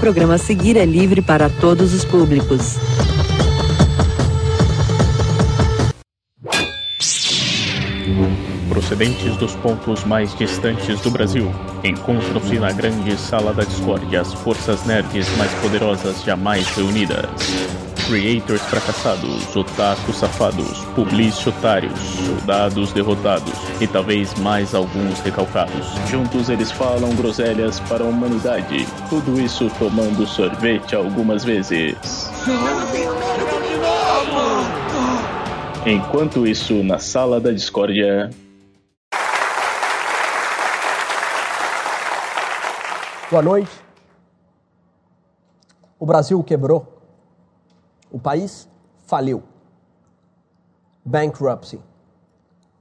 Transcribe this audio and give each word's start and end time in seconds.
programa 0.00 0.36
a 0.36 0.38
seguir 0.38 0.78
é 0.78 0.86
livre 0.86 1.20
para 1.20 1.50
todos 1.50 1.92
os 1.92 2.06
públicos. 2.06 2.78
Procedentes 8.70 9.36
dos 9.36 9.54
pontos 9.56 10.02
mais 10.04 10.34
distantes 10.34 10.98
do 11.02 11.10
Brasil, 11.10 11.52
encontram-se 11.84 12.58
na 12.58 12.72
grande 12.72 13.14
sala 13.18 13.52
da 13.52 13.62
discórdia 13.62 14.22
as 14.22 14.32
forças 14.32 14.86
nerds 14.86 15.28
mais 15.36 15.52
poderosas 15.60 16.24
jamais 16.24 16.66
reunidas. 16.68 17.89
Creators 18.10 18.62
fracassados, 18.62 19.54
otakus 19.54 20.16
safados, 20.16 20.84
publici 20.96 21.48
otários, 21.48 21.96
soldados 22.26 22.92
derrotados 22.92 23.52
e 23.80 23.86
talvez 23.86 24.34
mais 24.40 24.74
alguns 24.74 25.20
recalcados. 25.20 25.86
Juntos 26.08 26.48
eles 26.48 26.72
falam 26.72 27.14
groselhas 27.14 27.78
para 27.78 28.02
a 28.02 28.08
humanidade. 28.08 28.84
Tudo 29.08 29.40
isso 29.40 29.70
tomando 29.78 30.26
sorvete 30.26 30.96
algumas 30.96 31.44
vezes. 31.44 31.94
Enquanto 35.86 36.44
isso, 36.48 36.82
na 36.82 36.98
sala 36.98 37.40
da 37.40 37.52
discórdia. 37.52 38.28
Boa 43.30 43.42
noite. 43.42 43.70
O 45.96 46.04
Brasil 46.04 46.42
quebrou. 46.42 46.99
O 48.10 48.18
país 48.18 48.68
faliu. 49.06 49.42
Bankruptcy. 51.04 51.80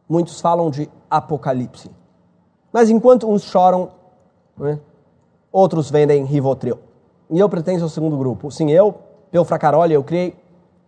Muitos 0.07 0.41
falam 0.41 0.69
de 0.69 0.89
apocalipse. 1.09 1.89
Mas 2.71 2.89
enquanto 2.89 3.29
uns 3.29 3.43
choram, 3.43 3.91
né, 4.57 4.79
outros 5.51 5.89
vendem 5.89 6.25
Rivotril. 6.25 6.79
E 7.29 7.39
eu 7.39 7.47
pertenço 7.47 7.83
ao 7.83 7.89
segundo 7.89 8.17
grupo. 8.17 8.51
Sim, 8.51 8.71
eu, 8.71 8.95
Pel 9.31 9.45
Fracaroli, 9.45 9.93
eu 9.93 10.03
criei 10.03 10.35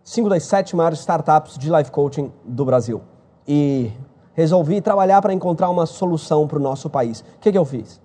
cinco 0.02 0.28
das 0.28 0.42
sete 0.44 0.74
maiores 0.74 0.98
startups 1.00 1.56
de 1.56 1.70
life 1.70 1.90
coaching 1.90 2.32
do 2.44 2.64
Brasil. 2.64 3.00
E 3.46 3.92
resolvi 4.34 4.80
trabalhar 4.80 5.22
para 5.22 5.32
encontrar 5.32 5.70
uma 5.70 5.86
solução 5.86 6.48
para 6.48 6.58
o 6.58 6.62
nosso 6.62 6.90
país. 6.90 7.20
O 7.20 7.38
que, 7.40 7.52
que 7.52 7.58
eu 7.58 7.64
fiz? 7.64 8.00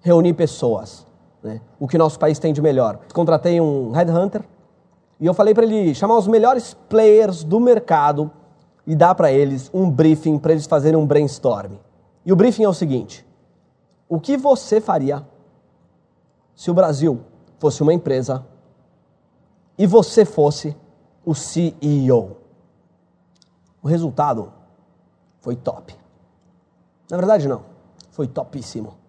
Reuni 0.00 0.32
pessoas 0.32 1.06
né, 1.42 1.60
o 1.78 1.88
que 1.88 1.98
nosso 1.98 2.18
país 2.18 2.38
tem 2.38 2.52
de 2.52 2.60
melhor. 2.60 2.98
Contratei 3.12 3.60
um 3.60 3.90
headhunter 3.92 4.42
e 5.18 5.26
eu 5.26 5.34
falei 5.34 5.54
para 5.54 5.64
ele 5.64 5.94
chamar 5.94 6.16
os 6.16 6.26
melhores 6.26 6.74
players 6.88 7.44
do 7.44 7.60
mercado 7.60 8.30
e 8.86 8.94
dar 8.94 9.14
para 9.14 9.30
eles 9.30 9.70
um 9.72 9.90
briefing 9.90 10.38
para 10.38 10.52
eles 10.52 10.66
fazerem 10.66 10.98
um 10.98 11.06
brainstorm. 11.06 11.72
E 12.24 12.32
o 12.32 12.36
briefing 12.36 12.64
é 12.64 12.68
o 12.68 12.74
seguinte: 12.74 13.26
o 14.08 14.18
que 14.18 14.36
você 14.36 14.80
faria 14.80 15.26
se 16.54 16.70
o 16.70 16.74
Brasil 16.74 17.20
fosse 17.58 17.82
uma 17.82 17.92
empresa 17.92 18.44
e 19.76 19.86
você 19.86 20.24
fosse 20.24 20.76
o 21.24 21.34
CEO? 21.34 22.36
O 23.82 23.88
resultado 23.88 24.52
foi 25.40 25.56
top. 25.56 25.94
Na 27.10 27.16
verdade, 27.16 27.48
não. 27.48 27.62
Foi 28.10 28.26
topíssimo. 28.26 28.99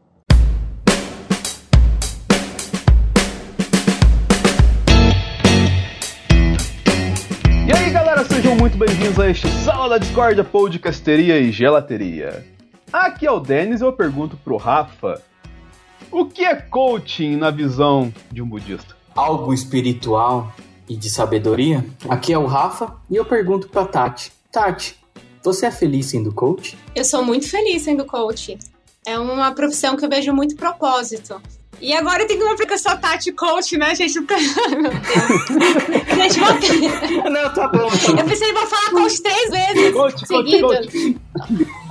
Sejam 8.51 8.59
muito 8.59 8.77
bem-vindos 8.77 9.17
a 9.17 9.29
este 9.29 9.47
Sala 9.63 9.87
da 9.87 9.97
Discordia 9.97 10.43
Podcasteria 10.43 11.39
e 11.39 11.53
Gelateria. 11.53 12.45
Aqui 12.91 13.25
é 13.25 13.31
o 13.31 13.39
Denis 13.39 13.79
e 13.79 13.85
eu 13.85 13.93
pergunto 13.93 14.35
pro 14.35 14.57
Rafa: 14.57 15.21
o 16.11 16.25
que 16.25 16.43
é 16.43 16.55
coaching 16.55 17.37
na 17.37 17.49
visão 17.49 18.13
de 18.29 18.41
um 18.41 18.45
budista? 18.45 18.93
Algo 19.15 19.53
espiritual 19.53 20.53
e 20.89 20.97
de 20.97 21.09
sabedoria? 21.09 21.85
Aqui 22.09 22.33
é 22.33 22.37
o 22.37 22.45
Rafa 22.45 22.93
e 23.09 23.15
eu 23.15 23.23
pergunto 23.23 23.69
pra 23.69 23.85
Tati: 23.85 24.33
Tati, 24.51 24.99
você 25.41 25.67
é 25.67 25.71
feliz 25.71 26.07
sendo 26.07 26.33
coach? 26.33 26.77
Eu 26.93 27.05
sou 27.05 27.23
muito 27.23 27.49
feliz 27.49 27.83
sendo 27.83 28.03
coach. 28.03 28.59
É 29.05 29.17
uma 29.17 29.53
profissão 29.53 29.95
que 29.95 30.03
eu 30.03 30.09
vejo 30.09 30.33
muito 30.33 30.57
propósito. 30.57 31.41
E 31.81 31.93
agora 31.93 32.27
tem 32.27 32.39
uma 32.41 32.53
aplicação 32.53 32.95
Tati 32.95 33.31
Coach, 33.31 33.75
né, 33.75 33.95
gente? 33.95 34.19
Meu 34.19 34.27
Deus. 34.27 34.43
gente, 36.33 36.39
vou... 36.39 37.31
Não, 37.31 37.51
tá 37.53 37.67
bom. 37.67 37.89
Tá 37.89 38.11
eu 38.19 38.25
pensei, 38.25 38.53
vou 38.53 38.67
falar 38.67 38.91
coach 38.91 39.19
três 39.21 39.49
vezes 39.49 39.93
coach, 39.93 40.27
seguidas. 40.27 40.61
Coach, 40.61 40.91
coach. 40.91 41.17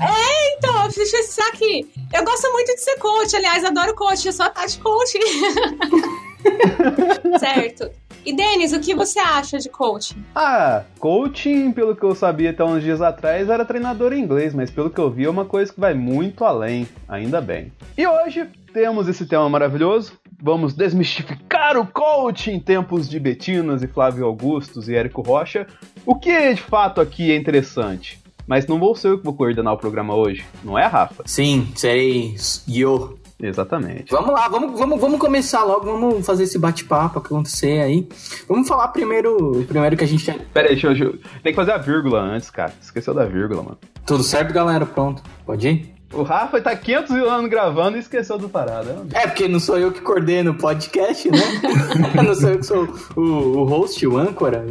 É, 0.01 0.57
então, 0.57 0.89
deixa 0.89 1.17
eu 1.17 1.23
pensar 1.23 1.49
aqui. 1.49 1.91
Eu 2.15 2.25
gosto 2.25 2.53
muito 2.53 2.73
de 2.73 2.81
ser 2.81 2.97
coach, 2.99 3.35
aliás, 3.35 3.65
adoro 3.65 3.97
coach, 3.97 4.27
eu 4.27 4.33
sou 4.33 4.47
a 4.47 4.51
Tati 4.51 4.79
Coach. 4.79 5.19
certo. 7.41 7.91
E 8.25 8.33
Denis, 8.35 8.73
o 8.73 8.81
que 8.81 8.95
você 8.95 9.19
acha 9.19 9.59
de 9.59 9.69
coaching? 9.71 10.23
Ah, 10.35 10.83
coaching, 10.99 11.73
pelo 11.73 11.97
que 11.97 12.03
eu 12.03 12.15
sabia 12.15 12.51
até 12.51 12.63
uns 12.63 12.83
dias 12.83 13.01
atrás, 13.01 13.49
era 13.49 13.65
treinador 13.65 14.13
em 14.13 14.21
inglês, 14.21 14.53
mas 14.53 14.71
pelo 14.71 14.91
que 14.91 15.01
eu 15.01 15.11
vi 15.11 15.25
é 15.25 15.31
uma 15.31 15.47
coisa 15.47 15.73
que 15.73 15.81
vai 15.81 15.95
muito 15.95 16.45
além, 16.45 16.87
ainda 17.09 17.41
bem. 17.41 17.73
E 17.97 18.07
hoje 18.07 18.47
temos 18.73 19.09
esse 19.09 19.27
tema 19.27 19.49
maravilhoso. 19.49 20.13
Vamos 20.43 20.73
desmistificar 20.75 21.77
o 21.77 21.87
coaching 21.87 22.53
em 22.53 22.61
tempos 22.61 23.09
de 23.09 23.21
Betinas 23.21 23.83
e 23.83 23.87
Flávio 23.87 24.25
Augustos 24.25 24.89
e 24.89 24.95
Érico 24.95 25.21
Rocha. 25.21 25.67
O 26.07 26.15
que 26.15 26.55
de 26.55 26.63
fato 26.63 27.01
aqui 27.01 27.31
é 27.31 27.37
interessante? 27.37 28.19
Mas 28.47 28.67
não 28.67 28.79
vou 28.79 28.95
ser 28.95 29.09
eu 29.09 29.19
que 29.19 29.25
vou 29.25 29.35
coordenar 29.35 29.75
o 29.75 29.79
programa 29.79 30.15
hoje, 30.15 30.45
não 30.65 30.79
é, 30.79 30.87
Rafa? 30.87 31.23
Sim, 31.27 31.69
serei 31.77 32.35
eu. 32.69 33.19
Exatamente. 33.43 34.11
Vamos 34.11 34.33
lá, 34.33 34.49
vamos, 34.49 34.79
vamos, 34.79 35.01
vamos 35.01 35.19
começar 35.19 35.65
logo, 35.65 35.87
vamos 35.87 36.27
fazer 36.27 36.43
esse 36.43 36.59
bate-papo 36.59 37.21
acontecer 37.21 37.81
aí. 37.81 38.07
Vamos 38.47 38.69
falar 38.69 38.89
primeiro, 38.89 39.65
primeiro 39.67 39.97
que 39.97 40.05
a 40.05 40.07
gente. 40.07 40.31
Pera 40.53 40.69
aí, 40.69 40.75
deixa 40.75 40.89
eu, 40.89 41.19
Tem 41.43 41.53
que 41.53 41.55
fazer 41.55 41.73
a 41.73 41.79
vírgula 41.79 42.21
antes, 42.21 42.51
cara. 42.51 42.73
Esqueceu 42.83 43.15
da 43.15 43.25
vírgula, 43.25 43.63
mano. 43.63 43.79
Tudo 44.05 44.23
certo, 44.23 44.53
galera? 44.53 44.85
Pronto. 44.85 45.23
Pode 45.47 45.69
ir? 45.69 46.00
O 46.13 46.25
Rafa 46.25 46.61
tá 46.61 46.75
500 46.75 47.11
anos 47.11 47.49
gravando 47.49 47.97
e 47.97 48.01
esqueceu 48.01 48.37
do 48.37 48.49
parada. 48.49 49.07
É, 49.13 49.29
porque 49.29 49.47
não 49.47 49.61
sou 49.61 49.79
eu 49.79 49.93
que 49.93 50.01
coordeno 50.01 50.51
o 50.51 50.59
podcast, 50.59 51.31
né? 51.31 51.39
não 52.25 52.35
sou 52.35 52.51
eu 52.51 52.59
que 52.59 52.67
sou 52.67 52.89
o, 53.15 53.21
o 53.21 53.65
host, 53.65 54.05
o 54.07 54.19
âncora. 54.19 54.67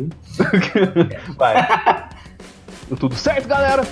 Vai. 1.37 2.09
Tudo 2.99 3.15
certo, 3.15 3.47
galera? 3.47 3.83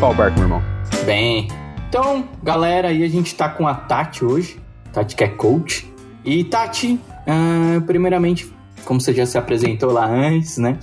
Tocar 0.00 0.08
o 0.08 0.14
barco, 0.14 0.38
meu 0.38 0.44
irmão. 0.44 0.62
Bem, 1.04 1.48
então, 1.86 2.26
galera, 2.42 2.88
aí 2.88 3.04
a 3.04 3.08
gente 3.08 3.34
tá 3.34 3.50
com 3.50 3.68
a 3.68 3.74
Tati 3.74 4.24
hoje. 4.24 4.58
Tati 4.92 5.14
que 5.14 5.22
é 5.22 5.28
coach. 5.28 5.92
E 6.24 6.42
Tati, 6.42 6.98
uh, 7.26 7.80
primeiramente, 7.82 8.50
como 8.86 8.98
você 8.98 9.12
já 9.12 9.26
se 9.26 9.36
apresentou 9.36 9.92
lá 9.92 10.06
antes, 10.06 10.56
né? 10.56 10.78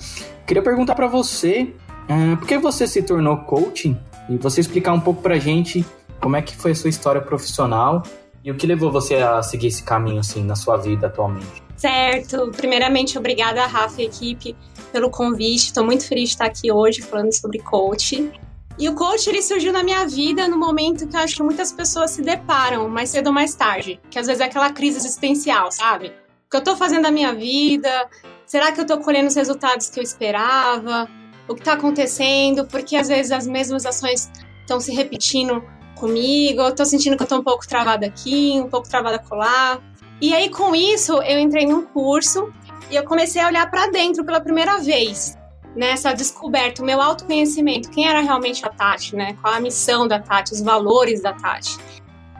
Queria 0.46 0.62
perguntar 0.62 0.94
para 0.94 1.08
você, 1.08 1.74
uh, 2.08 2.36
por 2.36 2.46
que 2.46 2.58
você 2.58 2.86
se 2.86 3.02
tornou 3.02 3.38
coaching? 3.38 3.98
E 4.30 4.36
você 4.36 4.60
explicar 4.60 4.92
um 4.92 5.00
pouco 5.00 5.20
pra 5.20 5.36
gente 5.36 5.84
como 6.20 6.36
é 6.36 6.42
que 6.42 6.54
foi 6.54 6.70
a 6.70 6.74
sua 6.74 6.90
história 6.90 7.20
profissional 7.20 8.04
e 8.44 8.52
o 8.52 8.54
que 8.54 8.68
levou 8.68 8.92
você 8.92 9.16
a 9.16 9.42
seguir 9.42 9.66
esse 9.66 9.82
caminho, 9.82 10.20
assim, 10.20 10.44
na 10.44 10.54
sua 10.54 10.76
vida 10.76 11.08
atualmente. 11.08 11.62
Certo. 11.76 12.52
Primeiramente, 12.56 13.18
obrigada, 13.18 13.66
Rafa 13.66 14.00
e 14.00 14.04
equipe, 14.04 14.54
pelo 14.92 15.10
convite. 15.10 15.66
Estou 15.66 15.84
muito 15.84 16.06
feliz 16.06 16.28
de 16.28 16.34
estar 16.34 16.44
aqui 16.44 16.70
hoje 16.70 17.02
falando 17.02 17.32
sobre 17.32 17.58
coaching. 17.58 18.30
E 18.78 18.88
o 18.88 18.94
coach 18.94 19.28
ele 19.28 19.42
surgiu 19.42 19.72
na 19.72 19.82
minha 19.82 20.06
vida 20.06 20.46
no 20.46 20.56
momento 20.56 21.08
que 21.08 21.16
eu 21.16 21.20
acho 21.20 21.36
que 21.36 21.42
muitas 21.42 21.72
pessoas 21.72 22.12
se 22.12 22.22
deparam 22.22 22.88
mais 22.88 23.10
cedo 23.10 23.26
ou 23.26 23.32
mais 23.32 23.52
tarde, 23.54 24.00
que 24.08 24.18
às 24.18 24.28
vezes 24.28 24.40
é 24.40 24.44
aquela 24.44 24.70
crise 24.72 24.98
existencial, 24.98 25.72
sabe? 25.72 26.12
O 26.46 26.50
que 26.50 26.56
eu 26.56 26.62
tô 26.62 26.76
fazendo 26.76 27.02
da 27.02 27.10
minha 27.10 27.34
vida? 27.34 28.08
Será 28.46 28.70
que 28.70 28.80
eu 28.80 28.86
tô 28.86 28.98
colhendo 28.98 29.26
os 29.26 29.34
resultados 29.34 29.90
que 29.90 29.98
eu 29.98 30.02
esperava? 30.02 31.08
O 31.48 31.56
que 31.56 31.62
tá 31.62 31.72
acontecendo? 31.72 32.66
Porque 32.66 32.94
às 32.94 33.08
vezes 33.08 33.32
as 33.32 33.48
mesmas 33.48 33.84
ações 33.84 34.30
estão 34.60 34.78
se 34.78 34.94
repetindo 34.94 35.60
comigo, 35.96 36.62
eu 36.62 36.74
tô 36.74 36.84
sentindo 36.84 37.16
que 37.16 37.22
eu 37.24 37.26
tô 37.26 37.36
um 37.36 37.42
pouco 37.42 37.66
travada 37.66 38.06
aqui, 38.06 38.60
um 38.60 38.68
pouco 38.68 38.88
travada 38.88 39.18
colar. 39.18 39.80
E 40.20 40.32
aí 40.32 40.50
com 40.50 40.72
isso 40.74 41.20
eu 41.22 41.40
entrei 41.40 41.66
num 41.66 41.84
curso 41.84 42.52
e 42.90 42.94
eu 42.94 43.04
comecei 43.04 43.42
a 43.42 43.48
olhar 43.48 43.68
para 43.68 43.90
dentro 43.90 44.24
pela 44.24 44.40
primeira 44.40 44.78
vez 44.78 45.37
nessa 45.74 46.12
descoberta, 46.12 46.82
o 46.82 46.84
meu 46.84 47.00
autoconhecimento, 47.00 47.90
quem 47.90 48.08
era 48.08 48.20
realmente 48.20 48.64
a 48.64 48.68
Tati, 48.68 49.14
né? 49.14 49.36
Qual 49.40 49.52
a 49.52 49.60
missão 49.60 50.08
da 50.08 50.18
Tati, 50.18 50.52
os 50.52 50.60
valores 50.60 51.22
da 51.22 51.32
Tati. 51.32 51.78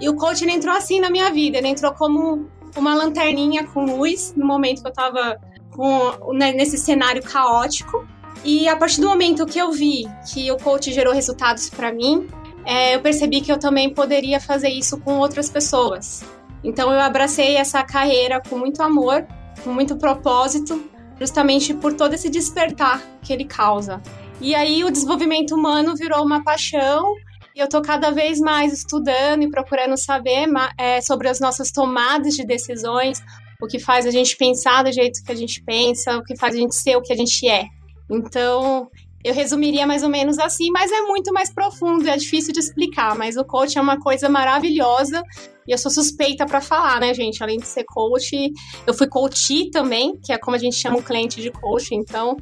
E 0.01 0.09
o 0.09 0.15
coach 0.15 0.43
ele 0.43 0.53
entrou 0.53 0.75
assim 0.75 1.01
na 1.01 1.11
minha 1.11 1.31
vida, 1.31 1.59
ele 1.59 1.69
entrou 1.69 1.93
como 1.93 2.49
uma 2.77 2.95
lanterninha 2.95 3.67
com 3.67 3.85
luz 3.85 4.33
no 4.37 4.47
momento 4.47 4.83
que 4.83 4.89
eu 4.89 4.93
tava 4.93 5.39
com, 5.75 6.33
né, 6.33 6.53
nesse 6.53 6.79
cenário 6.79 7.23
caótico. 7.23 8.07
E 8.45 8.69
a 8.69 8.77
partir 8.77 9.01
do 9.01 9.09
momento 9.09 9.47
que 9.47 9.59
eu 9.59 9.73
vi 9.73 10.07
que 10.33 10.51
o 10.53 10.57
coach 10.57 10.93
gerou 10.93 11.13
resultados 11.13 11.69
para 11.69 11.93
mim, 11.93 12.29
é, 12.65 12.95
eu 12.95 13.01
percebi 13.01 13.41
que 13.41 13.51
eu 13.51 13.59
também 13.59 13.93
poderia 13.93 14.41
fazer 14.41 14.69
isso 14.69 14.99
com 14.99 15.19
outras 15.19 15.49
pessoas. 15.49 16.23
Então 16.63 16.93
eu 16.93 17.01
abracei 17.01 17.57
essa 17.57 17.83
carreira 17.83 18.41
com 18.41 18.59
muito 18.59 18.83
amor, 18.83 19.27
com 19.65 19.73
muito 19.73 19.97
propósito, 19.97 20.83
justamente 21.19 21.75
por 21.75 21.95
todo 21.95 22.15
esse 22.15 22.29
despertar 22.29 23.03
que 23.23 23.33
ele 23.33 23.45
causa. 23.45 24.01
E 24.41 24.55
aí 24.55 24.85
o 24.85 24.91
desenvolvimento 24.91 25.55
humano 25.55 25.97
virou 25.97 26.25
uma 26.25 26.43
paixão 26.43 27.15
e 27.55 27.61
eu 27.61 27.65
estou 27.65 27.83
cada 27.83 28.11
vez 28.11 28.39
mais 28.39 28.73
estudando 28.73 29.43
e 29.43 29.51
procurando 29.51 29.97
saber 29.97 30.47
é, 30.79 31.01
sobre 31.01 31.29
as 31.29 31.41
nossas 31.41 31.73
tomadas 31.73 32.35
de 32.35 32.47
decisões, 32.47 33.21
o 33.61 33.67
que 33.67 33.81
faz 33.81 34.07
a 34.07 34.13
gente 34.13 34.37
pensar 34.37 34.85
do 34.85 34.93
jeito 34.93 35.25
que 35.25 35.33
a 35.33 35.35
gente 35.35 35.61
pensa, 35.65 36.17
o 36.17 36.23
que 36.23 36.37
faz 36.37 36.55
a 36.55 36.59
gente 36.59 36.75
ser 36.77 36.97
o 36.97 37.03
que 37.03 37.13
a 37.13 37.17
gente 37.17 37.49
é. 37.49 37.65
Então, 38.09 38.89
eu 39.25 39.35
resumiria 39.35 39.87
mais 39.87 40.03
ou 40.03 40.09
menos 40.09 40.39
assim, 40.39 40.71
mas 40.71 40.93
é 40.93 41.01
muito 41.03 41.33
mais 41.33 41.53
profundo, 41.53 42.09
é 42.09 42.17
difícil 42.17 42.53
de 42.53 42.61
explicar. 42.61 43.17
Mas 43.17 43.37
o 43.37 43.45
coach 43.45 43.77
é 43.77 43.81
uma 43.81 43.99
coisa 43.99 44.29
maravilhosa 44.29 45.23
e 45.67 45.73
eu 45.73 45.79
sou 45.79 45.91
suspeita 45.91 46.47
para 46.47 46.61
falar, 46.61 47.01
né, 47.01 47.13
gente? 47.13 47.43
Além 47.43 47.59
de 47.59 47.67
ser 47.67 47.85
coach, 47.85 48.53
eu 48.87 48.95
fui 48.95 49.07
coach 49.07 49.71
também, 49.71 50.19
que 50.25 50.33
é 50.33 50.39
como 50.39 50.57
a 50.57 50.59
gente 50.59 50.77
chama 50.77 50.99
o 50.99 51.03
cliente 51.03 51.43
de 51.43 51.51
coach. 51.51 51.95
Então, 51.95 52.37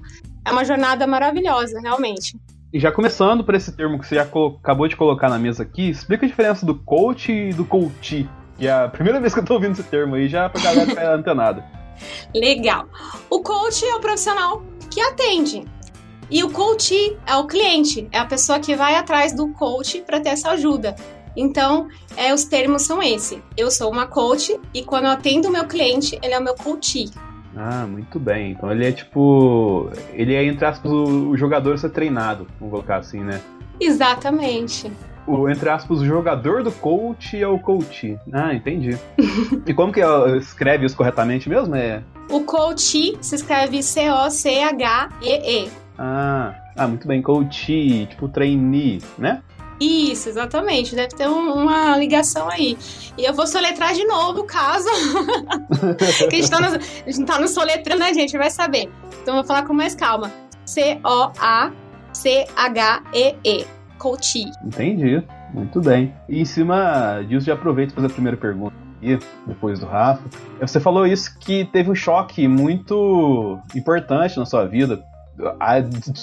é 0.47 0.53
uma 0.53 0.65
jornada 0.65 1.07
maravilhosa, 1.07 1.81
realmente. 1.81 2.39
E 2.73 2.79
já 2.79 2.93
começando 2.93 3.43
por 3.43 3.55
esse 3.55 3.75
termo 3.75 3.99
que 3.99 4.07
você 4.07 4.17
já 4.17 4.23
acabou 4.23 4.87
de 4.87 4.97
colocar 4.97 5.31
na 5.31 5.39
mesa 5.39 5.63
aqui, 5.63 5.89
explica 5.89 6.27
a 6.27 6.29
diferença 6.29 6.67
do 6.67 6.75
coach 6.75 7.33
e 7.33 7.53
do 7.53 7.65
coach. 7.65 8.29
E 8.59 8.67
é 8.67 8.73
a 8.73 8.89
primeira 8.89 9.19
vez 9.21 9.33
que 9.33 9.41
eu 9.41 9.45
tô 9.45 9.55
ouvindo 9.55 9.73
esse 9.73 9.83
termo 9.85 10.15
aí, 10.15 10.29
já 10.29 10.49
pra 10.49 10.63
galera 10.63 10.87
ficar 10.87 11.15
antenada. 11.15 11.65
Legal. 12.35 12.87
O 13.31 13.43
coach 13.43 13.85
é 13.85 13.95
o 13.95 14.01
profissional 14.01 14.63
que 14.91 15.01
atende. 15.01 15.65
E 16.31 16.43
o 16.43 16.51
coach 16.51 17.17
é 17.27 17.37
o 17.37 17.47
cliente, 17.47 18.09
é 18.11 18.19
a 18.19 18.25
pessoa 18.25 18.59
que 18.59 18.75
vai 18.75 18.97
atrás 18.97 19.33
do 19.33 19.49
coach 19.49 20.01
para 20.01 20.21
ter 20.21 20.31
essa 20.31 20.51
ajuda. 20.51 20.97
Então, 21.37 21.89
é, 22.17 22.33
os 22.33 22.45
termos 22.45 22.83
são 22.83 23.03
esse. 23.03 23.43
Eu 23.57 23.71
sou 23.71 23.91
uma 23.91 24.07
coach 24.07 24.59
e 24.73 24.83
quando 24.83 25.05
eu 25.05 25.11
atendo 25.11 25.49
o 25.49 25.53
meu 25.53 25.67
cliente, 25.67 26.19
ele 26.23 26.33
é 26.33 26.39
o 26.39 26.43
meu 26.43 26.55
coach. 26.55 27.11
Ah, 27.55 27.87
muito 27.87 28.19
bem. 28.19 28.53
Então 28.53 28.71
ele 28.71 28.87
é 28.87 28.93
tipo. 28.93 29.91
Ele 30.13 30.35
é, 30.35 30.45
entre 30.45 30.65
aspas, 30.65 30.91
o, 30.91 31.31
o 31.31 31.37
jogador 31.37 31.79
ser 31.79 31.91
treinado, 31.91 32.47
vamos 32.59 32.73
colocar 32.73 32.97
assim, 32.97 33.21
né? 33.21 33.41
Exatamente. 33.79 34.91
O, 35.27 35.49
entre 35.49 35.69
aspas, 35.69 36.01
o 36.01 36.07
jogador 36.07 36.63
do 36.63 36.71
coach 36.71 37.37
é 37.37 37.49
o 37.49 37.59
coach. 37.59 38.19
Ah, 38.33 38.55
entendi. 38.55 38.97
e 39.67 39.75
como 39.75 39.93
que 39.93 40.01
escreve 40.39 40.87
isso 40.87 40.97
corretamente 40.97 41.49
mesmo? 41.49 41.75
É... 41.75 42.03
O 42.31 42.41
coach 42.41 43.17
se 43.21 43.35
escreve 43.35 43.83
C-O-C-H-E-E. 43.83 45.67
-E. 45.67 45.86
Ah, 45.99 46.55
ah, 46.77 46.87
muito 46.87 47.09
bem. 47.09 47.23
Coach, 47.23 48.07
tipo 48.07 48.29
trainee, 48.29 49.03
né? 49.19 49.43
Isso, 49.81 50.29
exatamente. 50.29 50.95
Deve 50.95 51.15
ter 51.15 51.29
um, 51.29 51.53
uma 51.53 51.97
ligação 51.97 52.49
aí. 52.49 52.77
E 53.17 53.25
eu 53.25 53.35
vou 53.35 53.47
soletrar 53.47 53.95
de 53.95 54.05
novo, 54.05 54.45
caso. 54.45 54.89
que 56.31 56.37
a 56.37 56.41
gente, 56.41 56.51
tá 56.51 56.61
no, 56.61 56.67
a 56.67 57.11
gente 57.11 57.25
tá 57.25 57.39
no 57.39 57.49
soletrando, 57.49 58.01
né, 58.01 58.13
gente? 58.15 58.37
Vai 58.39 58.51
saber. 58.51 58.91
Então 59.23 59.35
eu 59.35 59.41
vou 59.43 59.45
falar 59.45 59.65
com 59.67 59.73
mais 59.75 59.95
calma. 59.95 60.33
C-O-A-C-H-E-E. 60.65 61.75
-E. 63.45 63.67
Coachee. 63.99 64.51
Entendi. 64.65 65.23
Muito 65.53 65.81
bem. 65.81 66.15
E 66.29 66.41
em 66.41 66.45
cima 66.45 67.23
disso, 67.27 67.47
já 67.47 67.55
aproveito 67.55 67.93
para 67.93 68.03
fazer 68.03 68.13
a 68.13 68.15
primeira 68.15 68.37
pergunta 68.37 68.75
aqui, 68.99 69.19
depois 69.47 69.81
do 69.81 69.87
Rafa. 69.87 70.23
Você 70.61 70.79
falou 70.81 71.07
isso 71.07 71.39
que 71.39 71.65
teve 71.67 71.91
um 71.91 71.95
choque 71.95 72.47
muito 72.47 73.59
importante 73.75 74.37
na 74.39 74.45
sua 74.45 74.67
vida 74.67 75.03
a, 75.61 75.77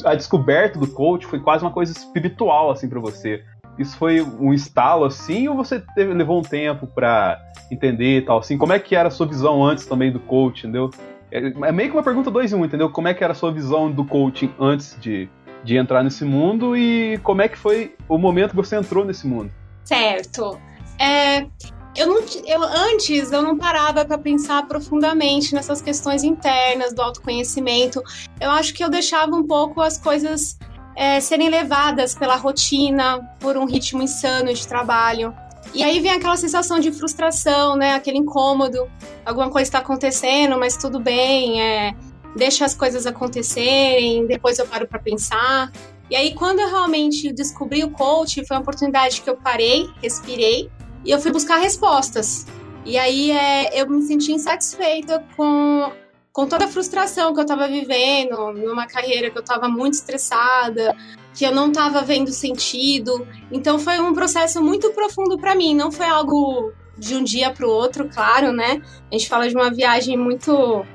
a 0.06 0.15
descoberta 0.15 0.80
do 0.80 0.88
coach 0.88 1.25
foi 1.25 1.39
quase 1.39 1.63
uma 1.63 1.71
coisa 1.71 1.92
espiritual, 1.92 2.71
assim, 2.71 2.88
para 2.88 3.00
você. 3.00 3.44
Isso 3.77 3.98
foi 3.98 4.21
um 4.21 4.54
estalo, 4.54 5.06
assim, 5.06 5.48
ou 5.48 5.56
você 5.56 5.81
teve, 5.95 6.13
levou 6.13 6.39
um 6.39 6.44
tempo 6.44 6.86
para 6.86 7.39
entender 7.71 8.19
e 8.19 8.21
tal, 8.21 8.39
assim? 8.39 8.57
Como 8.57 8.74
é 8.74 8.80
que 8.80 8.95
era 8.95 9.07
a 9.07 9.12
sua 9.12 9.25
visão 9.25 9.63
antes 9.63 9.86
também 9.86 10.12
do 10.12 10.19
coach, 10.19 10.60
entendeu? 10.60 10.92
É, 11.31 11.39
é 11.39 11.71
meio 11.71 11.89
que 11.89 11.98
uma 11.98 12.04
pergunta 12.04 12.30
dois 12.30 12.54
em 12.54 12.56
um, 12.56 12.65
entendeu? 12.65 12.89
Como 12.89 13.07
é 13.07 13.13
que 13.13 13.24
era 13.24 13.33
a 13.33 13.36
sua 13.36 13.51
visão 13.51 13.92
do 13.92 14.06
coaching 14.06 14.54
antes 14.60 14.95
de, 15.00 15.27
de 15.63 15.75
entrar 15.75 16.04
nesse 16.04 16.24
mundo 16.24 16.77
e 16.77 17.18
como 17.24 17.42
é 17.42 17.48
que 17.48 17.57
foi 17.57 17.95
o 18.07 18.18
momento 18.18 18.51
que 18.51 18.56
você 18.56 18.75
entrou 18.75 19.04
nesse 19.04 19.25
mundo? 19.25 19.51
Certo. 19.83 20.60
É, 21.00 21.48
eu 21.95 22.07
não, 22.07 22.24
eu, 22.45 22.63
antes 22.63 23.31
eu 23.31 23.42
não 23.42 23.57
parava 23.57 24.04
para 24.04 24.18
pensar 24.18 24.68
profundamente 24.68 25.54
nessas 25.54 25.81
questões 25.81 26.24
internas 26.24 26.94
do 26.94 27.01
autoconhecimento. 27.01 28.01
Eu 28.42 28.50
acho 28.50 28.74
que 28.74 28.84
eu 28.84 28.90
deixava 28.90 29.36
um 29.36 29.45
pouco 29.45 29.80
as 29.80 29.98
coisas 29.98 30.57
é, 30.95 31.19
serem 31.19 31.50
levadas 31.50 32.16
pela 32.16 32.36
rotina, 32.36 33.19
por 33.40 33.57
um 33.57 33.66
ritmo 33.66 34.01
insano 34.01 34.54
de 34.54 34.68
trabalho. 34.68 35.34
E 35.74 35.84
aí 35.84 36.00
vem 36.00 36.12
aquela 36.12 36.36
sensação 36.36 36.80
de 36.80 36.92
frustração, 36.92 37.75
né? 37.75 37.94
Aquele 37.94 38.18
incômodo. 38.18 38.89
Alguma 39.25 39.50
coisa 39.50 39.68
está 39.68 39.80
acontecendo, 39.80 40.57
mas 40.57 40.75
tudo 40.75 41.00
bem. 41.00 41.62
É, 41.62 41.94
deixa 42.36 42.66
as 42.66 42.74
coisas 42.74 43.06
acontecerem. 43.06 44.25
Depois 44.25 44.57
eu 44.57 44.68
paro 44.68 44.88
para 44.88 45.00
pensar. 45.00 45.72
E 46.10 46.16
aí, 46.16 46.34
quando 46.34 46.60
eu 46.60 46.69
realmente 46.69 47.31
descobri 47.31 47.84
o 47.84 47.89
coach, 47.89 48.46
foi 48.46 48.57
uma 48.57 48.62
oportunidade 48.62 49.22
que 49.22 49.30
eu 49.30 49.38
parei, 49.38 49.89
respirei 50.01 50.69
e 51.05 51.11
eu 51.11 51.19
fui 51.19 51.31
buscar 51.31 51.57
respostas. 51.57 52.45
E 52.85 52.97
aí 52.97 53.31
é, 53.31 53.81
eu 53.81 53.89
me 53.89 54.01
senti 54.01 54.31
insatisfeita 54.31 55.23
com, 55.35 55.91
com 56.31 56.47
toda 56.47 56.65
a 56.65 56.67
frustração 56.67 57.33
que 57.33 57.39
eu 57.39 57.44
estava 57.44 57.67
vivendo, 57.67 58.51
numa 58.53 58.88
carreira 58.88 59.29
que 59.29 59.38
eu 59.38 59.41
estava 59.41 59.67
muito 59.69 59.94
estressada, 59.94 60.95
que 61.33 61.45
eu 61.45 61.53
não 61.53 61.69
estava 61.69 62.01
vendo 62.01 62.31
sentido. 62.31 63.25
Então 63.51 63.79
foi 63.79 64.00
um 64.00 64.13
processo 64.13 64.61
muito 64.61 64.91
profundo 64.91 65.38
para 65.38 65.55
mim, 65.55 65.73
não 65.73 65.91
foi 65.91 66.05
algo 66.05 66.71
de 66.97 67.15
um 67.15 67.23
dia 67.23 67.51
para 67.51 67.65
o 67.65 67.69
outro, 67.69 68.07
claro, 68.09 68.51
né? 68.51 68.81
A 69.11 69.17
gente 69.17 69.27
fala 69.27 69.47
de 69.47 69.55
uma 69.55 69.71
viagem 69.71 70.17
muito 70.17 70.85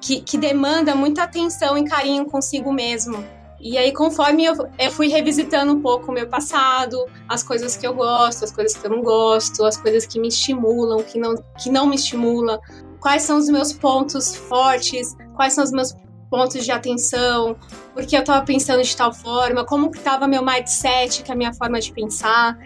que, 0.00 0.20
que 0.20 0.36
demanda 0.36 0.94
muita 0.94 1.22
atenção 1.22 1.76
e 1.78 1.84
carinho 1.84 2.26
consigo 2.26 2.72
mesmo. 2.72 3.24
E 3.68 3.76
aí, 3.76 3.92
conforme 3.92 4.44
eu, 4.44 4.54
eu 4.78 4.92
fui 4.92 5.08
revisitando 5.08 5.72
um 5.72 5.80
pouco 5.80 6.12
o 6.12 6.14
meu 6.14 6.28
passado, 6.28 7.04
as 7.28 7.42
coisas 7.42 7.76
que 7.76 7.84
eu 7.84 7.92
gosto, 7.92 8.44
as 8.44 8.52
coisas 8.52 8.78
que 8.78 8.86
eu 8.86 8.90
não 8.92 9.02
gosto, 9.02 9.64
as 9.64 9.76
coisas 9.76 10.06
que 10.06 10.20
me 10.20 10.28
estimulam, 10.28 11.02
que 11.02 11.18
não, 11.18 11.34
que 11.58 11.68
não 11.68 11.84
me 11.84 11.96
estimulam, 11.96 12.60
quais 13.00 13.22
são 13.22 13.36
os 13.36 13.48
meus 13.48 13.72
pontos 13.72 14.36
fortes, 14.36 15.16
quais 15.34 15.52
são 15.52 15.64
os 15.64 15.72
meus 15.72 15.92
pontos 16.30 16.64
de 16.64 16.70
atenção, 16.70 17.56
porque 17.92 18.16
eu 18.16 18.20
estava 18.20 18.44
pensando 18.46 18.84
de 18.84 18.96
tal 18.96 19.12
forma, 19.12 19.64
como 19.64 19.90
estava 19.90 20.28
meu 20.28 20.44
mindset, 20.44 21.24
que 21.24 21.32
é 21.32 21.34
a 21.34 21.36
minha 21.36 21.52
forma 21.52 21.80
de 21.80 21.92
pensar. 21.92 22.56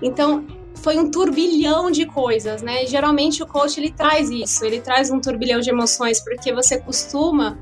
Então, 0.00 0.46
foi 0.76 0.96
um 0.96 1.10
turbilhão 1.10 1.90
de 1.90 2.06
coisas, 2.06 2.62
né? 2.62 2.86
Geralmente 2.86 3.42
o 3.42 3.46
coach 3.46 3.80
ele 3.80 3.90
traz 3.90 4.30
isso, 4.30 4.64
ele 4.64 4.80
traz 4.80 5.10
um 5.10 5.20
turbilhão 5.20 5.58
de 5.58 5.68
emoções, 5.68 6.22
porque 6.22 6.52
você 6.52 6.78
costuma 6.78 7.58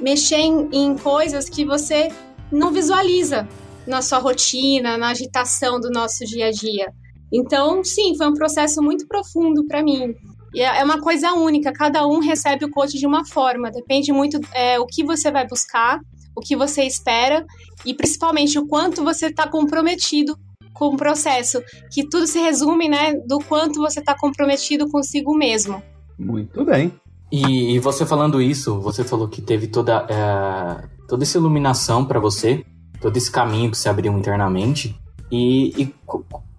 mexer 0.00 0.40
em, 0.40 0.68
em 0.72 0.98
coisas 0.98 1.48
que 1.48 1.64
você 1.64 2.10
não 2.50 2.72
visualiza 2.72 3.48
na 3.86 4.00
sua 4.00 4.18
rotina, 4.18 4.96
na 4.96 5.08
agitação 5.08 5.78
do 5.80 5.90
nosso 5.90 6.24
dia 6.24 6.46
a 6.46 6.50
dia. 6.50 6.92
Então, 7.32 7.82
sim, 7.82 8.16
foi 8.16 8.28
um 8.28 8.34
processo 8.34 8.80
muito 8.80 9.06
profundo 9.06 9.66
para 9.66 9.82
mim. 9.82 10.14
E 10.54 10.60
é, 10.60 10.80
é 10.80 10.84
uma 10.84 11.00
coisa 11.00 11.32
única, 11.32 11.72
cada 11.72 12.06
um 12.06 12.20
recebe 12.20 12.64
o 12.64 12.70
coach 12.70 12.96
de 12.96 13.06
uma 13.06 13.26
forma, 13.26 13.70
depende 13.70 14.12
muito 14.12 14.40
é, 14.52 14.78
o 14.78 14.86
que 14.86 15.04
você 15.04 15.30
vai 15.30 15.46
buscar, 15.46 16.00
o 16.36 16.40
que 16.40 16.56
você 16.56 16.84
espera 16.84 17.44
e 17.84 17.92
principalmente 17.92 18.58
o 18.58 18.66
quanto 18.66 19.02
você 19.02 19.26
está 19.26 19.48
comprometido 19.48 20.38
com 20.72 20.88
o 20.88 20.96
processo, 20.96 21.62
que 21.90 22.06
tudo 22.08 22.26
se 22.26 22.38
resume, 22.40 22.88
né, 22.88 23.14
do 23.26 23.38
quanto 23.38 23.80
você 23.80 24.00
está 24.00 24.16
comprometido 24.18 24.88
consigo 24.88 25.36
mesmo. 25.36 25.82
Muito 26.18 26.64
bem. 26.64 26.92
E, 27.30 27.74
e, 27.74 27.78
você 27.78 28.04
falando 28.04 28.40
isso, 28.40 28.80
você 28.80 29.02
falou 29.02 29.28
que 29.28 29.40
teve 29.40 29.66
toda, 29.66 30.06
é, 30.08 30.88
toda 31.08 31.24
essa 31.24 31.38
iluminação 31.38 32.04
para 32.04 32.18
você, 32.18 32.64
todo 33.00 33.16
esse 33.16 33.30
caminho 33.30 33.70
que 33.70 33.78
se 33.78 33.88
abriu 33.88 34.12
internamente. 34.16 34.98
E, 35.30 35.82
e 35.82 35.94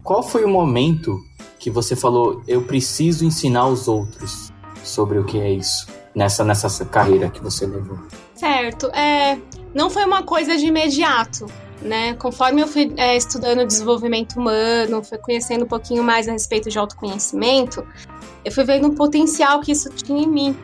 qual 0.04 0.24
foi 0.24 0.44
o 0.44 0.50
momento 0.50 1.20
que 1.60 1.70
você 1.70 1.96
falou, 1.96 2.44
eu 2.48 2.64
preciso 2.64 3.26
ensinar 3.26 3.68
os 3.68 3.88
outros 3.88 4.52
sobre 4.84 5.18
o 5.18 5.24
que 5.24 5.40
é 5.40 5.52
isso, 5.52 5.88
nessa, 6.14 6.44
nessa 6.44 6.86
carreira 6.86 7.30
que 7.30 7.42
você 7.42 7.66
levou? 7.66 7.98
Certo. 8.36 8.88
É, 8.88 9.40
não 9.74 9.90
foi 9.90 10.06
uma 10.06 10.24
coisa 10.24 10.58
de 10.58 10.66
imediato. 10.66 11.46
Né? 11.82 12.14
Conforme 12.14 12.62
eu 12.62 12.68
fui 12.68 12.94
é, 12.98 13.16
estudando 13.16 13.66
desenvolvimento 13.66 14.40
humano, 14.40 15.04
fui 15.04 15.18
conhecendo 15.18 15.66
um 15.66 15.68
pouquinho 15.68 16.04
mais 16.04 16.28
a 16.28 16.32
respeito 16.32 16.70
de 16.70 16.80
autoconhecimento, 16.80 17.86
eu 18.44 18.52
fui 18.52 18.64
vendo 18.64 18.88
um 18.88 18.96
potencial 18.96 19.60
que 19.60 19.72
isso 19.72 19.90
tinha 19.90 20.24
em 20.24 20.28
mim. 20.28 20.58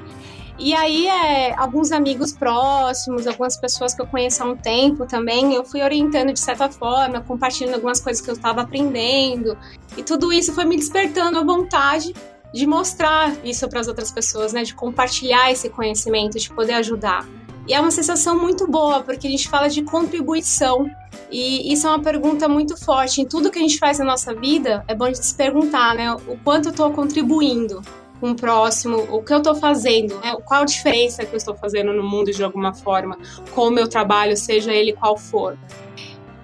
E 0.63 0.75
aí, 0.75 1.07
é, 1.07 1.55
alguns 1.57 1.91
amigos 1.91 2.31
próximos, 2.33 3.25
algumas 3.25 3.57
pessoas 3.57 3.95
que 3.95 4.01
eu 4.03 4.05
conheço 4.05 4.43
há 4.43 4.45
um 4.45 4.55
tempo 4.55 5.07
também, 5.07 5.55
eu 5.55 5.65
fui 5.65 5.81
orientando 5.81 6.31
de 6.31 6.39
certa 6.39 6.69
forma, 6.69 7.19
compartilhando 7.19 7.73
algumas 7.73 7.99
coisas 7.99 8.23
que 8.23 8.29
eu 8.29 8.35
estava 8.35 8.61
aprendendo. 8.61 9.57
E 9.97 10.03
tudo 10.03 10.31
isso 10.31 10.53
foi 10.53 10.63
me 10.65 10.75
despertando 10.77 11.39
a 11.39 11.43
vontade 11.43 12.13
de 12.53 12.67
mostrar 12.67 13.35
isso 13.43 13.67
para 13.67 13.79
as 13.79 13.87
outras 13.87 14.11
pessoas, 14.11 14.53
né? 14.53 14.61
De 14.61 14.75
compartilhar 14.75 15.51
esse 15.51 15.67
conhecimento, 15.67 16.37
de 16.37 16.51
poder 16.51 16.73
ajudar. 16.73 17.27
E 17.67 17.73
é 17.73 17.81
uma 17.81 17.89
sensação 17.89 18.39
muito 18.39 18.67
boa, 18.67 19.01
porque 19.01 19.25
a 19.25 19.31
gente 19.31 19.49
fala 19.49 19.67
de 19.67 19.81
contribuição. 19.81 20.87
E 21.31 21.73
isso 21.73 21.87
é 21.87 21.89
uma 21.89 22.03
pergunta 22.03 22.47
muito 22.47 22.77
forte. 22.77 23.19
Em 23.19 23.25
tudo 23.25 23.49
que 23.49 23.57
a 23.57 23.61
gente 23.63 23.79
faz 23.79 23.97
na 23.97 24.05
nossa 24.05 24.31
vida, 24.35 24.85
é 24.87 24.93
bom 24.93 25.05
a 25.05 25.07
gente 25.07 25.25
se 25.25 25.33
perguntar, 25.33 25.95
né? 25.95 26.13
O 26.13 26.37
quanto 26.43 26.67
eu 26.67 26.71
estou 26.71 26.91
contribuindo 26.91 27.81
com 28.21 28.31
o 28.31 28.35
próximo, 28.35 29.07
o 29.09 29.23
que 29.23 29.33
eu 29.33 29.39
estou 29.39 29.55
fazendo, 29.55 30.15
né? 30.19 30.33
qual 30.45 30.61
a 30.61 30.65
diferença 30.65 31.25
que 31.25 31.33
eu 31.33 31.37
estou 31.37 31.55
fazendo 31.55 31.91
no 31.91 32.03
mundo 32.03 32.31
de 32.31 32.43
alguma 32.43 32.71
forma, 32.71 33.17
com 33.53 33.67
o 33.67 33.71
meu 33.71 33.87
trabalho, 33.89 34.37
seja 34.37 34.71
ele 34.71 34.93
qual 34.93 35.17
for. 35.17 35.57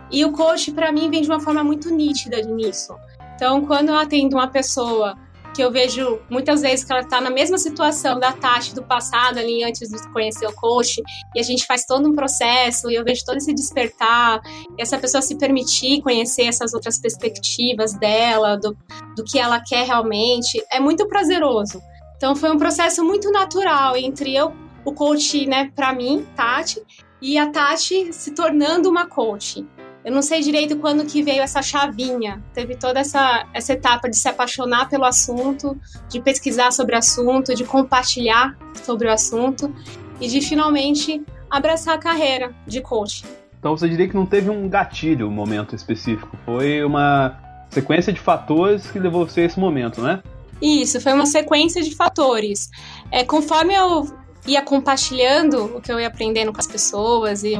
E 0.09 0.25
o 0.25 0.31
coach, 0.31 0.71
para 0.71 0.91
mim, 0.91 1.09
vem 1.11 1.21
de 1.21 1.29
uma 1.29 1.39
forma 1.39 1.63
muito 1.63 1.91
nítida 1.91 2.41
nisso. 2.41 2.95
Então, 3.35 3.63
quando 3.65 3.89
eu 3.89 3.95
atendo 3.95 4.35
uma 4.37 4.47
pessoa 4.47 5.15
que 5.57 5.63
eu 5.63 5.71
vejo 5.71 6.19
muitas 6.29 6.61
vezes 6.61 6.85
que 6.85 6.91
ela 6.91 7.01
está 7.01 7.19
na 7.19 7.31
mesma 7.31 7.57
situação 7.57 8.19
da 8.19 8.31
Tati 8.31 8.75
do 8.75 8.83
passado 8.83 9.39
ali 9.39 9.63
antes 9.63 9.89
de 9.89 10.13
conhecer 10.13 10.45
o 10.45 10.53
coach 10.53 11.01
e 11.35 11.39
a 11.39 11.43
gente 11.43 11.65
faz 11.65 11.83
todo 11.83 12.07
um 12.07 12.13
processo 12.13 12.91
e 12.91 12.93
eu 12.93 13.03
vejo 13.03 13.25
todo 13.25 13.37
esse 13.37 13.51
despertar 13.55 14.39
essa 14.77 14.99
pessoa 14.99 15.19
se 15.19 15.35
permitir 15.35 16.03
conhecer 16.03 16.43
essas 16.43 16.75
outras 16.75 16.99
perspectivas 16.99 17.93
dela, 17.93 18.55
do, 18.55 18.77
do 19.15 19.23
que 19.23 19.39
ela 19.39 19.59
quer 19.59 19.87
realmente, 19.87 20.63
é 20.71 20.79
muito 20.79 21.07
prazeroso. 21.07 21.81
Então 22.17 22.35
foi 22.35 22.51
um 22.51 22.57
processo 22.59 23.03
muito 23.03 23.31
natural 23.31 23.97
entre 23.97 24.35
eu, 24.35 24.53
o 24.85 24.93
coach, 24.93 25.47
né, 25.47 25.71
para 25.75 25.91
mim, 25.91 26.27
Tati, 26.35 26.83
e 27.19 27.35
a 27.35 27.49
Tati 27.49 28.13
se 28.13 28.29
tornando 28.35 28.87
uma 28.87 29.07
coach. 29.07 29.65
Eu 30.05 30.11
não 30.11 30.21
sei 30.21 30.41
direito 30.41 30.77
quando 30.77 31.05
que 31.05 31.21
veio 31.21 31.41
essa 31.41 31.61
chavinha. 31.61 32.41
Teve 32.53 32.75
toda 32.75 32.99
essa, 32.99 33.45
essa 33.53 33.73
etapa 33.73 34.09
de 34.09 34.15
se 34.15 34.27
apaixonar 34.29 34.89
pelo 34.89 35.05
assunto, 35.05 35.77
de 36.09 36.21
pesquisar 36.21 36.71
sobre 36.71 36.95
o 36.95 36.97
assunto, 36.97 37.53
de 37.53 37.65
compartilhar 37.65 38.57
sobre 38.83 39.07
o 39.07 39.11
assunto 39.11 39.73
e 40.21 40.27
de 40.27 40.41
finalmente 40.41 41.21
abraçar 41.49 41.95
a 41.95 41.97
carreira 41.97 42.53
de 42.65 42.81
coach. 42.81 43.25
Então 43.59 43.75
você 43.75 43.89
diria 43.89 44.07
que 44.07 44.15
não 44.15 44.25
teve 44.25 44.49
um 44.49 44.69
gatilho, 44.69 45.27
um 45.27 45.31
momento 45.31 45.75
específico, 45.75 46.37
foi 46.45 46.83
uma 46.83 47.37
sequência 47.69 48.13
de 48.13 48.19
fatores 48.19 48.89
que 48.89 48.99
levou 48.99 49.27
você 49.27 49.41
a 49.41 49.45
esse 49.45 49.59
momento, 49.59 50.01
né? 50.01 50.21
Isso, 50.61 50.99
foi 51.01 51.13
uma 51.13 51.25
sequência 51.25 51.81
de 51.81 51.95
fatores. 51.95 52.69
É, 53.11 53.23
conforme 53.23 53.73
eu 53.75 54.07
ia 54.47 54.61
compartilhando 54.61 55.77
o 55.77 55.81
que 55.81 55.91
eu 55.91 55.99
ia 55.99 56.07
aprendendo 56.07 56.53
com 56.53 56.59
as 56.59 56.67
pessoas 56.67 57.43
e 57.43 57.59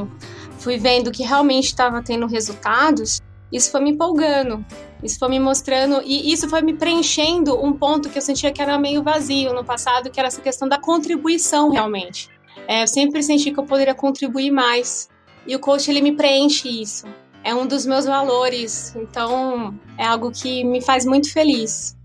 fui 0.58 0.76
vendo 0.78 1.10
que 1.10 1.22
realmente 1.22 1.66
estava 1.66 2.02
tendo 2.02 2.26
resultados, 2.26 3.20
isso 3.50 3.70
foi 3.70 3.80
me 3.80 3.90
empolgando, 3.90 4.64
isso 5.02 5.18
foi 5.18 5.28
me 5.28 5.40
mostrando 5.40 6.02
e 6.04 6.32
isso 6.32 6.48
foi 6.48 6.60
me 6.60 6.74
preenchendo 6.74 7.58
um 7.64 7.72
ponto 7.72 8.10
que 8.10 8.18
eu 8.18 8.22
sentia 8.22 8.52
que 8.52 8.60
era 8.60 8.78
meio 8.78 9.02
vazio 9.02 9.54
no 9.54 9.64
passado, 9.64 10.10
que 10.10 10.20
era 10.20 10.26
essa 10.26 10.40
questão 10.40 10.68
da 10.68 10.78
contribuição 10.78 11.70
realmente. 11.70 12.28
É, 12.66 12.82
eu 12.82 12.86
sempre 12.86 13.22
senti 13.22 13.50
que 13.50 13.58
eu 13.58 13.64
poderia 13.64 13.94
contribuir 13.94 14.50
mais 14.50 15.08
e 15.46 15.56
o 15.56 15.58
coach 15.58 15.90
ele 15.90 16.02
me 16.02 16.12
preenche 16.12 16.68
isso. 16.68 17.06
É 17.42 17.54
um 17.54 17.66
dos 17.66 17.86
meus 17.86 18.04
valores, 18.04 18.94
então 18.96 19.74
é 19.96 20.04
algo 20.04 20.30
que 20.30 20.64
me 20.64 20.82
faz 20.82 21.06
muito 21.06 21.32
feliz. 21.32 21.96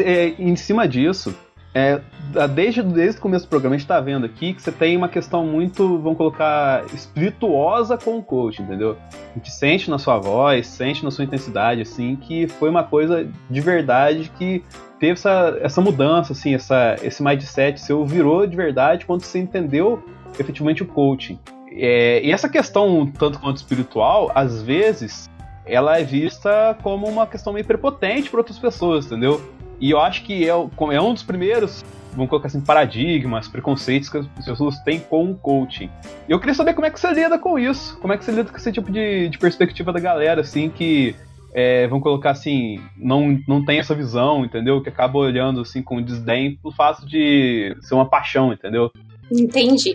É, 0.00 0.30
em 0.30 0.56
cima 0.56 0.88
disso, 0.88 1.32
é, 1.78 2.48
desde, 2.48 2.82
desde 2.82 3.18
o 3.18 3.22
começo 3.22 3.46
do 3.46 3.48
programa 3.48 3.74
a 3.74 3.78
gente 3.78 3.86
tá 3.86 4.00
vendo 4.00 4.26
aqui 4.26 4.52
que 4.52 4.62
você 4.62 4.72
tem 4.72 4.96
uma 4.96 5.08
questão 5.08 5.46
muito, 5.46 5.98
vamos 5.98 6.16
colocar, 6.16 6.84
espirituosa 6.92 7.96
com 7.96 8.18
o 8.18 8.22
coach, 8.22 8.60
entendeu? 8.60 8.96
A 9.12 9.38
gente 9.38 9.50
sente 9.50 9.90
na 9.90 9.98
sua 9.98 10.18
voz, 10.18 10.66
sente 10.66 11.04
na 11.04 11.10
sua 11.10 11.24
intensidade, 11.24 11.82
assim, 11.82 12.16
que 12.16 12.48
foi 12.48 12.68
uma 12.68 12.82
coisa 12.82 13.28
de 13.48 13.60
verdade 13.60 14.30
que 14.36 14.62
teve 14.98 15.12
essa, 15.12 15.56
essa 15.60 15.80
mudança, 15.80 16.32
assim, 16.32 16.54
essa, 16.54 16.96
esse 17.02 17.22
mindset 17.22 17.80
seu 17.80 18.04
virou 18.04 18.46
de 18.46 18.56
verdade 18.56 19.06
quando 19.06 19.22
você 19.22 19.38
entendeu 19.38 20.02
efetivamente 20.38 20.82
o 20.82 20.86
coaching. 20.86 21.38
É, 21.70 22.20
e 22.24 22.32
essa 22.32 22.48
questão, 22.48 23.06
tanto 23.06 23.38
quanto 23.38 23.58
espiritual, 23.58 24.32
às 24.34 24.62
vezes, 24.62 25.28
ela 25.64 25.98
é 25.98 26.02
vista 26.02 26.76
como 26.82 27.06
uma 27.06 27.26
questão 27.26 27.52
meio 27.52 27.64
prepotente 27.64 28.30
para 28.30 28.40
outras 28.40 28.58
pessoas, 28.58 29.06
entendeu? 29.06 29.40
E 29.80 29.90
eu 29.90 30.00
acho 30.00 30.24
que 30.24 30.44
é, 30.44 30.48
é 30.48 31.00
um 31.00 31.14
dos 31.14 31.22
primeiros, 31.22 31.84
vamos 32.12 32.28
colocar 32.28 32.48
assim, 32.48 32.60
paradigmas, 32.60 33.48
preconceitos 33.48 34.08
que 34.08 34.18
as 34.18 34.26
pessoas 34.44 34.78
têm 34.80 35.00
com 35.00 35.30
o 35.30 35.34
coaching. 35.36 35.90
Eu 36.28 36.38
queria 36.38 36.54
saber 36.54 36.74
como 36.74 36.86
é 36.86 36.90
que 36.90 36.98
você 36.98 37.12
lida 37.12 37.38
com 37.38 37.58
isso, 37.58 37.98
como 38.00 38.12
é 38.12 38.18
que 38.18 38.24
você 38.24 38.32
lida 38.32 38.50
com 38.50 38.56
esse 38.56 38.72
tipo 38.72 38.90
de, 38.90 39.28
de 39.28 39.38
perspectiva 39.38 39.92
da 39.92 40.00
galera, 40.00 40.40
assim, 40.40 40.68
que 40.68 41.14
é, 41.54 41.86
vamos 41.86 42.02
colocar 42.02 42.30
assim, 42.30 42.80
não, 42.96 43.40
não 43.46 43.64
tem 43.64 43.78
essa 43.78 43.94
visão, 43.94 44.44
entendeu? 44.44 44.82
Que 44.82 44.88
acaba 44.88 45.18
olhando 45.18 45.60
assim 45.60 45.82
com 45.82 46.02
desdém 46.02 46.56
pelo 46.56 46.74
fato 46.74 47.06
de 47.06 47.76
ser 47.80 47.94
uma 47.94 48.08
paixão, 48.08 48.52
entendeu? 48.52 48.92
Entendi. 49.30 49.94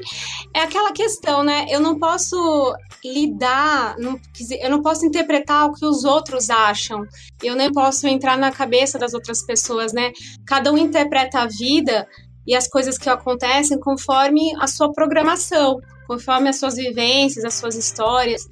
É 0.54 0.62
aquela 0.62 0.92
questão, 0.92 1.44
né? 1.44 1.66
Eu 1.70 1.80
não 1.80 1.98
posso 1.98 2.76
lidar, 3.04 3.96
não, 3.98 4.20
eu 4.62 4.70
não 4.70 4.82
posso 4.82 5.06
interpretar 5.06 5.66
o 5.66 5.74
que 5.74 5.86
os 5.86 6.04
outros 6.04 6.50
acham. 6.50 7.06
Eu 7.42 7.56
nem 7.56 7.72
posso 7.72 8.08
entrar 8.08 8.38
na 8.38 8.52
cabeça 8.52 8.98
das 9.00 9.14
outras 9.14 9.44
pessoas, 9.44 9.92
né? 9.92 10.12
Cada 10.46 10.72
um 10.72 10.78
interpreta 10.78 11.40
a 11.40 11.48
vida 11.48 12.08
e 12.46 12.56
as 12.56 12.68
coisas 12.68 12.98
que 12.98 13.10
acontecem 13.10 13.80
conforme 13.80 14.54
a 14.60 14.68
sua 14.68 14.92
programação, 14.92 15.80
conforme 16.08 16.50
as 16.50 16.58
suas 16.58 16.76
vivências, 16.76 17.44
as 17.44 17.56
suas 17.56 17.76
histórias. 17.76 18.48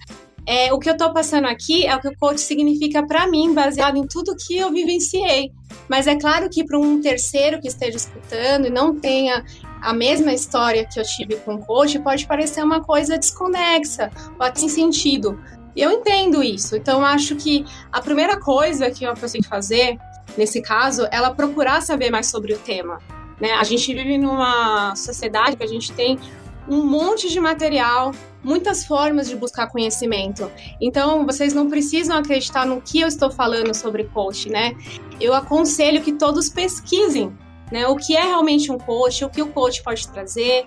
É, 0.45 0.73
o 0.73 0.79
que 0.79 0.89
eu 0.89 0.93
estou 0.93 1.13
passando 1.13 1.45
aqui 1.45 1.85
é 1.85 1.95
o 1.95 2.01
que 2.01 2.07
o 2.07 2.17
coach 2.17 2.41
significa 2.41 3.05
para 3.05 3.27
mim, 3.27 3.53
baseado 3.53 3.97
em 3.97 4.07
tudo 4.07 4.35
que 4.35 4.57
eu 4.57 4.71
vivenciei. 4.71 5.51
Mas 5.88 6.07
é 6.07 6.15
claro 6.15 6.50
que 6.50 6.63
para 6.63 6.79
um 6.79 7.00
terceiro 7.00 7.61
que 7.61 7.67
esteja 7.67 7.97
escutando 7.97 8.65
e 8.65 8.69
não 8.69 9.00
tenha 9.00 9.45
a 9.81 9.93
mesma 9.93 10.33
história 10.33 10.85
que 10.85 11.00
eu 11.00 11.03
tive 11.03 11.35
com 11.38 11.55
o 11.55 11.65
coach, 11.65 12.00
pode 12.00 12.25
parecer 12.27 12.63
uma 12.63 12.81
coisa 12.81 13.17
desconexa 13.17 14.11
até 14.39 14.59
sem 14.59 14.69
sentido. 14.69 15.39
Eu 15.75 15.91
entendo 15.91 16.43
isso. 16.43 16.75
Então, 16.75 17.03
acho 17.03 17.35
que 17.35 17.65
a 17.91 18.01
primeira 18.01 18.39
coisa 18.39 18.91
que 18.91 19.05
eu 19.05 19.13
que 19.13 19.43
fazer, 19.43 19.97
nesse 20.38 20.61
caso, 20.61 21.05
é 21.05 21.09
ela 21.11 21.33
procurar 21.33 21.81
saber 21.81 22.11
mais 22.11 22.29
sobre 22.29 22.53
o 22.53 22.57
tema. 22.59 23.00
Né? 23.39 23.53
A 23.53 23.63
gente 23.63 23.93
vive 23.93 24.17
numa 24.17 24.95
sociedade 24.95 25.55
que 25.55 25.63
a 25.63 25.67
gente 25.67 25.91
tem 25.93 26.19
um 26.67 26.85
monte 26.85 27.29
de 27.29 27.39
material, 27.39 28.11
muitas 28.43 28.85
formas 28.85 29.27
de 29.27 29.35
buscar 29.35 29.67
conhecimento. 29.67 30.50
Então, 30.79 31.25
vocês 31.25 31.53
não 31.53 31.69
precisam 31.69 32.17
acreditar 32.17 32.65
no 32.65 32.81
que 32.81 33.00
eu 33.00 33.07
estou 33.07 33.31
falando 33.31 33.73
sobre 33.73 34.03
coach, 34.05 34.50
né? 34.50 34.75
Eu 35.19 35.33
aconselho 35.33 36.01
que 36.01 36.13
todos 36.13 36.50
pesquisem, 36.50 37.35
né? 37.71 37.87
O 37.87 37.95
que 37.95 38.15
é 38.15 38.21
realmente 38.21 38.71
um 38.71 38.77
coach, 38.77 39.23
o 39.23 39.29
que 39.29 39.41
o 39.41 39.47
coach 39.47 39.81
pode 39.83 40.07
trazer, 40.07 40.65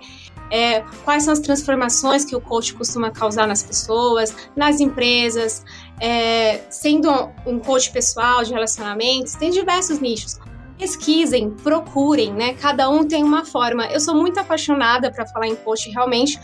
é, 0.51 0.81
quais 1.05 1.25
são 1.25 1.33
as 1.33 1.41
transformações 1.41 2.25
que 2.25 2.35
o 2.35 2.41
coach 2.41 2.75
costuma 2.75 3.11
causar 3.11 3.47
nas 3.47 3.63
pessoas, 3.63 4.35
nas 4.57 4.81
empresas, 4.81 5.65
é, 6.01 6.61
sendo 6.71 7.11
um 7.47 7.59
coach 7.59 7.91
pessoal 7.91 8.43
de 8.45 8.53
relacionamentos, 8.53 9.35
tem 9.35 9.51
diversos 9.51 9.99
nichos 9.99 10.39
pesquisem, 10.79 11.51
procurem, 11.51 12.33
né? 12.33 12.55
Cada 12.55 12.91
um 12.91 13.07
tem 13.07 13.23
uma 13.23 13.45
forma. 13.45 13.87
Eu 13.87 14.01
sou 14.01 14.15
muito 14.15 14.39
apaixonada 14.39 15.11
para 15.11 15.27
falar 15.27 15.47
em 15.47 15.57
coach 15.57 15.89
realmente, 15.91 16.39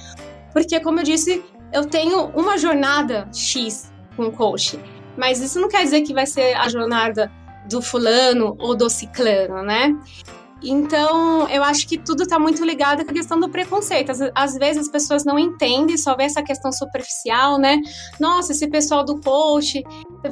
porque 0.52 0.80
como 0.80 1.00
eu 1.00 1.04
disse, 1.04 1.44
eu 1.72 1.84
tenho 1.84 2.26
uma 2.28 2.56
jornada 2.58 3.28
X 3.32 3.92
com 4.16 4.30
coach, 4.30 4.78
mas 5.16 5.40
isso 5.40 5.60
não 5.60 5.68
quer 5.68 5.82
dizer 5.82 6.02
que 6.02 6.14
vai 6.14 6.26
ser 6.26 6.54
a 6.54 6.68
jornada 6.68 7.30
do 7.68 7.82
fulano 7.82 8.56
ou 8.58 8.74
do 8.74 8.88
ciclano, 8.88 9.62
né? 9.62 9.94
Então, 10.62 11.48
eu 11.48 11.62
acho 11.64 11.86
que 11.88 11.96
tudo 11.96 12.24
está 12.24 12.38
muito 12.38 12.62
ligado 12.64 13.00
a 13.00 13.04
questão 13.04 13.40
do 13.40 13.48
preconceito. 13.48 14.10
Às, 14.10 14.20
às, 14.34 14.54
vezes 14.54 14.82
as 14.82 14.88
pessoas 14.88 15.24
não 15.24 15.38
entendem, 15.38 15.96
só 15.96 16.14
vê 16.14 16.24
essa 16.24 16.42
questão 16.42 16.70
superficial, 16.70 17.58
né? 17.58 17.80
Nossa, 18.18 18.52
esse 18.52 18.68
pessoal 18.68 19.04
do 19.04 19.20
coach 19.20 19.82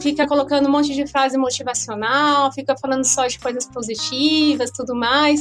fica 0.00 0.26
colocando 0.26 0.68
um 0.68 0.70
monte 0.70 0.94
de 0.94 1.06
frase 1.06 1.38
motivacional, 1.38 2.52
fica 2.52 2.76
falando 2.76 3.04
só 3.04 3.26
de 3.26 3.38
coisas 3.38 3.66
positivas, 3.66 4.70
tudo 4.70 4.94
mais. 4.94 5.40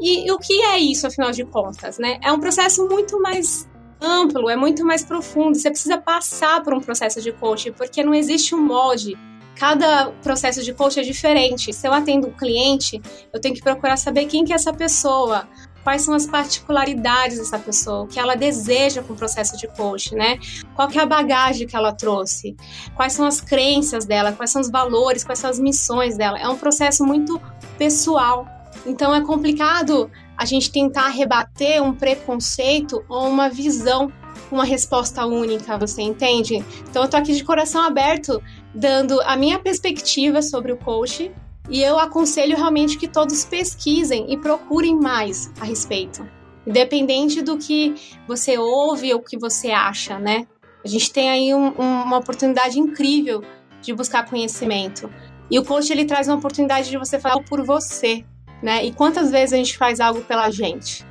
E, 0.00 0.26
e 0.26 0.32
o 0.32 0.38
que 0.38 0.62
é 0.62 0.78
isso, 0.78 1.06
afinal 1.06 1.30
de 1.30 1.44
contas, 1.44 1.98
né? 1.98 2.18
É 2.22 2.32
um 2.32 2.40
processo 2.40 2.86
muito 2.88 3.20
mais 3.20 3.68
amplo, 4.00 4.48
é 4.48 4.56
muito 4.56 4.84
mais 4.84 5.04
profundo. 5.04 5.56
Você 5.56 5.70
precisa 5.70 5.98
passar 5.98 6.62
por 6.62 6.72
um 6.74 6.80
processo 6.80 7.20
de 7.20 7.32
coaching, 7.32 7.72
porque 7.72 8.02
não 8.02 8.14
existe 8.14 8.54
um 8.54 8.62
molde 8.62 9.16
cada 9.56 10.10
processo 10.22 10.62
de 10.62 10.72
coach 10.72 11.00
é 11.00 11.02
diferente. 11.02 11.72
Se 11.72 11.88
eu 11.88 11.92
atendo 11.92 12.28
um 12.28 12.32
cliente, 12.32 13.00
eu 13.32 13.40
tenho 13.40 13.54
que 13.54 13.62
procurar 13.62 13.96
saber 13.96 14.26
quem 14.26 14.44
que 14.44 14.52
é 14.52 14.56
essa 14.56 14.72
pessoa, 14.72 15.48
quais 15.82 16.02
são 16.02 16.14
as 16.14 16.26
particularidades 16.26 17.38
dessa 17.38 17.58
pessoa, 17.58 18.02
o 18.02 18.06
que 18.06 18.20
ela 18.20 18.34
deseja 18.34 19.02
com 19.02 19.14
o 19.14 19.16
processo 19.16 19.56
de 19.56 19.66
coach, 19.68 20.14
né? 20.14 20.38
Qual 20.74 20.88
que 20.88 20.98
é 20.98 21.02
a 21.02 21.06
bagagem 21.06 21.66
que 21.66 21.74
ela 21.74 21.92
trouxe, 21.92 22.54
quais 22.94 23.12
são 23.12 23.26
as 23.26 23.40
crenças 23.40 24.04
dela, 24.04 24.32
quais 24.32 24.50
são 24.50 24.60
os 24.60 24.70
valores, 24.70 25.24
quais 25.24 25.38
são 25.38 25.48
as 25.48 25.58
missões 25.58 26.16
dela. 26.16 26.38
É 26.38 26.48
um 26.48 26.56
processo 26.56 27.04
muito 27.04 27.40
pessoal. 27.78 28.46
Então 28.84 29.14
é 29.14 29.20
complicado 29.20 30.10
a 30.36 30.44
gente 30.44 30.70
tentar 30.70 31.08
rebater 31.08 31.82
um 31.82 31.94
preconceito 31.94 33.02
ou 33.08 33.28
uma 33.28 33.48
visão 33.48 34.12
uma 34.50 34.64
resposta 34.64 35.24
única, 35.26 35.76
você 35.76 36.02
entende? 36.02 36.64
Então 36.88 37.02
eu 37.02 37.08
tô 37.08 37.16
aqui 37.16 37.32
de 37.32 37.42
coração 37.42 37.82
aberto 37.82 38.42
dando 38.76 39.18
a 39.22 39.36
minha 39.36 39.58
perspectiva 39.58 40.42
sobre 40.42 40.70
o 40.70 40.76
coach 40.76 41.32
e 41.70 41.82
eu 41.82 41.98
aconselho 41.98 42.56
realmente 42.56 42.98
que 42.98 43.08
todos 43.08 43.44
pesquisem 43.44 44.30
e 44.30 44.36
procurem 44.36 44.94
mais 44.94 45.50
a 45.58 45.64
respeito. 45.64 46.28
Independente 46.66 47.40
do 47.40 47.56
que 47.56 47.94
você 48.28 48.58
ouve 48.58 49.12
ou 49.14 49.20
que 49.20 49.38
você 49.38 49.70
acha, 49.70 50.18
né? 50.18 50.46
A 50.84 50.88
gente 50.88 51.10
tem 51.10 51.30
aí 51.30 51.54
um, 51.54 51.68
um, 51.68 52.02
uma 52.02 52.18
oportunidade 52.18 52.78
incrível 52.78 53.42
de 53.80 53.94
buscar 53.94 54.28
conhecimento. 54.28 55.10
E 55.50 55.58
o 55.58 55.64
coach 55.64 55.90
ele 55.90 56.04
traz 56.04 56.28
uma 56.28 56.36
oportunidade 56.36 56.90
de 56.90 56.98
você 56.98 57.18
falar 57.18 57.42
por 57.44 57.64
você, 57.64 58.24
né? 58.62 58.84
E 58.84 58.92
quantas 58.92 59.30
vezes 59.30 59.54
a 59.54 59.56
gente 59.56 59.76
faz 59.78 60.00
algo 60.00 60.20
pela 60.20 60.50
gente? 60.50 61.04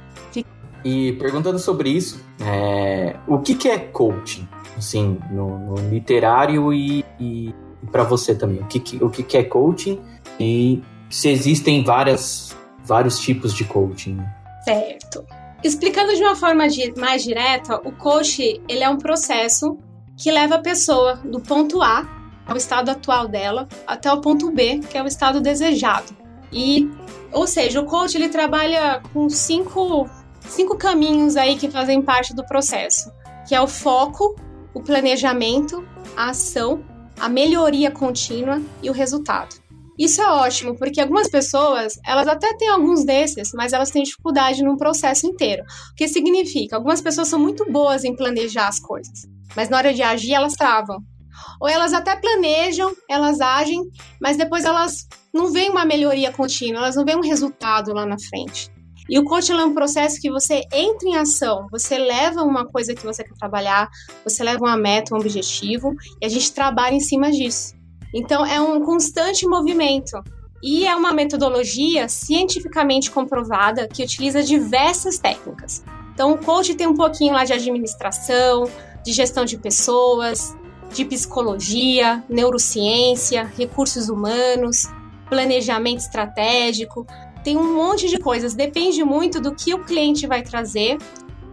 E 0.83 1.13
perguntando 1.13 1.57
sobre 1.57 1.89
isso, 1.89 2.23
é, 2.39 3.15
o 3.27 3.39
que, 3.39 3.55
que 3.55 3.67
é 3.67 3.79
coaching? 3.79 4.47
Assim, 4.77 5.17
no, 5.31 5.57
no 5.57 5.89
literário 5.89 6.73
e, 6.73 7.05
e, 7.19 7.53
para 7.91 8.03
você 8.03 8.35
também. 8.35 8.59
O 8.59 8.67
que, 8.67 8.79
que, 8.79 9.03
o 9.03 9.09
que, 9.09 9.23
que 9.23 9.37
é 9.37 9.43
coaching 9.43 10.01
e 10.39 10.81
se 11.09 11.29
existem 11.29 11.83
várias, 11.83 12.55
vários 12.83 13.19
tipos 13.19 13.53
de 13.53 13.63
coaching? 13.63 14.19
Certo. 14.63 15.25
Explicando 15.63 16.13
de 16.13 16.21
uma 16.21 16.35
forma 16.35 16.65
mais 16.97 17.23
direta, 17.23 17.75
o 17.87 17.91
coach 17.91 18.61
ele 18.67 18.83
é 18.83 18.89
um 18.89 18.97
processo 18.97 19.77
que 20.17 20.31
leva 20.31 20.55
a 20.55 20.59
pessoa 20.59 21.15
do 21.23 21.39
ponto 21.39 21.81
A, 21.81 22.07
ao 22.45 22.55
estado 22.55 22.89
atual 22.89 23.27
dela, 23.27 23.67
até 23.87 24.11
o 24.11 24.21
ponto 24.21 24.51
B, 24.51 24.79
que 24.89 24.97
é 24.97 25.03
o 25.03 25.07
estado 25.07 25.41
desejado. 25.41 26.15
E, 26.51 26.89
ou 27.31 27.47
seja, 27.47 27.81
o 27.81 27.85
coach 27.85 28.15
ele 28.15 28.29
trabalha 28.29 29.01
com 29.11 29.29
cinco, 29.29 30.09
cinco 30.41 30.77
caminhos 30.77 31.35
aí 31.35 31.55
que 31.57 31.69
fazem 31.69 32.01
parte 32.01 32.33
do 32.33 32.45
processo, 32.45 33.11
que 33.47 33.55
é 33.55 33.61
o 33.61 33.67
foco, 33.67 34.35
o 34.75 34.83
planejamento, 34.83 35.87
a 36.17 36.31
ação, 36.31 36.83
a 37.17 37.29
melhoria 37.29 37.89
contínua 37.89 38.61
e 38.83 38.89
o 38.89 38.93
resultado. 38.93 39.55
Isso 39.97 40.21
é 40.21 40.27
ótimo, 40.27 40.75
porque 40.75 40.99
algumas 40.99 41.29
pessoas, 41.29 41.97
elas 42.05 42.27
até 42.27 42.53
têm 42.57 42.67
alguns 42.67 43.05
desses, 43.05 43.51
mas 43.53 43.71
elas 43.71 43.89
têm 43.89 44.03
dificuldade 44.03 44.61
no 44.61 44.77
processo 44.77 45.25
inteiro. 45.25 45.63
O 45.63 45.95
que 45.95 46.09
significa? 46.09 46.75
Algumas 46.75 46.99
pessoas 46.99 47.29
são 47.29 47.39
muito 47.39 47.71
boas 47.71 48.03
em 48.03 48.13
planejar 48.13 48.67
as 48.67 48.77
coisas, 48.77 49.25
mas 49.55 49.69
na 49.69 49.77
hora 49.77 49.93
de 49.93 50.03
agir 50.03 50.33
elas 50.33 50.53
travam. 50.53 50.97
Ou 51.61 51.69
elas 51.69 51.93
até 51.93 52.13
planejam, 52.17 52.93
elas 53.09 53.39
agem, 53.39 53.81
mas 54.21 54.35
depois 54.35 54.65
elas 54.65 55.07
não 55.33 55.53
veem 55.53 55.69
uma 55.69 55.85
melhoria 55.85 56.33
contínua, 56.33 56.79
elas 56.79 56.97
não 56.97 57.05
veem 57.05 57.17
um 57.17 57.23
resultado 57.23 57.93
lá 57.93 58.05
na 58.05 58.19
frente. 58.19 58.69
E 59.09 59.19
o 59.19 59.23
coaching 59.23 59.53
é 59.53 59.65
um 59.65 59.73
processo 59.73 60.19
que 60.19 60.31
você 60.31 60.63
entra 60.71 61.07
em 61.07 61.15
ação, 61.15 61.67
você 61.71 61.97
leva 61.97 62.41
uma 62.41 62.65
coisa 62.65 62.95
que 62.95 63.05
você 63.05 63.23
quer 63.23 63.35
trabalhar, 63.35 63.89
você 64.23 64.43
leva 64.43 64.59
uma 64.63 64.77
meta, 64.77 65.13
um 65.13 65.19
objetivo, 65.19 65.95
e 66.21 66.25
a 66.25 66.29
gente 66.29 66.51
trabalha 66.51 66.95
em 66.95 66.99
cima 66.99 67.31
disso. 67.31 67.75
Então, 68.13 68.45
é 68.45 68.59
um 68.59 68.81
constante 68.83 69.47
movimento. 69.47 70.21
E 70.63 70.87
é 70.87 70.95
uma 70.95 71.13
metodologia 71.13 72.07
cientificamente 72.07 73.11
comprovada 73.11 73.87
que 73.87 74.03
utiliza 74.03 74.41
diversas 74.41 75.19
técnicas. 75.19 75.83
Então, 76.13 76.31
o 76.31 76.37
coach 76.37 76.73
tem 76.73 76.87
um 76.87 76.95
pouquinho 76.95 77.33
lá 77.33 77.43
de 77.43 77.53
administração, 77.53 78.63
de 79.03 79.11
gestão 79.11 79.45
de 79.45 79.57
pessoas, 79.57 80.55
de 80.91 81.03
psicologia, 81.05 82.23
neurociência, 82.29 83.43
recursos 83.57 84.09
humanos, 84.09 84.87
planejamento 85.29 85.99
estratégico. 85.99 87.05
Tem 87.45 87.55
um 87.55 87.75
monte 87.75 88.09
de 88.09 88.17
coisas, 88.17 88.55
depende 88.55 89.03
muito 89.03 89.39
do 89.39 89.53
que 89.53 89.71
o 89.71 89.83
cliente 89.83 90.25
vai 90.25 90.41
trazer. 90.41 90.97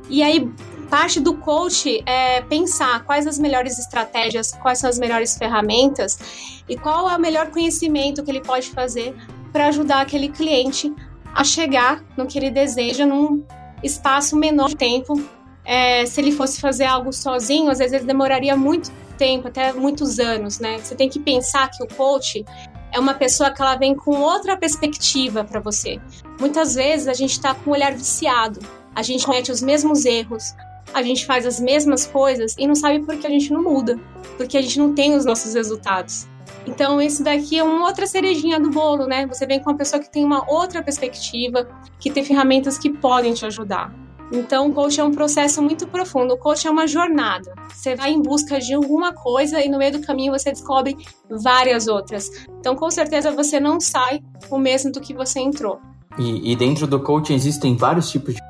E 0.08 0.22
aí, 0.22 0.50
parte 0.88 1.20
do 1.20 1.34
coach 1.36 2.02
é 2.06 2.40
pensar 2.40 3.04
quais 3.04 3.26
as 3.26 3.38
melhores 3.38 3.78
estratégias, 3.78 4.52
quais 4.52 4.78
são 4.78 4.88
as 4.88 4.98
melhores 4.98 5.36
ferramentas 5.36 6.18
e 6.66 6.78
qual 6.78 7.10
é 7.10 7.14
o 7.14 7.20
melhor 7.20 7.50
conhecimento 7.50 8.22
que 8.24 8.30
ele 8.30 8.40
pode 8.40 8.70
fazer 8.70 9.14
para 9.52 9.66
ajudar 9.66 10.00
aquele 10.00 10.30
cliente 10.30 10.90
a 11.34 11.44
chegar 11.44 12.02
no 12.16 12.26
que 12.26 12.38
ele 12.38 12.50
deseja 12.50 13.04
num 13.04 13.44
espaço 13.82 14.34
menor 14.34 14.70
de 14.70 14.76
tempo. 14.76 15.22
É, 15.62 16.06
se 16.06 16.22
ele 16.22 16.32
fosse 16.32 16.58
fazer 16.58 16.86
algo 16.86 17.12
sozinho, 17.12 17.70
às 17.70 17.80
vezes 17.80 17.92
ele 17.92 18.06
demoraria 18.06 18.56
muito 18.56 18.90
tempo, 19.18 19.48
até 19.48 19.74
muitos 19.74 20.18
anos, 20.18 20.58
né? 20.58 20.78
Você 20.78 20.94
tem 20.94 21.10
que 21.10 21.20
pensar 21.20 21.70
que 21.70 21.84
o 21.84 21.86
coach 21.86 22.44
é 22.92 22.98
uma 22.98 23.14
pessoa 23.14 23.50
que 23.50 23.60
ela 23.60 23.74
vem 23.74 23.94
com 23.94 24.20
outra 24.20 24.56
perspectiva 24.56 25.42
para 25.42 25.60
você. 25.60 26.00
Muitas 26.38 26.74
vezes 26.74 27.08
a 27.08 27.14
gente 27.14 27.32
está 27.32 27.54
com 27.54 27.70
o 27.70 27.72
olhar 27.72 27.92
viciado, 27.92 28.60
a 28.94 29.02
gente 29.02 29.24
comete 29.24 29.50
os 29.50 29.62
mesmos 29.62 30.04
erros, 30.04 30.54
a 30.92 31.02
gente 31.02 31.24
faz 31.24 31.46
as 31.46 31.58
mesmas 31.58 32.06
coisas 32.06 32.54
e 32.58 32.66
não 32.66 32.74
sabe 32.74 33.00
por 33.00 33.16
que 33.16 33.26
a 33.26 33.30
gente 33.30 33.50
não 33.50 33.62
muda, 33.62 33.98
porque 34.36 34.58
a 34.58 34.62
gente 34.62 34.78
não 34.78 34.92
tem 34.94 35.14
os 35.14 35.24
nossos 35.24 35.54
resultados. 35.54 36.28
Então, 36.66 37.00
esse 37.00 37.22
daqui 37.22 37.58
é 37.58 37.64
uma 37.64 37.86
outra 37.86 38.06
cerejinha 38.06 38.60
do 38.60 38.70
bolo, 38.70 39.06
né? 39.06 39.26
Você 39.26 39.46
vem 39.46 39.58
com 39.58 39.70
uma 39.70 39.76
pessoa 39.76 40.00
que 40.00 40.10
tem 40.10 40.24
uma 40.24 40.48
outra 40.48 40.82
perspectiva, 40.82 41.66
que 41.98 42.10
tem 42.10 42.24
ferramentas 42.24 42.78
que 42.78 42.90
podem 42.90 43.32
te 43.32 43.44
ajudar. 43.46 43.92
Então, 44.32 44.68
o 44.68 44.72
coach 44.72 44.98
é 44.98 45.04
um 45.04 45.12
processo 45.12 45.60
muito 45.62 45.86
profundo. 45.86 46.34
O 46.34 46.38
coach 46.38 46.66
é 46.66 46.70
uma 46.70 46.86
jornada. 46.86 47.54
Você 47.68 47.94
vai 47.94 48.12
em 48.12 48.22
busca 48.22 48.58
de 48.58 48.72
alguma 48.72 49.12
coisa 49.12 49.60
e 49.60 49.68
no 49.68 49.76
meio 49.76 49.92
do 49.92 50.00
caminho 50.00 50.32
você 50.32 50.50
descobre 50.50 50.96
várias 51.28 51.86
outras. 51.86 52.30
Então, 52.58 52.74
com 52.74 52.90
certeza, 52.90 53.30
você 53.30 53.60
não 53.60 53.78
sai 53.78 54.20
o 54.50 54.58
mesmo 54.58 54.90
do 54.90 55.00
que 55.00 55.12
você 55.12 55.38
entrou. 55.38 55.78
E, 56.18 56.52
e 56.52 56.56
dentro 56.56 56.86
do 56.86 56.98
coaching 56.98 57.34
existem 57.34 57.76
vários 57.76 58.10
tipos 58.10 58.34
de 58.34 58.40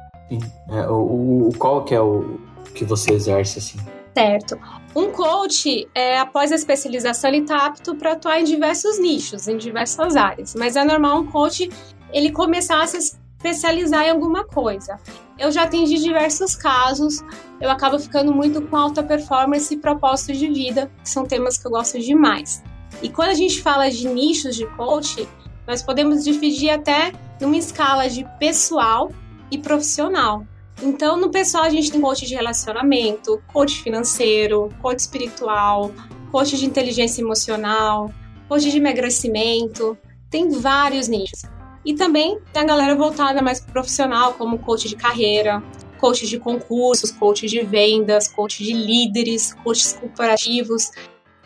é, 0.70 0.88
o, 0.88 1.48
o, 1.48 1.50
qual 1.58 1.84
que 1.84 1.94
é 1.94 2.00
o 2.00 2.38
que 2.74 2.84
você 2.84 3.12
exerce, 3.12 3.58
assim? 3.58 3.78
Certo. 4.14 4.58
Um 4.94 5.10
coach, 5.10 5.88
é, 5.94 6.18
após 6.18 6.52
a 6.52 6.54
especialização, 6.54 7.30
ele 7.30 7.42
está 7.42 7.66
apto 7.66 7.94
para 7.96 8.12
atuar 8.12 8.40
em 8.40 8.44
diversos 8.44 8.98
nichos, 8.98 9.48
em 9.48 9.56
diversas 9.56 10.16
áreas. 10.16 10.54
Mas 10.54 10.76
é 10.76 10.84
normal 10.84 11.20
um 11.20 11.26
coach 11.26 11.68
ele 12.12 12.30
começar 12.30 12.82
a 12.82 12.86
se 12.86 13.20
especializar 13.42 14.04
em 14.04 14.10
alguma 14.10 14.44
coisa. 14.44 14.98
Eu 15.38 15.50
já 15.50 15.64
atendi 15.64 15.96
diversos 15.96 16.54
casos, 16.54 17.20
eu 17.60 17.68
acabo 17.68 17.98
ficando 17.98 18.32
muito 18.32 18.62
com 18.62 18.76
alta 18.76 19.02
performance 19.02 19.74
e 19.74 19.76
propósito 19.76 20.32
de 20.32 20.48
vida, 20.48 20.90
que 21.02 21.10
são 21.10 21.26
temas 21.26 21.58
que 21.58 21.66
eu 21.66 21.70
gosto 21.72 21.98
demais. 21.98 22.62
E 23.02 23.08
quando 23.08 23.30
a 23.30 23.34
gente 23.34 23.60
fala 23.60 23.90
de 23.90 24.06
nichos 24.08 24.54
de 24.54 24.66
coach, 24.76 25.28
nós 25.66 25.82
podemos 25.82 26.22
dividir 26.22 26.70
até 26.70 27.12
numa 27.40 27.56
escala 27.56 28.08
de 28.08 28.24
pessoal 28.38 29.10
e 29.50 29.58
profissional. 29.58 30.46
Então, 30.80 31.16
no 31.16 31.30
pessoal, 31.30 31.64
a 31.64 31.70
gente 31.70 31.90
tem 31.90 32.00
coach 32.00 32.26
de 32.26 32.34
relacionamento, 32.34 33.42
coach 33.52 33.82
financeiro, 33.82 34.68
coach 34.80 35.00
espiritual, 35.00 35.92
coach 36.30 36.56
de 36.56 36.66
inteligência 36.66 37.20
emocional, 37.20 38.12
coach 38.48 38.70
de 38.70 38.78
emagrecimento, 38.78 39.96
tem 40.30 40.48
vários 40.48 41.08
nichos. 41.08 41.42
E 41.84 41.94
também 41.94 42.38
tem 42.52 42.62
a 42.62 42.66
galera 42.66 42.94
voltada 42.94 43.42
mais 43.42 43.60
pro 43.60 43.72
profissional, 43.72 44.34
como 44.34 44.58
coach 44.58 44.88
de 44.88 44.96
carreira, 44.96 45.62
coach 45.98 46.26
de 46.26 46.38
concursos, 46.38 47.10
coach 47.10 47.46
de 47.46 47.60
vendas, 47.62 48.28
coach 48.28 48.62
de 48.62 48.72
líderes, 48.72 49.54
coaches 49.62 49.92
corporativos. 49.92 50.90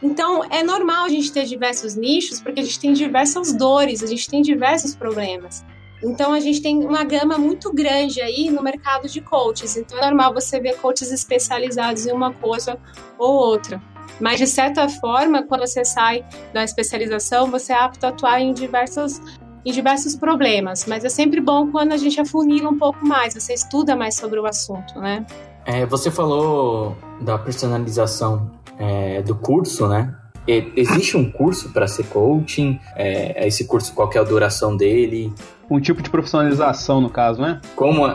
Então, 0.02 0.44
é 0.50 0.62
normal 0.62 1.06
a 1.06 1.08
gente 1.08 1.32
ter 1.32 1.44
diversos 1.44 1.94
nichos, 1.94 2.40
porque 2.40 2.60
a 2.60 2.62
gente 2.62 2.78
tem 2.78 2.92
diversas 2.92 3.52
dores, 3.52 4.02
a 4.02 4.06
gente 4.06 4.28
tem 4.28 4.42
diversos 4.42 4.94
problemas. 4.94 5.64
Então 6.02 6.32
a 6.32 6.40
gente 6.40 6.60
tem 6.60 6.84
uma 6.84 7.04
gama 7.04 7.38
muito 7.38 7.72
grande 7.72 8.20
aí 8.20 8.50
no 8.50 8.62
mercado 8.62 9.08
de 9.08 9.20
coaches. 9.20 9.76
Então 9.76 9.98
é 9.98 10.02
normal 10.06 10.34
você 10.34 10.60
ver 10.60 10.76
coaches 10.76 11.10
especializados 11.10 12.06
em 12.06 12.12
uma 12.12 12.32
coisa 12.34 12.78
ou 13.18 13.32
outra. 13.32 13.82
Mas 14.20 14.38
de 14.38 14.46
certa 14.46 14.88
forma, 14.88 15.42
quando 15.42 15.60
você 15.60 15.84
sai 15.84 16.24
da 16.52 16.64
especialização, 16.64 17.50
você 17.50 17.72
é 17.72 17.76
apto 17.76 18.06
a 18.06 18.10
atuar 18.10 18.40
em 18.40 18.52
diversos 18.52 19.20
em 19.66 19.72
diversos 19.72 20.14
problemas, 20.14 20.86
mas 20.86 21.04
é 21.04 21.08
sempre 21.08 21.40
bom 21.40 21.72
quando 21.72 21.92
a 21.92 21.96
gente 21.96 22.20
afunila 22.20 22.70
um 22.70 22.78
pouco 22.78 23.04
mais, 23.04 23.34
você 23.34 23.52
estuda 23.52 23.96
mais 23.96 24.14
sobre 24.14 24.38
o 24.38 24.46
assunto, 24.46 25.00
né? 25.00 25.26
É, 25.64 25.84
você 25.84 26.08
falou 26.08 26.96
da 27.20 27.36
personalização 27.36 28.52
é, 28.78 29.20
do 29.22 29.34
curso, 29.34 29.88
né? 29.88 30.14
Existe 30.46 31.16
um 31.16 31.28
curso 31.28 31.72
para 31.72 31.88
ser 31.88 32.04
coaching? 32.04 32.78
É, 32.94 33.48
esse 33.48 33.64
curso, 33.64 33.92
qual 33.92 34.08
é 34.14 34.18
a 34.18 34.22
duração 34.22 34.76
dele? 34.76 35.34
Um 35.68 35.80
tipo 35.80 36.00
de 36.00 36.08
profissionalização, 36.08 37.00
no 37.00 37.10
caso, 37.10 37.42
né? 37.42 37.60
Como, 37.74 38.08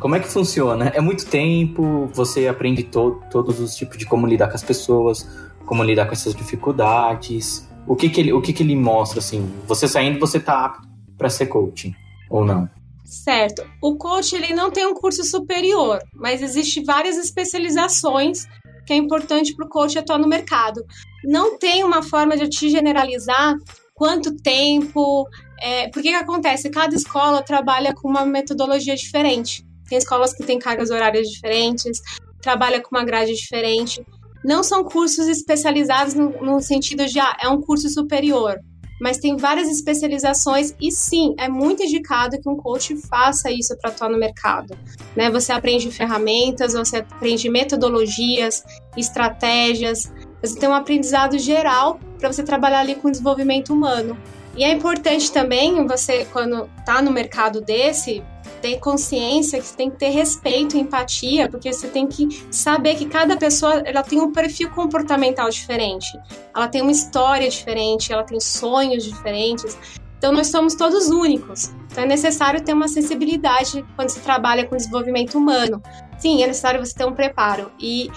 como 0.00 0.16
é 0.16 0.20
que 0.20 0.26
funciona? 0.26 0.86
É 0.94 1.02
muito 1.02 1.26
tempo, 1.26 2.08
você 2.14 2.48
aprende 2.48 2.82
to, 2.84 3.20
todos 3.30 3.60
os 3.60 3.76
tipos 3.76 3.98
de 3.98 4.06
como 4.06 4.26
lidar 4.26 4.48
com 4.48 4.54
as 4.54 4.62
pessoas, 4.62 5.28
como 5.66 5.84
lidar 5.84 6.06
com 6.06 6.12
essas 6.12 6.34
dificuldades. 6.34 7.68
O 7.86 7.94
que 7.94 8.08
que 8.08 8.22
ele, 8.22 8.32
o 8.32 8.40
que 8.40 8.54
que 8.54 8.62
ele 8.62 8.74
mostra, 8.74 9.18
assim? 9.18 9.46
Você 9.66 9.86
saindo, 9.86 10.18
você 10.18 10.40
tá 10.40 10.64
apto 10.64 10.93
para 11.16 11.30
ser 11.30 11.46
coaching, 11.46 11.94
ou 12.30 12.44
não? 12.44 12.68
Certo. 13.04 13.64
O 13.82 13.96
coach, 13.96 14.34
ele 14.34 14.54
não 14.54 14.70
tem 14.70 14.86
um 14.86 14.94
curso 14.94 15.22
superior, 15.24 16.00
mas 16.14 16.42
existe 16.42 16.82
várias 16.82 17.16
especializações 17.16 18.46
que 18.86 18.92
é 18.92 18.96
importante 18.96 19.54
para 19.54 19.66
o 19.66 19.68
coach 19.68 19.98
atuar 19.98 20.18
no 20.18 20.28
mercado. 20.28 20.84
Não 21.24 21.58
tem 21.58 21.84
uma 21.84 22.02
forma 22.02 22.36
de 22.36 22.48
te 22.48 22.68
generalizar 22.68 23.56
quanto 23.94 24.34
tempo. 24.36 25.26
É, 25.60 25.88
porque 25.88 26.10
que 26.10 26.14
acontece? 26.14 26.70
Cada 26.70 26.94
escola 26.94 27.42
trabalha 27.42 27.94
com 27.94 28.08
uma 28.08 28.26
metodologia 28.26 28.94
diferente. 28.94 29.64
Tem 29.88 29.98
escolas 29.98 30.34
que 30.34 30.44
têm 30.44 30.58
cargas 30.58 30.90
horárias 30.90 31.28
diferentes, 31.28 32.00
trabalha 32.40 32.80
com 32.80 32.94
uma 32.94 33.04
grade 33.04 33.34
diferente. 33.34 34.04
não 34.44 34.62
são 34.62 34.84
cursos 34.84 35.26
especializados 35.26 36.12
no, 36.14 36.30
no 36.42 36.60
sentido 36.60 37.06
de 37.06 37.18
ah, 37.18 37.34
é 37.40 37.48
um 37.48 37.60
curso 37.60 37.88
superior, 37.88 38.58
mas 39.04 39.18
tem 39.18 39.36
várias 39.36 39.68
especializações 39.68 40.74
e 40.80 40.90
sim, 40.90 41.34
é 41.38 41.46
muito 41.46 41.82
indicado 41.82 42.40
que 42.40 42.48
um 42.48 42.56
coach 42.56 42.96
faça 43.06 43.50
isso 43.50 43.76
para 43.76 43.90
atuar 43.90 44.08
no 44.08 44.16
mercado. 44.16 44.74
Né? 45.14 45.30
Você 45.30 45.52
aprende 45.52 45.90
ferramentas, 45.90 46.72
você 46.72 46.96
aprende 46.96 47.50
metodologias, 47.50 48.64
estratégias, 48.96 50.10
você 50.40 50.58
tem 50.58 50.70
um 50.70 50.74
aprendizado 50.74 51.38
geral 51.38 52.00
para 52.18 52.32
você 52.32 52.42
trabalhar 52.42 52.80
ali 52.80 52.94
com 52.94 53.10
desenvolvimento 53.10 53.74
humano. 53.74 54.16
E 54.56 54.62
é 54.62 54.70
importante 54.70 55.32
também 55.32 55.86
você, 55.86 56.26
quando 56.26 56.70
está 56.78 57.02
no 57.02 57.10
mercado 57.10 57.60
desse, 57.60 58.22
ter 58.62 58.78
consciência 58.78 59.60
que 59.60 59.66
você 59.66 59.76
tem 59.76 59.90
que 59.90 59.98
ter 59.98 60.08
respeito 60.08 60.76
e 60.76 60.80
empatia, 60.80 61.50
porque 61.50 61.70
você 61.72 61.88
tem 61.88 62.06
que 62.06 62.46
saber 62.50 62.94
que 62.94 63.04
cada 63.04 63.36
pessoa 63.36 63.82
ela 63.84 64.02
tem 64.02 64.20
um 64.20 64.32
perfil 64.32 64.70
comportamental 64.70 65.50
diferente, 65.50 66.08
ela 66.54 66.66
tem 66.66 66.80
uma 66.80 66.90
história 66.90 67.48
diferente, 67.48 68.12
ela 68.12 68.22
tem 68.22 68.40
sonhos 68.40 69.04
diferentes. 69.04 69.76
Então 70.16 70.32
nós 70.32 70.46
somos 70.46 70.74
todos 70.74 71.10
únicos. 71.10 71.74
Então 71.92 72.04
é 72.04 72.06
necessário 72.06 72.64
ter 72.64 72.72
uma 72.72 72.88
sensibilidade 72.88 73.84
quando 73.94 74.08
se 74.08 74.20
trabalha 74.20 74.66
com 74.66 74.74
desenvolvimento 74.74 75.36
humano. 75.36 75.82
Sim, 76.16 76.42
é 76.42 76.46
necessário 76.46 76.82
você 76.82 76.94
ter 76.94 77.04
um 77.04 77.12
preparo. 77.12 77.70
E 77.78 78.10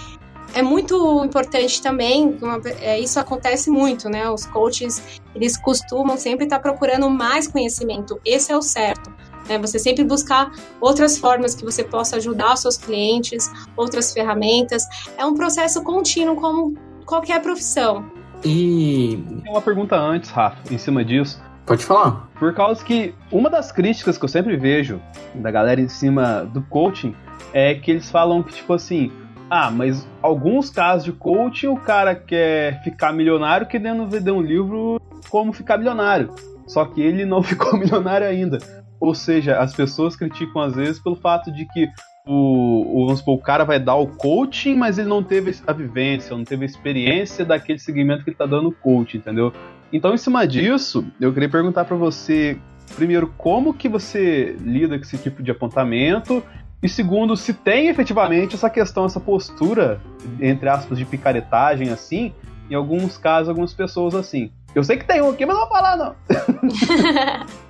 é 0.54 0.62
muito 0.62 1.24
importante 1.24 1.80
também, 1.82 2.36
uma, 2.40 2.60
é, 2.80 2.98
isso 2.98 3.18
acontece 3.20 3.70
muito, 3.70 4.08
né? 4.08 4.28
Os 4.30 4.46
coaches, 4.46 5.20
eles 5.34 5.56
costumam 5.56 6.16
sempre 6.16 6.44
estar 6.44 6.58
procurando 6.58 7.08
mais 7.10 7.46
conhecimento. 7.46 8.20
Esse 8.24 8.52
é 8.52 8.56
o 8.56 8.62
certo. 8.62 9.12
Né? 9.48 9.58
Você 9.58 9.78
sempre 9.78 10.04
buscar 10.04 10.52
outras 10.80 11.18
formas 11.18 11.54
que 11.54 11.64
você 11.64 11.82
possa 11.82 12.16
ajudar 12.16 12.54
os 12.54 12.60
seus 12.60 12.76
clientes, 12.76 13.50
outras 13.76 14.12
ferramentas. 14.12 14.84
É 15.16 15.24
um 15.24 15.34
processo 15.34 15.82
contínuo, 15.82 16.36
como 16.36 16.74
qualquer 17.04 17.40
profissão. 17.40 18.04
E. 18.44 19.22
Tem 19.42 19.52
uma 19.52 19.62
pergunta 19.62 19.96
antes, 19.96 20.30
Rafa, 20.30 20.58
em 20.72 20.78
cima 20.78 21.04
disso. 21.04 21.40
Pode 21.66 21.84
falar. 21.84 22.28
Por 22.38 22.54
causa 22.54 22.82
que 22.82 23.14
uma 23.30 23.50
das 23.50 23.70
críticas 23.70 24.16
que 24.16 24.24
eu 24.24 24.28
sempre 24.28 24.56
vejo 24.56 25.00
da 25.34 25.50
galera 25.50 25.80
em 25.80 25.88
cima 25.88 26.44
do 26.44 26.62
coaching 26.62 27.14
é 27.52 27.74
que 27.74 27.90
eles 27.90 28.10
falam 28.10 28.42
que, 28.42 28.54
tipo 28.54 28.72
assim, 28.72 29.12
ah, 29.50 29.70
mas 29.70 30.06
alguns 30.20 30.70
casos 30.70 31.04
de 31.04 31.12
coaching 31.12 31.68
o 31.68 31.76
cara 31.76 32.14
quer 32.14 32.82
ficar 32.82 33.12
milionário 33.12 33.66
querendo 33.66 34.06
vender 34.06 34.30
um 34.30 34.42
livro 34.42 35.00
como 35.30 35.52
ficar 35.52 35.78
milionário. 35.78 36.34
Só 36.66 36.84
que 36.84 37.00
ele 37.00 37.24
não 37.24 37.42
ficou 37.44 37.78
milionário 37.78 38.26
ainda. 38.26 38.58
Ou 39.00 39.14
seja, 39.14 39.58
as 39.58 39.72
pessoas 39.74 40.16
criticam 40.16 40.60
às 40.60 40.74
vezes 40.74 40.98
pelo 40.98 41.16
fato 41.16 41.52
de 41.52 41.64
que 41.66 41.88
o, 42.26 43.00
o, 43.02 43.06
vamos 43.06 43.20
supor, 43.20 43.36
o 43.36 43.42
cara 43.42 43.64
vai 43.64 43.80
dar 43.80 43.94
o 43.94 44.06
coaching, 44.06 44.74
mas 44.74 44.98
ele 44.98 45.08
não 45.08 45.22
teve 45.22 45.54
a 45.66 45.72
vivência, 45.72 46.36
não 46.36 46.44
teve 46.44 46.64
a 46.64 46.66
experiência 46.66 47.42
daquele 47.42 47.78
segmento 47.78 48.22
que 48.22 48.30
ele 48.30 48.34
está 48.34 48.44
dando 48.44 48.68
o 48.68 48.72
coaching, 48.72 49.18
entendeu? 49.18 49.50
Então, 49.90 50.12
em 50.12 50.18
cima 50.18 50.46
disso, 50.46 51.06
eu 51.18 51.32
queria 51.32 51.48
perguntar 51.48 51.86
para 51.86 51.96
você, 51.96 52.58
primeiro, 52.96 53.32
como 53.38 53.72
que 53.72 53.88
você 53.88 54.54
lida 54.60 54.98
com 54.98 55.04
esse 55.04 55.16
tipo 55.16 55.42
de 55.42 55.50
apontamento 55.50 56.42
e 56.82 56.88
segundo, 56.88 57.36
se 57.36 57.52
tem 57.52 57.88
efetivamente 57.88 58.54
essa 58.54 58.70
questão, 58.70 59.04
essa 59.04 59.18
postura, 59.18 60.00
entre 60.40 60.68
aspas, 60.68 60.96
de 60.96 61.04
picaretagem, 61.04 61.90
assim, 61.90 62.32
em 62.70 62.74
alguns 62.74 63.18
casos, 63.18 63.48
algumas 63.48 63.74
pessoas 63.74 64.14
assim. 64.14 64.52
Eu 64.74 64.84
sei 64.84 64.96
que 64.96 65.04
tem 65.04 65.20
um 65.20 65.30
aqui, 65.30 65.44
mas 65.44 65.56
não 65.56 65.66
vou 65.66 65.74
falar, 65.74 65.96
não. 65.96 66.14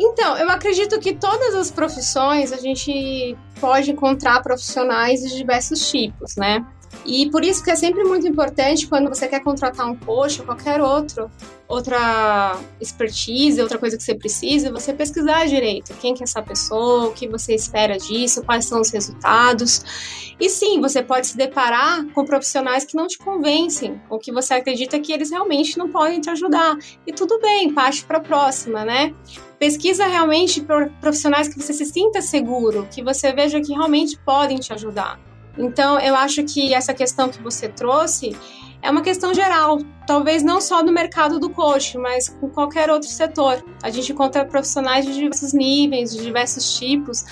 Então, 0.00 0.36
eu 0.36 0.48
acredito 0.48 1.00
que 1.00 1.12
todas 1.12 1.56
as 1.56 1.72
profissões 1.72 2.52
a 2.52 2.56
gente 2.56 3.36
pode 3.60 3.90
encontrar 3.90 4.40
profissionais 4.42 5.22
de 5.22 5.36
diversos 5.36 5.90
tipos, 5.90 6.36
né? 6.36 6.64
E 7.04 7.30
por 7.30 7.44
isso 7.44 7.62
que 7.62 7.70
é 7.70 7.76
sempre 7.76 8.04
muito 8.04 8.26
importante 8.26 8.86
quando 8.86 9.08
você 9.08 9.26
quer 9.26 9.40
contratar 9.40 9.90
um 9.90 9.96
coach 9.96 10.40
ou 10.40 10.46
qualquer 10.46 10.80
outro, 10.80 11.30
outra 11.66 12.58
expertise, 12.80 13.60
outra 13.60 13.78
coisa 13.78 13.96
que 13.96 14.02
você 14.02 14.14
precisa, 14.14 14.70
você 14.70 14.92
pesquisar 14.92 15.46
direito 15.46 15.94
quem 15.98 16.14
que 16.14 16.22
é 16.22 16.24
essa 16.24 16.42
pessoa, 16.42 17.08
o 17.08 17.12
que 17.12 17.28
você 17.28 17.54
espera 17.54 17.96
disso, 17.98 18.42
quais 18.42 18.64
são 18.64 18.80
os 18.80 18.90
resultados. 18.90 19.84
E 20.40 20.48
sim, 20.48 20.80
você 20.80 21.02
pode 21.02 21.26
se 21.26 21.36
deparar 21.36 22.06
com 22.12 22.24
profissionais 22.24 22.84
que 22.84 22.96
não 22.96 23.06
te 23.06 23.18
convencem, 23.18 24.00
ou 24.08 24.18
que 24.18 24.32
você 24.32 24.54
acredita 24.54 24.98
que 25.00 25.12
eles 25.12 25.30
realmente 25.30 25.76
não 25.76 25.88
podem 25.90 26.20
te 26.20 26.30
ajudar. 26.30 26.76
E 27.06 27.12
tudo 27.12 27.40
bem, 27.40 27.72
parte 27.72 28.04
para 28.04 28.18
a 28.18 28.20
próxima, 28.20 28.84
né? 28.84 29.14
Pesquisa 29.58 30.06
realmente 30.06 30.64
profissionais 31.00 31.48
que 31.48 31.60
você 31.60 31.72
se 31.72 31.84
sinta 31.84 32.22
seguro, 32.22 32.86
que 32.90 33.02
você 33.02 33.32
veja 33.32 33.60
que 33.60 33.72
realmente 33.72 34.16
podem 34.24 34.58
te 34.58 34.72
ajudar. 34.72 35.27
Então, 35.58 35.98
eu 35.98 36.14
acho 36.14 36.44
que 36.44 36.72
essa 36.72 36.94
questão 36.94 37.28
que 37.28 37.42
você 37.42 37.68
trouxe 37.68 38.36
é 38.80 38.90
uma 38.90 39.02
questão 39.02 39.34
geral, 39.34 39.78
talvez 40.06 40.42
não 40.42 40.60
só 40.60 40.82
no 40.82 40.92
mercado 40.92 41.38
do 41.40 41.50
coach, 41.50 41.98
mas 41.98 42.28
com 42.28 42.48
qualquer 42.48 42.88
outro 42.90 43.08
setor. 43.08 43.64
A 43.82 43.90
gente 43.90 44.12
encontra 44.12 44.44
profissionais 44.44 45.04
de 45.04 45.14
diversos 45.14 45.52
níveis, 45.52 46.12
de 46.12 46.22
diversos 46.22 46.78
tipos 46.78 47.24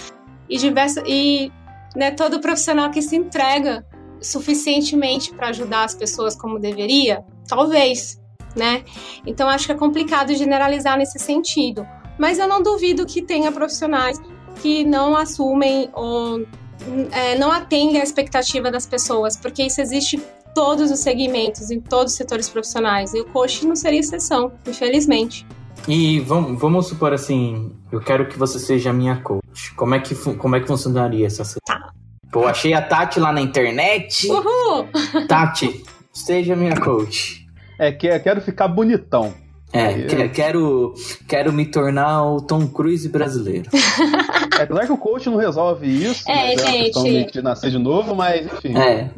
e 0.49 0.59
diversos 0.59 1.03
e 1.07 1.53
né, 1.95 2.11
todo 2.11 2.41
profissional 2.41 2.91
que 2.91 3.01
se 3.01 3.17
entrega 3.17 3.87
suficientemente 4.21 5.33
para 5.33 5.49
ajudar 5.49 5.85
as 5.85 5.95
pessoas 5.95 6.35
como 6.35 6.59
deveria, 6.59 7.25
talvez, 7.49 8.21
né? 8.57 8.85
Então 9.25 9.49
acho 9.49 9.67
que 9.67 9.73
é 9.73 9.77
complicado 9.77 10.35
generalizar 10.35 10.99
nesse 10.99 11.19
sentido. 11.19 11.87
Mas 12.19 12.39
eu 12.39 12.49
não 12.49 12.63
duvido 12.63 13.07
que 13.07 13.23
tenha 13.23 13.53
profissionais 13.53 14.21
que 14.61 14.85
não 14.85 15.15
assumem 15.17 15.91
ou 15.93 16.45
é, 17.13 17.39
não 17.39 17.51
atendem 17.51 18.01
à 18.01 18.05
expectativa 18.05 18.71
das 18.71 18.87
pessoas, 18.87 19.37
porque 19.37 19.63
isso 19.63 19.81
existe 19.81 20.17
em 20.17 20.23
todos 20.55 20.91
os 20.91 21.01
segmentos, 21.01 21.71
em 21.71 21.81
todos 21.81 22.13
os 22.13 22.17
setores 22.17 22.49
profissionais. 22.49 23.13
E 23.15 23.21
o 23.21 23.25
coach 23.27 23.67
não 23.67 23.77
seria 23.77 24.01
exceção, 24.01 24.53
infelizmente. 24.67 25.47
E 25.89 26.21
vamos, 26.21 26.59
vamos 26.61 26.89
supor 26.89 27.13
assim, 27.13 27.73
eu 27.93 28.01
quero 28.01 28.27
que 28.27 28.39
você 28.39 28.59
seja 28.59 28.93
minha 28.93 29.17
coach. 29.17 29.75
Como 29.77 29.95
é 29.95 30.01
que, 30.01 30.15
como 30.15 30.57
é 30.57 30.61
que 30.61 30.67
funcionaria 30.67 31.27
essa 31.27 31.45
sessão? 31.45 31.61
Tá. 31.65 31.93
Pô, 32.33 32.47
achei 32.47 32.75
a 32.75 32.83
Tati 32.83 33.21
lá 33.21 33.33
na 33.33 33.41
internet. 33.41 34.29
Uhul! 34.29 34.89
Tati, 35.29 35.85
seja 36.13 36.57
minha 36.57 36.77
coach. 36.77 37.47
É, 37.79 37.93
que 37.93 38.19
quero 38.19 38.41
ficar 38.41 38.69
bonitão. 38.69 39.33
É, 39.73 40.03
que, 40.03 40.29
quero, 40.31 40.95
quero 41.29 41.53
me 41.53 41.67
tornar 41.67 42.25
o 42.25 42.41
Tom 42.41 42.67
Cruise 42.67 43.09
brasileiro. 43.09 43.71
É, 44.59 44.63
apesar 44.63 44.87
que 44.87 44.93
o 44.93 44.99
coach 44.99 45.29
não 45.29 45.37
resolve 45.37 45.87
isso, 45.87 46.29
é, 46.31 46.57
né, 46.57 46.91
gente. 46.91 47.33
de 47.33 47.43
nascer 47.43 47.71
de 47.71 47.79
novo, 47.79 48.15
mas 48.15 48.47
enfim. 48.47 48.77
É. 48.77 49.11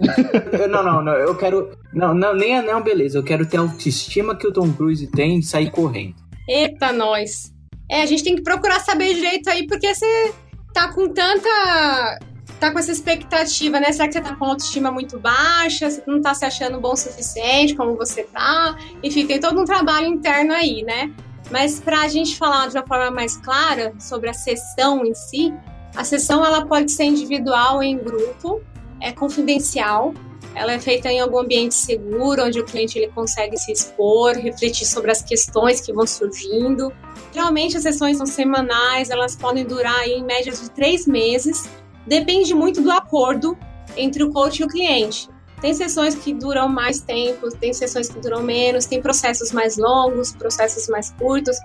não, 0.68 0.82
não, 0.82 1.02
não, 1.02 1.12
eu 1.12 1.34
quero. 1.36 1.70
Não, 1.92 2.14
não, 2.14 2.34
nem 2.34 2.56
é 2.56 2.62
não, 2.62 2.82
beleza. 2.82 3.18
Eu 3.18 3.24
quero 3.24 3.46
ter 3.46 3.56
a 3.56 3.60
autoestima 3.60 4.36
que 4.36 4.46
o 4.46 4.52
Tom 4.52 4.72
Cruise 4.72 5.06
tem 5.08 5.40
de 5.40 5.46
sair 5.46 5.70
correndo. 5.70 6.14
Eita, 6.48 6.92
nós. 6.92 7.52
É, 7.90 8.02
a 8.02 8.06
gente 8.06 8.24
tem 8.24 8.36
que 8.36 8.42
procurar 8.42 8.80
saber 8.80 9.14
direito 9.14 9.48
aí, 9.48 9.66
porque 9.66 9.94
você 9.94 10.32
tá 10.74 10.92
com 10.92 11.08
tanta 11.08 12.18
tá 12.58 12.72
com 12.72 12.78
essa 12.78 12.90
expectativa, 12.90 13.78
né? 13.78 13.92
Será 13.92 14.08
que 14.08 14.14
você 14.14 14.20
tá 14.20 14.34
com 14.34 14.44
autoestima 14.44 14.90
muito 14.90 15.18
baixa? 15.18 15.90
Você 15.90 16.02
não 16.06 16.20
tá 16.20 16.34
se 16.34 16.44
achando 16.44 16.80
bom 16.80 16.92
o 16.92 16.96
suficiente 16.96 17.74
como 17.74 17.96
você 17.96 18.24
tá? 18.24 18.76
Enfim, 19.02 19.26
tem 19.26 19.38
todo 19.38 19.60
um 19.60 19.64
trabalho 19.64 20.08
interno 20.08 20.52
aí, 20.52 20.82
né? 20.82 21.12
Mas 21.50 21.80
para 21.80 22.02
a 22.02 22.08
gente 22.08 22.36
falar 22.36 22.68
de 22.68 22.76
uma 22.76 22.86
forma 22.86 23.10
mais 23.10 23.36
clara 23.36 23.94
sobre 23.98 24.28
a 24.28 24.34
sessão 24.34 25.04
em 25.04 25.14
si, 25.14 25.54
a 25.96 26.04
sessão 26.04 26.44
ela 26.44 26.66
pode 26.66 26.92
ser 26.92 27.04
individual 27.04 27.82
em 27.82 27.96
grupo, 27.96 28.60
é 29.00 29.12
confidencial, 29.12 30.12
ela 30.54 30.72
é 30.72 30.78
feita 30.78 31.10
em 31.10 31.20
algum 31.20 31.38
ambiente 31.38 31.74
seguro, 31.74 32.44
onde 32.44 32.60
o 32.60 32.64
cliente 32.64 32.98
ele 32.98 33.08
consegue 33.08 33.56
se 33.56 33.72
expor, 33.72 34.32
refletir 34.32 34.86
sobre 34.86 35.10
as 35.10 35.22
questões 35.22 35.80
que 35.80 35.92
vão 35.92 36.06
surgindo. 36.06 36.92
Geralmente 37.32 37.76
as 37.76 37.82
sessões 37.82 38.16
são 38.16 38.26
semanais, 38.26 39.08
elas 39.08 39.36
podem 39.36 39.64
durar 39.64 40.06
em 40.06 40.22
média 40.24 40.52
de 40.52 40.70
três 40.70 41.06
meses 41.06 41.68
depende 42.08 42.54
muito 42.54 42.80
do 42.80 42.90
acordo 42.90 43.56
entre 43.96 44.24
o 44.24 44.32
coach 44.32 44.60
e 44.60 44.64
o 44.64 44.68
cliente. 44.68 45.28
Tem 45.60 45.74
sessões 45.74 46.14
que 46.14 46.32
duram 46.32 46.68
mais 46.68 47.00
tempo, 47.00 47.50
tem 47.50 47.72
sessões 47.72 48.08
que 48.08 48.20
duram 48.20 48.42
menos, 48.42 48.86
tem 48.86 49.02
processos 49.02 49.52
mais 49.52 49.76
longos, 49.76 50.32
processos 50.32 50.88
mais 50.88 51.10
curtos, 51.12 51.56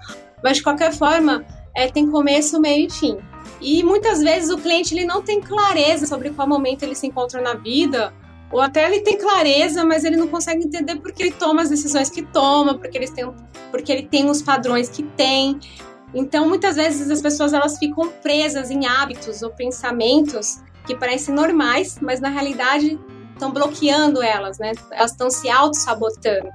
mas 0.44 0.58
de 0.58 0.64
qualquer 0.64 0.94
forma, 0.94 1.46
é, 1.76 1.88
tem 1.88 2.10
começo, 2.10 2.60
meio 2.60 2.88
e 2.88 2.90
fim. 2.90 3.18
E 3.62 3.84
muitas 3.84 4.20
vezes 4.22 4.50
o 4.50 4.58
cliente 4.58 4.94
ele 4.94 5.06
não 5.06 5.22
tem 5.22 5.40
clareza 5.40 6.06
sobre 6.06 6.32
qual 6.32 6.48
momento 6.48 6.84
ele 6.84 6.96
se 6.96 7.08
encontra 7.08 7.42
na 7.42 7.54
vida, 7.54 8.14
ou 8.52 8.62
até 8.62 8.86
ele 8.86 9.02
tem 9.02 9.18
clareza, 9.18 9.84
mas 9.84 10.04
ele 10.04 10.16
não 10.16 10.28
consegue 10.28 10.64
entender 10.64 10.98
porque 10.98 11.24
ele 11.24 11.32
toma 11.32 11.62
as 11.62 11.70
decisões 11.70 12.10
que 12.10 12.22
toma, 12.22 12.78
porque 12.78 12.98
ele 12.98 13.08
tem, 13.08 13.34
porque 13.72 13.92
ele 13.92 14.04
tem 14.04 14.30
os 14.30 14.42
padrões 14.42 14.90
que 14.90 15.02
tem. 15.02 15.60
Então, 16.14 16.48
muitas 16.48 16.76
vezes 16.76 17.10
as 17.10 17.22
pessoas 17.22 17.54
elas 17.54 17.80
ficam 17.80 18.10
presas 18.22 18.70
em 18.70 18.86
hábitos 18.86 19.42
ou 19.42 19.50
pensamentos 19.50 20.62
que 20.86 20.96
parecem 20.96 21.34
normais, 21.34 21.98
mas 22.02 22.20
na 22.20 22.30
realidade 22.30 23.00
estão 23.34 23.52
bloqueando 23.52 24.22
elas, 24.22 24.58
né? 24.58 24.72
Elas 24.92 25.12
estão 25.12 25.30
se 25.30 25.50
auto-sabotando. 25.50 26.50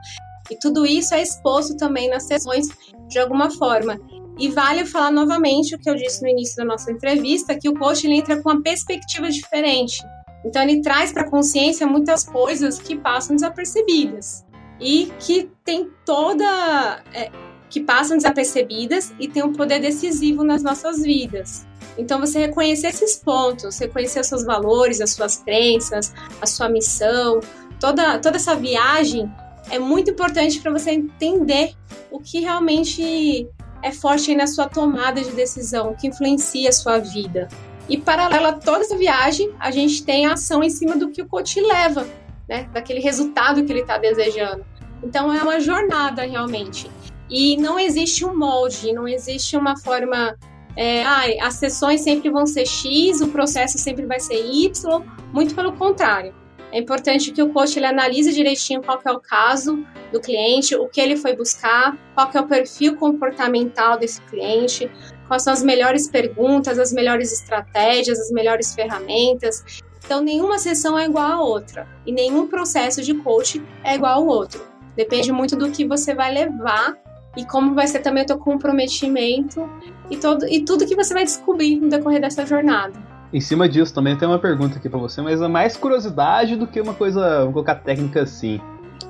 E 0.51 0.57
tudo 0.57 0.87
isso 0.87 1.15
é 1.15 1.23
exposto 1.23 1.77
também 1.77 2.09
nas 2.09 2.25
sessões 2.25 2.67
de 3.09 3.19
alguma 3.19 3.51
forma. 3.51 3.99
E 4.39 4.49
vale 4.49 4.87
falar 4.87 5.11
novamente 5.11 5.75
o 5.75 5.79
que 5.79 5.91
eu 5.91 5.95
disse 5.95 6.23
no 6.23 6.29
início 6.29 6.57
da 6.57 6.65
nossa 6.65 6.91
entrevista, 6.93 7.59
que 7.59 7.69
o 7.69 7.75
coach 7.75 8.07
ele 8.07 8.17
entra 8.17 8.41
com 8.41 8.51
uma 8.51 8.63
perspectiva 8.63 9.29
diferente. 9.29 9.99
Então 10.45 10.63
ele 10.63 10.81
traz 10.81 11.13
para 11.13 11.23
a 11.23 11.31
consciência 11.31 11.87
muitas 11.87 12.25
coisas 12.25 12.79
que 12.79 12.97
passam 12.97 13.35
desapercebidas 13.35 14.47
e 14.81 15.13
que 15.19 15.51
tem 15.65 15.91
toda 16.05 17.03
é, 17.13 17.31
que 17.69 17.81
passam 17.81 18.17
desapercebidas 18.17 19.13
e 19.19 19.27
tem 19.27 19.43
um 19.43 19.53
poder 19.53 19.81
decisivo 19.81 20.45
nas 20.45 20.63
nossas 20.63 21.03
vidas. 21.03 21.67
Então 21.99 22.21
você 22.21 22.39
reconhecer 22.39 22.89
esses 22.89 23.17
pontos, 23.17 23.79
reconhecer 23.79 24.25
seus 24.25 24.45
valores, 24.45 25.01
as 25.01 25.11
suas 25.11 25.37
crenças, 25.39 26.15
a 26.41 26.47
sua 26.47 26.69
missão, 26.69 27.41
toda 27.81 28.19
toda 28.19 28.37
essa 28.37 28.55
viagem 28.55 29.31
é 29.71 29.79
muito 29.79 30.11
importante 30.11 30.61
para 30.61 30.71
você 30.71 30.93
entender 30.93 31.75
o 32.11 32.21
que 32.21 32.41
realmente 32.41 33.47
é 33.83 33.93
forte 33.93 34.35
na 34.35 34.47
sua 34.47 34.69
tomada 34.69 35.21
de 35.21 35.31
decisão, 35.33 35.91
o 35.91 35.97
que 35.97 36.09
influencia 36.09 36.69
a 36.69 36.73
sua 36.73 36.99
vida. 36.99 37.49
E 37.89 37.97
paralela 37.97 38.51
a 38.51 38.53
toda 38.53 38.81
essa 38.81 38.97
viagem, 38.97 39.53
a 39.59 39.71
gente 39.71 40.05
tem 40.05 40.27
a 40.27 40.35
ação 40.35 40.63
em 40.63 40.71
cima 40.71 40.97
do 40.97 41.11
que 41.11 41.23
o 41.23 41.27
coach 41.27 41.61
leva, 41.61 42.07
né? 42.49 42.69
Daquele 42.73 43.01
resultado 43.01 43.65
que 43.65 43.73
ele 43.73 43.81
está 43.81 43.97
desejando. 43.97 44.65
Então 45.03 45.33
é 45.33 45.43
uma 45.43 45.61
jornada 45.61 46.23
realmente. 46.23 46.91
E 47.31 47.57
não 47.57 47.79
existe 47.79 48.25
um 48.25 48.37
molde, 48.37 48.93
não 48.93 49.07
existe 49.07 49.57
uma 49.57 49.77
forma. 49.77 50.37
É, 50.79 51.03
ah, 51.03 51.25
as 51.49 51.55
sessões 51.55 52.03
sempre 52.03 52.31
vão 52.31 52.47
ser 52.47 52.65
X, 52.65 53.21
o 53.21 53.27
processo 53.27 53.77
sempre 53.77 54.07
vai 54.07 54.21
ser 54.21 54.37
Y, 54.47 55.03
muito 55.33 55.53
pelo 55.53 55.73
contrário. 55.73 56.33
É 56.71 56.79
importante 56.79 57.33
que 57.33 57.43
o 57.43 57.53
coach 57.53 57.77
ele 57.77 57.87
analise 57.87 58.33
direitinho 58.33 58.81
qual 58.81 59.01
é 59.05 59.11
o 59.11 59.19
caso 59.19 59.85
do 60.13 60.21
cliente, 60.21 60.77
o 60.77 60.87
que 60.87 61.01
ele 61.01 61.17
foi 61.17 61.35
buscar, 61.35 61.99
qual 62.15 62.31
é 62.33 62.41
o 62.41 62.47
perfil 62.47 62.95
comportamental 62.95 63.99
desse 63.99 64.21
cliente, 64.23 64.89
quais 65.27 65.43
são 65.43 65.53
as 65.53 65.65
melhores 65.65 66.07
perguntas, 66.07 66.79
as 66.79 66.93
melhores 66.93 67.33
estratégias, 67.33 68.21
as 68.21 68.31
melhores 68.31 68.73
ferramentas. 68.73 69.65
Então, 70.05 70.21
nenhuma 70.21 70.61
sessão 70.61 70.97
é 70.97 71.07
igual 71.07 71.33
à 71.33 71.43
outra 71.43 71.89
e 72.07 72.13
nenhum 72.13 72.47
processo 72.47 73.03
de 73.03 73.15
coach 73.15 73.61
é 73.83 73.97
igual 73.97 74.21
ao 74.21 74.27
outro. 74.29 74.65
Depende 74.95 75.33
muito 75.33 75.57
do 75.57 75.73
que 75.73 75.85
você 75.85 76.15
vai 76.15 76.33
levar 76.33 76.97
e 77.37 77.45
como 77.45 77.75
vai 77.75 77.87
ser 77.87 78.01
também 78.01 78.25
o 78.25 78.27
teu 78.27 78.39
comprometimento 78.39 79.69
e, 80.11 80.17
todo, 80.17 80.47
e 80.49 80.65
tudo 80.65 80.87
que 80.87 80.97
você 80.97 81.15
vai 81.15 81.25
descobrir 81.25 81.79
no 81.79 81.89
decorrer 81.89 82.21
dessa 82.21 82.45
jornada. 82.47 82.95
Em 83.33 83.41
cima 83.41 83.69
disso, 83.69 83.95
também 83.95 84.17
tem 84.17 84.27
uma 84.27 84.39
pergunta 84.39 84.79
aqui 84.79 84.89
para 84.89 84.99
você, 84.99 85.21
mas 85.21 85.41
é 85.41 85.49
mais 85.49 85.77
curiosidade 85.77 86.57
do 86.57 86.67
que 86.67 86.81
uma 86.81 86.95
coisa, 86.95 87.45
vou 87.45 87.53
colocar 87.53 87.75
técnica 87.75 88.23
assim. 88.23 88.61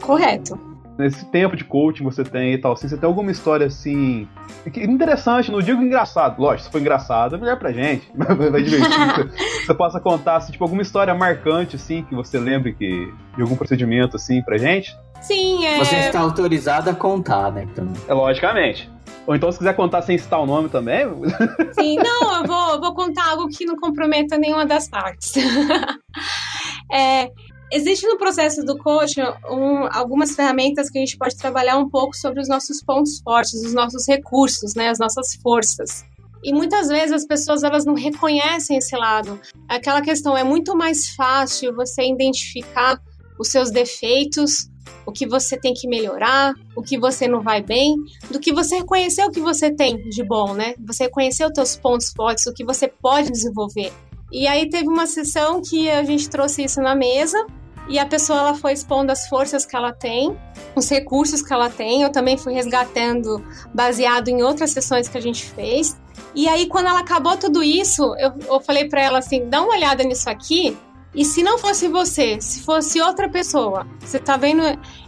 Correto. 0.02 0.58
Nesse 0.98 1.24
tempo 1.26 1.56
de 1.56 1.62
coaching 1.62 2.02
você 2.02 2.24
tem 2.24 2.54
e 2.54 2.58
tal, 2.58 2.72
assim, 2.72 2.88
você 2.88 2.96
tem 2.96 3.06
alguma 3.06 3.30
história 3.30 3.66
assim. 3.66 4.26
Interessante, 4.74 5.52
não 5.52 5.62
digo 5.62 5.80
engraçado. 5.80 6.40
Lógico, 6.40 6.64
se 6.64 6.72
for 6.72 6.80
engraçado, 6.80 7.36
é 7.36 7.38
melhor 7.38 7.56
pra 7.56 7.70
gente. 7.70 8.10
Vai 8.18 8.60
divertir. 8.64 9.30
você 9.64 9.74
possa 9.74 10.00
contar, 10.00 10.38
assim, 10.38 10.50
tipo, 10.50 10.64
alguma 10.64 10.82
história 10.82 11.14
marcante, 11.14 11.76
assim, 11.76 12.02
que 12.02 12.16
você 12.16 12.36
lembre 12.36 12.72
que, 12.72 13.14
de 13.36 13.42
algum 13.42 13.54
procedimento, 13.54 14.16
assim, 14.16 14.42
pra 14.42 14.58
gente? 14.58 14.98
Sim, 15.20 15.66
é. 15.66 15.78
Você 15.78 15.96
está 15.96 16.20
autorizado 16.20 16.90
a 16.90 16.94
contar, 16.94 17.52
né? 17.52 17.66
Então... 17.70 17.92
É, 18.06 18.14
logicamente. 18.14 18.90
Ou 19.26 19.34
então, 19.36 19.52
se 19.52 19.58
quiser 19.58 19.76
contar 19.76 20.00
sem 20.00 20.16
citar 20.16 20.40
o 20.40 20.46
nome 20.46 20.70
também. 20.70 21.04
Sim, 21.78 21.96
não, 21.96 22.40
eu 22.40 22.46
vou, 22.46 22.80
vou 22.80 22.94
contar 22.94 23.28
algo 23.28 23.48
que 23.48 23.66
não 23.66 23.76
comprometa 23.76 24.38
nenhuma 24.38 24.64
das 24.64 24.88
partes. 24.88 25.34
é, 26.90 27.30
existe 27.70 28.06
no 28.06 28.16
processo 28.16 28.64
do 28.64 28.78
coaching 28.78 29.20
um, 29.50 29.86
algumas 29.92 30.34
ferramentas 30.34 30.88
que 30.88 30.96
a 30.96 31.00
gente 31.02 31.18
pode 31.18 31.36
trabalhar 31.36 31.76
um 31.76 31.90
pouco 31.90 32.16
sobre 32.16 32.40
os 32.40 32.48
nossos 32.48 32.82
pontos 32.82 33.20
fortes, 33.20 33.52
os 33.62 33.74
nossos 33.74 34.08
recursos, 34.08 34.74
né, 34.74 34.88
as 34.88 34.98
nossas 34.98 35.34
forças. 35.42 36.06
E 36.42 36.52
muitas 36.52 36.88
vezes 36.88 37.12
as 37.12 37.26
pessoas 37.26 37.62
elas 37.62 37.84
não 37.84 37.94
reconhecem 37.94 38.78
esse 38.78 38.96
lado. 38.96 39.38
Aquela 39.68 40.00
questão 40.00 40.36
é 40.36 40.44
muito 40.44 40.74
mais 40.74 41.10
fácil 41.10 41.74
você 41.74 42.02
identificar 42.02 42.98
os 43.38 43.48
seus 43.48 43.70
defeitos 43.70 44.70
o 45.08 45.12
que 45.12 45.26
você 45.26 45.56
tem 45.56 45.72
que 45.72 45.88
melhorar, 45.88 46.52
o 46.76 46.82
que 46.82 46.98
você 46.98 47.26
não 47.26 47.40
vai 47.40 47.62
bem, 47.62 47.96
do 48.30 48.38
que 48.38 48.52
você 48.52 48.76
reconhecer 48.76 49.24
o 49.24 49.30
que 49.30 49.40
você 49.40 49.70
tem 49.70 49.96
de 50.10 50.22
bom, 50.22 50.52
né? 50.52 50.74
Você 50.86 51.04
reconhecer 51.04 51.46
os 51.46 51.52
seus 51.54 51.76
pontos 51.76 52.12
fortes, 52.12 52.44
o 52.44 52.52
que 52.52 52.62
você 52.62 52.86
pode 52.86 53.30
desenvolver. 53.30 53.90
E 54.30 54.46
aí 54.46 54.68
teve 54.68 54.86
uma 54.86 55.06
sessão 55.06 55.62
que 55.62 55.90
a 55.90 56.04
gente 56.04 56.28
trouxe 56.28 56.62
isso 56.62 56.82
na 56.82 56.94
mesa 56.94 57.46
e 57.88 57.98
a 57.98 58.04
pessoa 58.04 58.38
ela 58.38 58.54
foi 58.54 58.74
expondo 58.74 59.10
as 59.10 59.26
forças 59.26 59.64
que 59.64 59.74
ela 59.74 59.94
tem, 59.94 60.36
os 60.76 60.90
recursos 60.90 61.40
que 61.40 61.54
ela 61.54 61.70
tem. 61.70 62.02
Eu 62.02 62.12
também 62.12 62.36
fui 62.36 62.52
resgatando 62.52 63.42
baseado 63.74 64.28
em 64.28 64.42
outras 64.42 64.72
sessões 64.72 65.08
que 65.08 65.16
a 65.16 65.22
gente 65.22 65.46
fez. 65.46 65.98
E 66.34 66.46
aí 66.46 66.66
quando 66.66 66.88
ela 66.88 67.00
acabou 67.00 67.34
tudo 67.38 67.62
isso, 67.62 68.14
eu, 68.18 68.34
eu 68.46 68.60
falei 68.60 68.90
para 68.90 69.00
ela 69.00 69.20
assim, 69.20 69.48
dá 69.48 69.62
uma 69.62 69.74
olhada 69.74 70.04
nisso 70.04 70.28
aqui 70.28 70.76
e 71.18 71.24
se 71.24 71.42
não 71.42 71.58
fosse 71.58 71.88
você, 71.88 72.40
se 72.40 72.60
fosse 72.60 73.00
outra 73.00 73.28
pessoa, 73.28 73.84
você 73.98 74.20
tá 74.20 74.36
vendo 74.36 74.62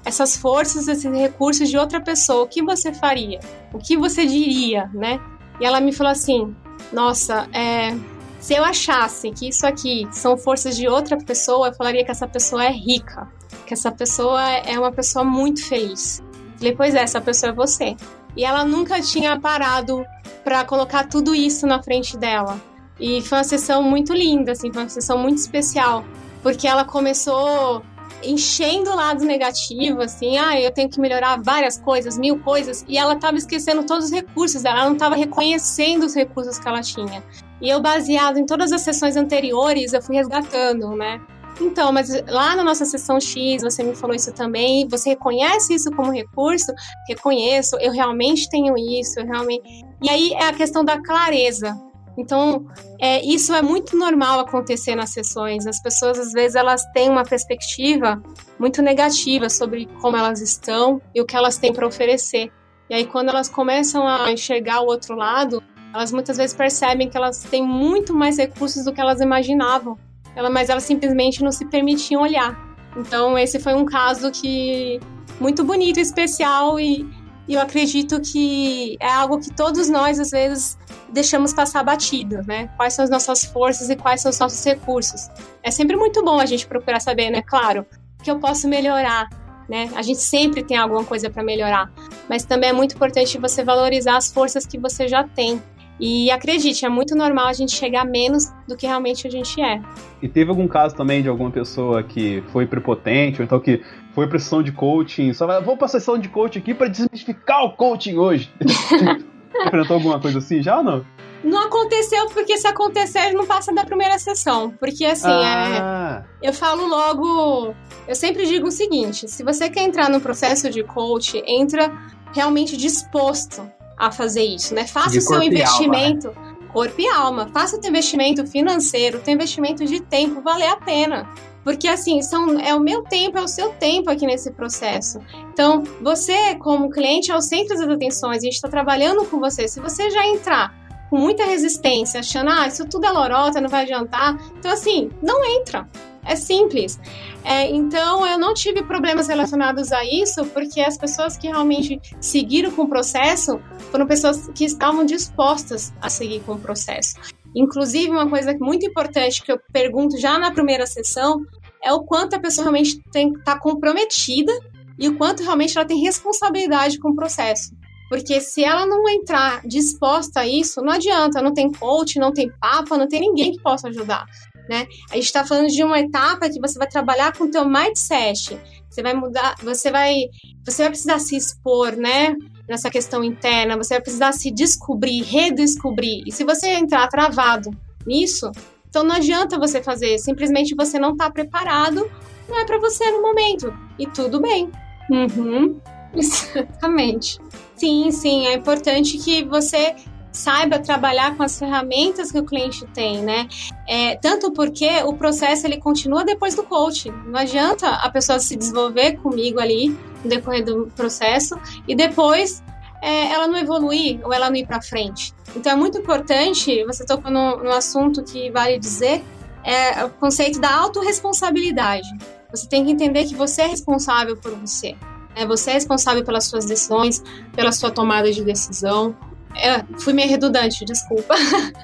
essas 0.04 0.36
forças, 0.36 0.88
esses 0.88 1.04
recursos 1.04 1.68
de 1.68 1.78
outra 1.78 2.00
pessoa, 2.00 2.42
o 2.42 2.48
que 2.48 2.60
você 2.64 2.92
faria? 2.92 3.38
O 3.72 3.78
que 3.78 3.96
você 3.96 4.26
diria, 4.26 4.90
né? 4.92 5.20
E 5.60 5.64
ela 5.64 5.80
me 5.80 5.92
falou 5.92 6.10
assim: 6.10 6.52
Nossa, 6.92 7.48
é, 7.52 7.96
se 8.40 8.54
eu 8.54 8.64
achasse 8.64 9.30
que 9.30 9.50
isso 9.50 9.64
aqui 9.64 10.08
são 10.10 10.36
forças 10.36 10.76
de 10.76 10.88
outra 10.88 11.16
pessoa, 11.16 11.68
eu 11.68 11.74
falaria 11.74 12.04
que 12.04 12.10
essa 12.10 12.26
pessoa 12.26 12.64
é 12.64 12.72
rica, 12.72 13.28
que 13.64 13.72
essa 13.72 13.92
pessoa 13.92 14.42
é 14.50 14.76
uma 14.76 14.90
pessoa 14.90 15.24
muito 15.24 15.64
feliz. 15.64 16.20
falei, 16.56 16.74
pois 16.74 16.96
é, 16.96 17.02
essa 17.02 17.20
pessoa 17.20 17.52
é 17.52 17.54
você. 17.54 17.96
E 18.36 18.44
ela 18.44 18.64
nunca 18.64 19.00
tinha 19.00 19.38
parado 19.38 20.04
para 20.42 20.64
colocar 20.64 21.06
tudo 21.06 21.36
isso 21.36 21.68
na 21.68 21.80
frente 21.80 22.18
dela. 22.18 22.60
E 23.00 23.22
foi 23.22 23.38
uma 23.38 23.44
sessão 23.44 23.82
muito 23.82 24.12
linda, 24.12 24.52
assim, 24.52 24.72
foi 24.72 24.82
uma 24.82 24.88
sessão 24.88 25.16
muito 25.16 25.38
especial, 25.38 26.04
porque 26.42 26.68
ela 26.68 26.84
começou 26.84 27.82
enchendo 28.22 28.90
o 28.90 28.94
lado 28.94 29.24
negativo, 29.24 30.02
assim, 30.02 30.36
ah, 30.36 30.60
eu 30.60 30.70
tenho 30.70 30.90
que 30.90 31.00
melhorar 31.00 31.40
várias 31.42 31.78
coisas, 31.78 32.18
mil 32.18 32.38
coisas, 32.38 32.84
e 32.86 32.98
ela 32.98 33.14
estava 33.14 33.38
esquecendo 33.38 33.84
todos 33.84 34.06
os 34.06 34.10
recursos 34.10 34.62
dela, 34.62 34.80
ela 34.80 34.86
não 34.86 34.92
estava 34.92 35.16
reconhecendo 35.16 36.04
os 36.04 36.14
recursos 36.14 36.58
que 36.58 36.68
ela 36.68 36.82
tinha. 36.82 37.24
E 37.60 37.70
eu, 37.70 37.80
baseado 37.80 38.38
em 38.38 38.44
todas 38.44 38.72
as 38.72 38.82
sessões 38.82 39.16
anteriores, 39.16 39.94
eu 39.94 40.02
fui 40.02 40.16
resgatando, 40.16 40.90
né? 40.90 41.20
Então, 41.60 41.92
mas 41.92 42.10
lá 42.26 42.56
na 42.56 42.64
nossa 42.64 42.86
sessão 42.86 43.20
X, 43.20 43.62
você 43.62 43.82
me 43.82 43.94
falou 43.94 44.16
isso 44.16 44.32
também, 44.32 44.88
você 44.88 45.10
reconhece 45.10 45.74
isso 45.74 45.90
como 45.90 46.10
recurso? 46.10 46.72
Reconheço, 47.06 47.76
eu 47.80 47.92
realmente 47.92 48.48
tenho 48.48 48.76
isso, 48.76 49.20
eu 49.20 49.26
realmente... 49.26 49.62
E 50.02 50.08
aí 50.08 50.32
é 50.32 50.46
a 50.46 50.52
questão 50.54 50.82
da 50.82 51.02
clareza, 51.02 51.74
então, 52.16 52.66
é, 53.00 53.24
isso 53.24 53.54
é 53.54 53.62
muito 53.62 53.96
normal 53.96 54.40
acontecer 54.40 54.94
nas 54.94 55.10
sessões. 55.10 55.66
As 55.66 55.80
pessoas, 55.82 56.18
às 56.18 56.32
vezes, 56.32 56.54
elas 56.54 56.84
têm 56.92 57.08
uma 57.08 57.24
perspectiva 57.24 58.22
muito 58.58 58.82
negativa 58.82 59.48
sobre 59.48 59.86
como 60.00 60.16
elas 60.16 60.40
estão 60.40 61.00
e 61.14 61.20
o 61.20 61.24
que 61.24 61.36
elas 61.36 61.56
têm 61.56 61.72
para 61.72 61.86
oferecer. 61.86 62.52
E 62.88 62.94
aí, 62.94 63.06
quando 63.06 63.28
elas 63.28 63.48
começam 63.48 64.06
a 64.06 64.30
enxergar 64.32 64.80
o 64.80 64.86
outro 64.86 65.14
lado, 65.14 65.62
elas 65.94 66.12
muitas 66.12 66.36
vezes 66.36 66.54
percebem 66.54 67.08
que 67.08 67.16
elas 67.16 67.42
têm 67.44 67.62
muito 67.62 68.14
mais 68.14 68.36
recursos 68.38 68.84
do 68.84 68.92
que 68.92 69.00
elas 69.00 69.20
imaginavam. 69.20 69.98
Ela, 70.34 70.50
mas 70.50 70.68
elas 70.68 70.84
simplesmente 70.84 71.42
não 71.42 71.52
se 71.52 71.64
permitiam 71.66 72.22
olhar. 72.22 72.58
Então, 72.96 73.38
esse 73.38 73.58
foi 73.58 73.74
um 73.74 73.84
caso 73.84 74.30
que 74.30 75.00
muito 75.40 75.64
bonito, 75.64 75.98
especial 75.98 76.78
e, 76.78 77.08
e 77.50 77.54
eu 77.54 77.60
acredito 77.60 78.20
que 78.20 78.96
é 79.00 79.10
algo 79.10 79.40
que 79.40 79.52
todos 79.52 79.88
nós, 79.88 80.20
às 80.20 80.30
vezes, 80.30 80.78
deixamos 81.08 81.52
passar 81.52 81.82
batido, 81.82 82.46
né? 82.46 82.70
Quais 82.76 82.94
são 82.94 83.02
as 83.02 83.10
nossas 83.10 83.44
forças 83.44 83.90
e 83.90 83.96
quais 83.96 84.20
são 84.20 84.30
os 84.30 84.38
nossos 84.38 84.64
recursos. 84.64 85.28
É 85.60 85.68
sempre 85.68 85.96
muito 85.96 86.24
bom 86.24 86.38
a 86.38 86.46
gente 86.46 86.64
procurar 86.64 87.00
saber, 87.00 87.28
né? 87.28 87.42
Claro, 87.42 87.84
que 88.22 88.30
eu 88.30 88.38
posso 88.38 88.68
melhorar, 88.68 89.28
né? 89.68 89.90
A 89.96 90.02
gente 90.02 90.20
sempre 90.20 90.62
tem 90.62 90.76
alguma 90.76 91.04
coisa 91.04 91.28
para 91.28 91.42
melhorar, 91.42 91.92
mas 92.28 92.44
também 92.44 92.70
é 92.70 92.72
muito 92.72 92.94
importante 92.94 93.36
você 93.36 93.64
valorizar 93.64 94.16
as 94.16 94.32
forças 94.32 94.64
que 94.64 94.78
você 94.78 95.08
já 95.08 95.24
tem. 95.24 95.60
E 96.00 96.30
acredite, 96.30 96.86
é 96.86 96.88
muito 96.88 97.14
normal 97.14 97.48
a 97.48 97.52
gente 97.52 97.72
chegar 97.72 98.06
menos 98.06 98.50
do 98.66 98.74
que 98.74 98.86
realmente 98.86 99.26
a 99.26 99.30
gente 99.30 99.60
é. 99.60 99.82
E 100.22 100.28
teve 100.28 100.48
algum 100.48 100.66
caso 100.66 100.96
também 100.96 101.22
de 101.22 101.28
alguma 101.28 101.50
pessoa 101.50 102.02
que 102.02 102.42
foi 102.50 102.66
prepotente, 102.66 103.40
ou 103.40 103.44
então 103.44 103.60
que 103.60 103.82
foi 104.14 104.26
pra 104.26 104.38
sessão 104.38 104.62
de 104.62 104.72
coaching, 104.72 105.34
só 105.34 105.46
vai, 105.46 105.62
vou 105.62 105.76
pra 105.76 105.88
sessão 105.88 106.18
de 106.18 106.28
coaching 106.30 106.60
aqui 106.60 106.72
para 106.72 106.88
desmistificar 106.88 107.64
o 107.64 107.72
coaching 107.72 108.16
hoje. 108.16 108.50
Enfrentou 109.66 109.96
alguma 109.96 110.18
coisa 110.18 110.38
assim 110.38 110.62
já 110.62 110.78
ou 110.78 110.84
não? 110.84 111.04
Não 111.44 111.66
aconteceu, 111.66 112.26
porque 112.28 112.56
se 112.56 112.66
acontecer, 112.66 113.32
não 113.32 113.46
passa 113.46 113.72
da 113.74 113.84
primeira 113.84 114.18
sessão. 114.18 114.70
Porque 114.78 115.04
assim, 115.04 115.28
ah. 115.28 116.24
é, 116.42 116.48
eu 116.48 116.52
falo 116.52 116.86
logo. 116.86 117.74
Eu 118.06 118.14
sempre 118.14 118.46
digo 118.46 118.68
o 118.68 118.70
seguinte: 118.70 119.26
se 119.26 119.42
você 119.42 119.68
quer 119.70 119.82
entrar 119.82 120.10
no 120.10 120.20
processo 120.20 120.70
de 120.70 120.84
coach, 120.84 121.42
entra 121.46 121.90
realmente 122.32 122.76
disposto 122.76 123.62
a 124.00 124.10
fazer 124.10 124.42
isso, 124.42 124.74
né? 124.74 124.86
Faça 124.86 125.18
o 125.18 125.20
seu 125.20 125.42
investimento. 125.42 126.28
Alma, 126.28 126.40
né? 126.40 126.56
Corpo 126.72 127.00
e 127.00 127.06
alma. 127.06 127.50
Faça 127.52 127.76
o 127.76 127.80
teu 127.80 127.90
investimento 127.90 128.46
financeiro, 128.46 129.18
o 129.18 129.20
teu 129.20 129.34
investimento 129.34 129.84
de 129.84 130.00
tempo 130.00 130.40
valer 130.40 130.68
a 130.68 130.76
pena. 130.76 131.28
Porque 131.62 131.86
assim, 131.86 132.22
são, 132.22 132.58
é 132.58 132.74
o 132.74 132.80
meu 132.80 133.02
tempo, 133.02 133.36
é 133.36 133.42
o 133.42 133.48
seu 133.48 133.70
tempo 133.74 134.08
aqui 134.08 134.26
nesse 134.26 134.50
processo. 134.52 135.20
Então, 135.52 135.82
você, 136.00 136.54
como 136.54 136.88
cliente, 136.88 137.30
é 137.30 137.36
o 137.36 137.42
centro 137.42 137.76
das 137.76 137.86
atenções, 137.86 138.38
a 138.38 138.46
gente 138.46 138.54
está 138.54 138.68
trabalhando 138.68 139.26
com 139.26 139.38
você. 139.38 139.68
Se 139.68 139.78
você 139.78 140.10
já 140.10 140.26
entrar 140.26 140.74
com 141.10 141.18
muita 141.18 141.44
resistência, 141.44 142.20
achando, 142.20 142.48
ah, 142.48 142.66
isso 142.66 142.86
tudo 142.88 143.04
é 143.04 143.10
lorota, 143.10 143.60
não 143.60 143.68
vai 143.68 143.82
adiantar. 143.82 144.38
Então, 144.58 144.72
assim, 144.72 145.10
não 145.20 145.44
entra. 145.44 145.86
É 146.24 146.36
simples. 146.36 146.98
É, 147.44 147.68
então, 147.70 148.26
eu 148.26 148.38
não 148.38 148.52
tive 148.52 148.82
problemas 148.82 149.28
relacionados 149.28 149.92
a 149.92 150.04
isso, 150.04 150.44
porque 150.46 150.80
as 150.80 150.96
pessoas 150.96 151.36
que 151.36 151.48
realmente 151.48 152.00
seguiram 152.20 152.70
com 152.70 152.82
o 152.82 152.88
processo 152.88 153.60
foram 153.90 154.06
pessoas 154.06 154.48
que 154.48 154.64
estavam 154.64 155.04
dispostas 155.04 155.92
a 156.00 156.10
seguir 156.10 156.40
com 156.40 156.52
o 156.52 156.58
processo. 156.58 157.14
Inclusive, 157.54 158.10
uma 158.10 158.28
coisa 158.28 158.56
muito 158.60 158.86
importante 158.86 159.42
que 159.42 159.50
eu 159.50 159.58
pergunto 159.72 160.18
já 160.18 160.38
na 160.38 160.52
primeira 160.52 160.86
sessão 160.86 161.40
é 161.82 161.92
o 161.92 162.02
quanto 162.02 162.34
a 162.34 162.38
pessoa 162.38 162.64
realmente 162.64 163.02
está 163.14 163.58
comprometida 163.58 164.52
e 164.98 165.08
o 165.08 165.16
quanto 165.16 165.42
realmente 165.42 165.76
ela 165.76 165.86
tem 165.86 165.98
responsabilidade 165.98 166.98
com 166.98 167.10
o 167.10 167.16
processo. 167.16 167.74
Porque 168.10 168.40
se 168.40 168.64
ela 168.64 168.84
não 168.86 169.08
entrar 169.08 169.62
disposta 169.64 170.40
a 170.40 170.46
isso, 170.46 170.82
não 170.82 170.92
adianta, 170.92 171.40
não 171.40 171.54
tem 171.54 171.70
coach, 171.70 172.18
não 172.18 172.32
tem 172.32 172.50
papa, 172.60 172.98
não 172.98 173.08
tem 173.08 173.20
ninguém 173.20 173.52
que 173.52 173.62
possa 173.62 173.88
ajudar. 173.88 174.26
Né? 174.70 174.86
A 175.10 175.16
gente 175.16 175.24
está 175.24 175.44
falando 175.44 175.66
de 175.66 175.82
uma 175.82 175.98
etapa 175.98 176.48
que 176.48 176.60
você 176.60 176.78
vai 176.78 176.86
trabalhar 176.86 177.36
com 177.36 177.42
o 177.42 177.50
teu 177.50 177.68
mindset. 177.68 178.56
Você 178.88 179.02
vai 179.02 179.14
mudar, 179.14 179.56
você 179.64 179.90
vai, 179.90 180.26
você 180.64 180.82
vai 180.82 180.90
precisar 180.90 181.18
se 181.18 181.36
expor, 181.36 181.96
né? 181.96 182.36
Nessa 182.68 182.88
questão 182.88 183.24
interna, 183.24 183.76
você 183.76 183.94
vai 183.94 184.00
precisar 184.00 184.30
se 184.30 184.48
descobrir, 184.48 185.22
redescobrir. 185.22 186.22
E 186.24 186.30
se 186.30 186.44
você 186.44 186.68
entrar 186.68 187.08
travado 187.08 187.72
nisso, 188.06 188.52
então 188.88 189.02
não 189.02 189.16
adianta 189.16 189.58
você 189.58 189.82
fazer. 189.82 190.18
Simplesmente 190.18 190.76
você 190.76 191.00
não 191.00 191.14
está 191.14 191.28
preparado, 191.28 192.08
não 192.48 192.56
é 192.56 192.64
para 192.64 192.78
você 192.78 193.10
no 193.10 193.22
momento. 193.22 193.74
E 193.98 194.06
tudo 194.06 194.40
bem. 194.40 194.70
Uhum. 195.10 195.80
Exatamente. 196.14 197.40
Sim, 197.74 198.12
sim, 198.12 198.46
é 198.46 198.54
importante 198.54 199.18
que 199.18 199.44
você 199.44 199.96
saiba 200.32 200.78
trabalhar 200.78 201.36
com 201.36 201.42
as 201.42 201.58
ferramentas 201.58 202.30
que 202.30 202.38
o 202.38 202.44
cliente 202.44 202.86
tem, 202.94 203.22
né? 203.22 203.48
É, 203.88 204.16
tanto 204.16 204.52
porque 204.52 205.02
o 205.04 205.14
processo 205.14 205.66
ele 205.66 205.78
continua 205.78 206.24
depois 206.24 206.54
do 206.54 206.62
coaching. 206.62 207.12
Não 207.26 207.38
adianta 207.38 207.88
a 207.88 208.10
pessoa 208.10 208.38
se 208.38 208.56
desenvolver 208.56 209.16
comigo 209.18 209.58
ali 209.58 209.88
no 210.22 210.30
decorrer 210.30 210.64
do 210.64 210.86
processo 210.94 211.58
e 211.86 211.94
depois 211.94 212.62
é, 213.02 213.32
ela 213.32 213.48
não 213.48 213.56
evoluir 213.56 214.20
ou 214.24 214.32
ela 214.32 214.48
não 214.48 214.56
ir 214.56 214.66
para 214.66 214.80
frente. 214.80 215.34
Então 215.56 215.72
é 215.72 215.76
muito 215.76 215.98
importante, 215.98 216.84
você 216.84 217.04
tocou 217.04 217.30
no, 217.30 217.56
no 217.56 217.70
assunto 217.70 218.22
que 218.22 218.50
vale 218.50 218.78
dizer, 218.78 219.24
é 219.64 220.04
o 220.04 220.10
conceito 220.10 220.60
da 220.60 220.74
autorresponsabilidade. 220.74 222.08
Você 222.50 222.68
tem 222.68 222.84
que 222.84 222.90
entender 222.90 223.24
que 223.24 223.34
você 223.34 223.62
é 223.62 223.66
responsável 223.66 224.36
por 224.36 224.54
você. 224.54 224.96
É, 225.34 225.46
você 225.46 225.70
é 225.70 225.72
responsável 225.74 226.24
pelas 226.24 226.44
suas 226.44 226.64
decisões, 226.64 227.22
pela 227.54 227.70
sua 227.72 227.90
tomada 227.90 228.30
de 228.32 228.42
decisão. 228.42 229.16
É, 229.56 229.84
fui 229.98 230.12
meio 230.12 230.28
redundante, 230.28 230.84
desculpa. 230.84 231.34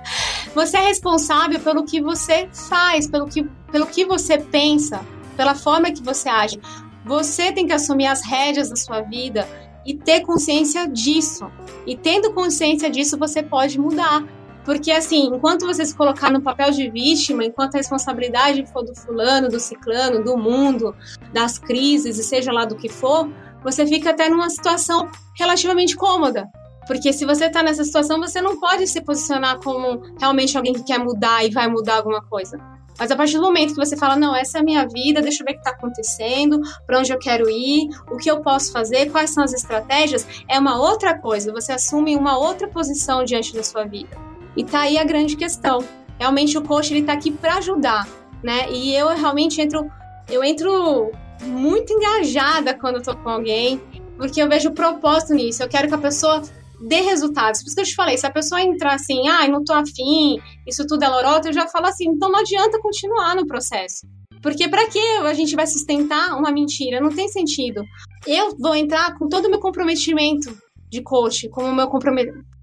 você 0.55 0.77
é 0.77 0.83
responsável 0.83 1.61
pelo 1.61 1.85
que 1.85 2.01
você 2.01 2.49
faz, 2.53 3.07
pelo 3.07 3.27
que, 3.27 3.45
pelo 3.71 3.87
que 3.87 4.05
você 4.05 4.39
pensa, 4.39 5.01
pela 5.37 5.55
forma 5.55 5.91
que 5.91 6.03
você 6.03 6.29
age. 6.29 6.61
Você 7.05 7.53
tem 7.53 7.67
que 7.67 7.73
assumir 7.73 8.07
as 8.07 8.25
rédeas 8.25 8.71
da 8.71 8.77
sua 8.77 9.01
vida 9.01 9.47
e 9.85 9.95
ter 9.95 10.23
consciência 10.23 10.89
disso. 10.89 11.51
E 11.87 11.97
tendo 11.97 12.33
consciência 12.33 12.91
disso, 12.91 13.17
você 13.17 13.43
pode 13.43 13.79
mudar. 13.79 14.25
Porque, 14.65 14.91
assim, 14.91 15.29
enquanto 15.33 15.65
você 15.65 15.85
se 15.85 15.95
colocar 15.95 16.29
no 16.33 16.43
papel 16.43 16.73
de 16.73 16.91
vítima, 16.91 17.45
enquanto 17.45 17.77
a 17.77 17.79
responsabilidade 17.79 18.67
for 18.73 18.83
do 18.83 18.93
fulano, 18.97 19.49
do 19.49 19.61
ciclano, 19.61 20.25
do 20.25 20.37
mundo, 20.37 20.93
das 21.33 21.57
crises, 21.57 22.19
e 22.19 22.25
seja 22.25 22.51
lá 22.51 22.65
do 22.65 22.75
que 22.75 22.89
for, 22.89 23.31
você 23.63 23.87
fica 23.87 24.11
até 24.11 24.29
numa 24.29 24.51
situação 24.51 25.09
relativamente 25.39 25.95
cômoda. 25.95 26.51
Porque 26.87 27.13
se 27.13 27.25
você 27.25 27.47
está 27.47 27.63
nessa 27.63 27.85
situação, 27.85 28.21
você 28.21 28.41
não 28.41 28.59
pode 28.61 28.87
se 28.87 29.01
posicionar 29.01 29.59
como 29.59 30.01
realmente 30.21 30.57
alguém 30.57 30.73
que 30.73 30.85
quer 30.85 30.99
mudar 30.99 31.45
e 31.45 31.51
vai 31.51 31.69
mudar 31.69 31.97
alguma 31.97 32.23
coisa. 32.23 32.59
Mas 32.99 33.11
a 33.11 33.17
partir 33.17 33.37
do 33.37 33.43
momento 33.43 33.75
que 33.75 33.85
você 33.85 33.97
fala, 33.97 34.17
não, 34.17 34.35
essa 34.35 34.59
é 34.59 34.61
a 34.61 34.65
minha 34.65 34.87
vida, 34.89 35.21
deixa 35.21 35.43
eu 35.43 35.45
ver 35.45 35.53
o 35.53 35.55
que 35.55 35.61
está 35.61 35.71
acontecendo, 35.71 36.61
para 36.87 36.99
onde 36.99 37.13
eu 37.13 37.19
quero 37.19 37.49
ir, 37.51 37.89
o 38.11 38.17
que 38.17 38.31
eu 38.31 38.41
posso 38.41 38.73
fazer, 38.73 39.11
quais 39.11 39.31
são 39.31 39.45
as 39.45 39.53
estratégias, 39.53 40.27
é 40.49 40.59
uma 40.59 40.79
outra 40.81 41.19
coisa. 41.19 41.53
Você 41.53 41.73
assume 41.73 42.17
uma 42.17 42.39
outra 42.39 42.69
posição 42.69 43.23
diante 43.25 43.55
da 43.55 43.63
sua 43.63 43.85
vida. 43.85 44.17
E 44.57 44.65
tá 44.65 44.81
aí 44.81 44.97
a 44.97 45.05
grande 45.05 45.37
questão. 45.37 45.85
Realmente 46.19 46.57
o 46.57 46.63
coach 46.63 46.93
ele 46.93 47.05
tá 47.05 47.13
aqui 47.13 47.31
para 47.31 47.57
ajudar, 47.57 48.09
né? 48.43 48.71
E 48.71 48.95
eu 48.95 49.09
realmente 49.09 49.61
entro, 49.61 49.87
eu 50.31 50.43
entro 50.43 51.13
muito 51.45 51.93
engajada 51.93 52.73
quando 52.73 52.97
eu 52.97 53.03
tô 53.03 53.15
com 53.15 53.29
alguém, 53.29 53.79
porque 54.17 54.41
eu 54.41 54.49
vejo 54.49 54.71
propósito 54.71 55.35
nisso. 55.35 55.63
Eu 55.63 55.69
quero 55.69 55.89
que 55.89 55.95
a 55.95 55.99
pessoa 55.99 56.43
dê 56.81 57.01
resultados. 57.01 57.61
Por 57.61 57.69
isso 57.69 57.77
que 57.77 57.83
eu 57.83 57.87
te 57.87 57.95
falei, 57.95 58.19
se 58.19 58.27
a 58.27 58.31
pessoa 58.31 58.61
entrar 58.61 58.95
assim, 58.95 59.29
ah, 59.29 59.47
não 59.49 59.65
tô 59.65 59.73
afim, 59.73 60.39
isso 60.67 60.87
tudo 60.87 61.05
é 61.05 61.09
lorota, 61.09 61.49
eu 61.49 61.53
já 61.53 61.67
falo 61.67 61.87
assim, 61.87 62.09
então 62.09 62.31
não 62.31 62.41
adianta 62.41 62.81
continuar 62.81 63.35
no 63.35 63.47
processo. 63.47 64.07
Porque 64.43 64.69
para 64.69 64.87
que 64.89 64.99
a 64.99 65.35
gente 65.35 65.57
vai 65.57 65.67
sustentar 65.67 66.37
uma 66.39 66.53
mentira? 66.53 67.01
Não 67.01 67.11
tem 67.11 67.29
sentido. 67.29 67.83
Eu 68.27 68.57
vou 68.59 68.75
entrar 68.75 69.17
com 69.19 69.29
todo 69.29 69.47
o 69.47 69.51
meu 69.51 69.59
comprometimento 69.59 70.57
de 70.89 71.03
coach, 71.03 71.49
com 71.49 71.65
o 71.65 71.75
meu, 71.75 71.89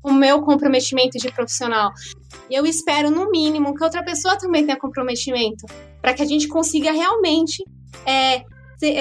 o 0.03 0.13
meu 0.13 0.41
comprometimento 0.41 1.17
de 1.17 1.31
profissional. 1.31 1.91
E 2.49 2.55
eu 2.55 2.65
espero, 2.65 3.09
no 3.09 3.29
mínimo, 3.29 3.75
que 3.75 3.83
outra 3.83 4.03
pessoa 4.03 4.37
também 4.37 4.65
tenha 4.65 4.79
comprometimento, 4.79 5.65
para 6.01 6.13
que 6.13 6.21
a 6.21 6.25
gente 6.25 6.47
consiga 6.47 6.91
realmente 6.91 7.63
é, 8.05 8.43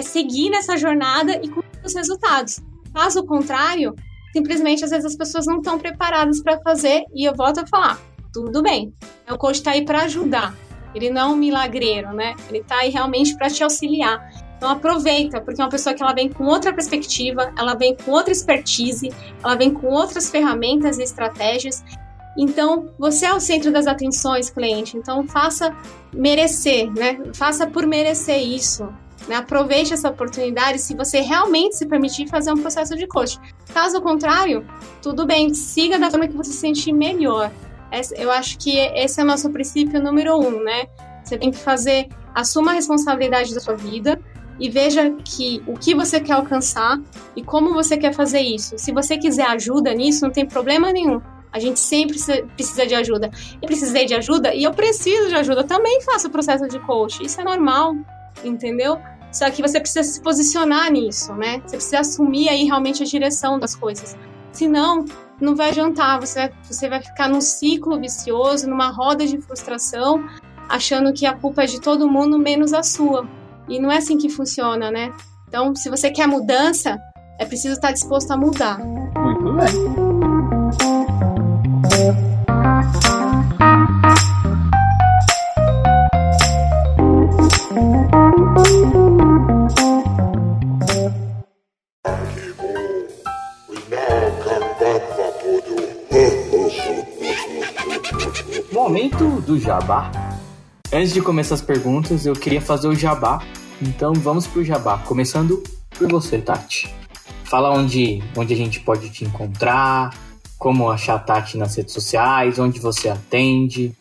seguir 0.02 0.50
nessa 0.50 0.76
jornada 0.76 1.40
e 1.42 1.48
cumprir 1.48 1.84
os 1.84 1.94
resultados. 1.94 2.60
Caso 2.92 3.24
contrário, 3.24 3.94
simplesmente 4.32 4.84
às 4.84 4.90
vezes 4.90 5.04
as 5.04 5.16
pessoas 5.16 5.46
não 5.46 5.58
estão 5.58 5.78
preparadas 5.78 6.42
para 6.42 6.60
fazer, 6.60 7.04
e 7.14 7.24
eu 7.24 7.34
volto 7.34 7.60
a 7.60 7.66
falar: 7.66 8.00
tudo 8.32 8.62
bem, 8.62 8.92
o 9.30 9.36
coach 9.36 9.56
está 9.56 9.72
aí 9.72 9.84
para 9.84 10.02
ajudar. 10.02 10.54
Ele 10.94 11.10
não 11.10 11.20
é 11.22 11.26
um 11.26 11.36
milagreiro, 11.36 12.12
né? 12.12 12.34
Ele 12.48 12.58
está 12.58 12.78
aí 12.78 12.90
realmente 12.90 13.36
para 13.36 13.48
te 13.48 13.62
auxiliar. 13.62 14.30
Então 14.56 14.70
aproveita, 14.70 15.40
porque 15.40 15.60
é 15.60 15.64
uma 15.64 15.70
pessoa 15.70 15.94
que 15.94 16.02
ela 16.02 16.12
vem 16.12 16.28
com 16.28 16.44
outra 16.44 16.72
perspectiva, 16.72 17.52
ela 17.58 17.74
vem 17.74 17.96
com 17.96 18.12
outra 18.12 18.32
expertise, 18.32 19.10
ela 19.42 19.56
vem 19.56 19.72
com 19.72 19.88
outras 19.88 20.30
ferramentas 20.30 20.98
e 20.98 21.02
estratégias. 21.02 21.82
Então, 22.38 22.88
você 22.98 23.26
é 23.26 23.34
o 23.34 23.40
centro 23.40 23.70
das 23.70 23.86
atenções, 23.86 24.48
cliente. 24.48 24.96
Então, 24.96 25.26
faça 25.26 25.76
merecer, 26.14 26.90
né? 26.90 27.20
Faça 27.34 27.66
por 27.66 27.86
merecer 27.86 28.38
isso. 28.38 28.88
Né? 29.28 29.36
Aproveite 29.36 29.92
essa 29.92 30.08
oportunidade 30.08 30.78
se 30.78 30.94
você 30.94 31.20
realmente 31.20 31.76
se 31.76 31.86
permitir 31.86 32.28
fazer 32.28 32.52
um 32.52 32.56
processo 32.56 32.96
de 32.96 33.06
coaching. 33.06 33.38
Caso 33.72 34.00
contrário, 34.00 34.66
tudo 35.00 35.26
bem, 35.26 35.54
siga 35.54 35.98
da 35.98 36.10
forma 36.10 36.26
que 36.26 36.36
você 36.36 36.50
se 36.50 36.58
sentir 36.58 36.92
melhor. 36.92 37.50
Eu 38.16 38.30
acho 38.30 38.58
que 38.58 38.78
esse 38.78 39.20
é 39.20 39.24
o 39.24 39.26
nosso 39.26 39.50
princípio 39.50 40.02
número 40.02 40.36
um, 40.36 40.62
né? 40.62 40.86
Você 41.22 41.36
tem 41.38 41.50
que 41.50 41.58
fazer, 41.58 42.08
assuma 42.34 42.72
a 42.72 42.74
responsabilidade 42.74 43.54
da 43.54 43.60
sua 43.60 43.76
vida, 43.76 44.18
e 44.58 44.68
veja 44.68 45.10
que 45.24 45.62
o 45.66 45.74
que 45.74 45.94
você 45.94 46.20
quer 46.20 46.34
alcançar 46.34 47.00
e 47.34 47.42
como 47.42 47.74
você 47.74 47.96
quer 47.96 48.14
fazer 48.14 48.40
isso. 48.40 48.76
Se 48.78 48.92
você 48.92 49.16
quiser 49.18 49.46
ajuda 49.46 49.92
nisso, 49.92 50.24
não 50.24 50.32
tem 50.32 50.46
problema 50.46 50.92
nenhum. 50.92 51.20
A 51.52 51.58
gente 51.58 51.80
sempre 51.80 52.16
precisa 52.54 52.86
de 52.86 52.94
ajuda. 52.94 53.30
Eu 53.60 53.66
precisei 53.66 54.06
de 54.06 54.14
ajuda 54.14 54.54
e 54.54 54.62
eu 54.62 54.72
preciso 54.72 55.28
de 55.28 55.34
ajuda. 55.34 55.62
Eu 55.62 55.66
também 55.66 56.00
faço 56.02 56.28
o 56.28 56.30
processo 56.30 56.66
de 56.68 56.78
coach. 56.80 57.22
Isso 57.24 57.40
é 57.40 57.44
normal, 57.44 57.94
entendeu? 58.44 58.98
Só 59.32 59.50
que 59.50 59.62
você 59.62 59.80
precisa 59.80 60.02
se 60.02 60.20
posicionar 60.20 60.92
nisso, 60.92 61.32
né? 61.34 61.62
Você 61.64 61.76
precisa 61.76 62.00
assumir 62.00 62.48
aí 62.48 62.64
realmente 62.64 63.02
a 63.02 63.06
direção 63.06 63.58
das 63.58 63.74
coisas. 63.74 64.16
Senão, 64.52 65.06
não 65.40 65.56
vai 65.56 65.70
adiantar. 65.70 66.20
Você 66.20 66.40
vai, 66.40 66.52
você 66.62 66.88
vai 66.88 67.02
ficar 67.02 67.28
num 67.28 67.40
ciclo 67.40 67.98
vicioso, 67.98 68.68
numa 68.68 68.90
roda 68.90 69.26
de 69.26 69.40
frustração, 69.40 70.24
achando 70.68 71.12
que 71.12 71.24
a 71.26 71.34
culpa 71.34 71.64
é 71.64 71.66
de 71.66 71.80
todo 71.80 72.08
mundo 72.08 72.38
menos 72.38 72.72
a 72.72 72.82
sua. 72.82 73.26
E 73.68 73.78
não 73.80 73.90
é 73.90 73.96
assim 73.98 74.18
que 74.18 74.28
funciona, 74.28 74.90
né? 74.90 75.12
Então, 75.48 75.74
se 75.74 75.88
você 75.88 76.10
quer 76.10 76.26
mudança, 76.26 76.98
é 77.38 77.44
preciso 77.44 77.74
estar 77.74 77.92
disposto 77.92 78.30
a 78.30 78.36
mudar. 78.36 78.78
Muito 78.78 79.52
bem. 79.54 79.72
Do 99.46 99.58
jabá. 99.58 100.10
Antes 100.92 101.12
de 101.12 101.22
começar 101.22 101.54
as 101.54 101.62
perguntas, 101.62 102.26
eu 102.26 102.34
queria 102.34 102.60
fazer 102.60 102.88
o 102.88 102.94
jabá. 102.94 103.42
Então 103.80 104.12
vamos 104.12 104.46
pro 104.46 104.64
jabá, 104.64 104.98
começando 104.98 105.62
por 105.90 106.08
você, 106.10 106.38
Tati. 106.38 106.94
Fala 107.44 107.70
onde, 107.70 108.22
onde 108.36 108.54
a 108.54 108.56
gente 108.56 108.80
pode 108.80 109.10
te 109.10 109.24
encontrar, 109.24 110.16
como 110.58 110.90
achar 110.90 111.16
a 111.16 111.18
Tati 111.18 111.58
nas 111.58 111.76
redes 111.76 111.92
sociais, 111.92 112.58
onde 112.58 112.78
você 112.78 113.08
atende. 113.08 113.92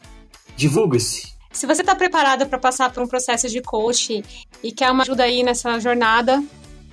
Divulga-se. 0.55 1.31
Se 1.51 1.65
você 1.65 1.81
está 1.81 1.95
preparado 1.95 2.45
para 2.45 2.57
passar 2.57 2.91
por 2.91 3.03
um 3.03 3.07
processo 3.07 3.49
de 3.49 3.61
coach 3.61 4.23
e 4.63 4.71
quer 4.71 4.91
uma 4.91 5.03
ajuda 5.03 5.23
aí 5.23 5.43
nessa 5.43 5.79
jornada, 5.79 6.41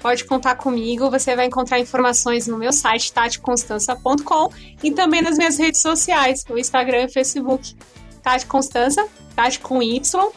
pode 0.00 0.24
contar 0.24 0.56
comigo. 0.56 1.10
Você 1.10 1.36
vai 1.36 1.46
encontrar 1.46 1.78
informações 1.78 2.46
no 2.46 2.58
meu 2.58 2.72
site, 2.72 3.12
taticonstança.com 3.12 4.50
e 4.82 4.90
também 4.90 5.22
nas 5.22 5.36
minhas 5.36 5.58
redes 5.58 5.80
sociais, 5.80 6.44
no 6.48 6.58
Instagram 6.58 7.04
e 7.04 7.12
Facebook. 7.12 7.76
Tati 8.18 8.46
Constança, 8.46 9.06
Tati 9.34 9.60
com 9.60 9.82
Y. 9.82 10.30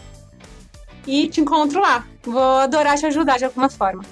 e 1.07 1.27
te 1.27 1.41
encontro 1.41 1.81
lá. 1.81 2.05
Vou 2.23 2.41
adorar 2.41 2.97
te 2.97 3.05
ajudar 3.05 3.37
de 3.37 3.45
alguma 3.45 3.69
forma. 3.69 4.03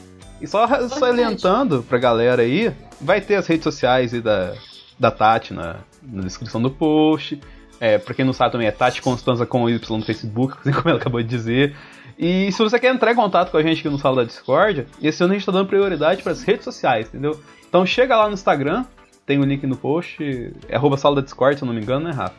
E 0.41 0.47
só 0.47 0.67
salientando 0.87 1.83
pra 1.83 1.97
galera 1.97 2.41
aí, 2.41 2.73
vai 2.99 3.21
ter 3.21 3.35
as 3.35 3.47
redes 3.47 3.63
sociais 3.63 4.13
aí 4.13 4.21
da, 4.21 4.53
da 4.97 5.11
Tati 5.11 5.53
na, 5.53 5.77
na 6.01 6.23
descrição 6.23 6.61
do 6.61 6.71
post. 6.71 7.39
É, 7.79 7.97
pra 7.97 8.13
quem 8.13 8.25
não 8.25 8.33
sabe 8.33 8.51
também 8.51 8.67
é 8.67 8.71
Tati 8.71 9.01
Constanza 9.01 9.45
com 9.45 9.69
Y 9.69 9.97
no 9.97 10.03
Facebook, 10.03 10.57
assim 10.59 10.71
como 10.71 10.89
ela 10.89 10.99
acabou 10.99 11.21
de 11.21 11.27
dizer. 11.27 11.75
E 12.17 12.51
se 12.51 12.61
você 12.61 12.77
quer 12.77 12.93
entrar 12.93 13.13
em 13.13 13.15
contato 13.15 13.49
com 13.49 13.57
a 13.57 13.63
gente 13.63 13.79
aqui 13.79 13.89
no 13.89 13.97
Sala 13.97 14.17
da 14.17 14.23
Discord, 14.25 14.85
esse 15.01 15.23
ano 15.23 15.31
a 15.31 15.37
gente 15.37 15.45
tá 15.45 15.53
dando 15.53 15.67
prioridade 15.67 16.21
para 16.21 16.33
as 16.33 16.43
redes 16.43 16.65
sociais, 16.65 17.07
entendeu? 17.07 17.39
Então 17.67 17.85
chega 17.85 18.17
lá 18.17 18.27
no 18.27 18.33
Instagram, 18.33 18.85
tem 19.25 19.37
o 19.37 19.41
um 19.41 19.45
link 19.45 19.65
no 19.65 19.77
post, 19.77 20.21
é 20.67 20.75
arroba 20.75 20.97
Sala 20.97 21.15
da 21.15 21.21
Discord, 21.21 21.57
se 21.57 21.63
eu 21.63 21.67
não 21.67 21.73
me 21.73 21.81
engano, 21.81 22.05
né, 22.05 22.11
Rafa? 22.11 22.35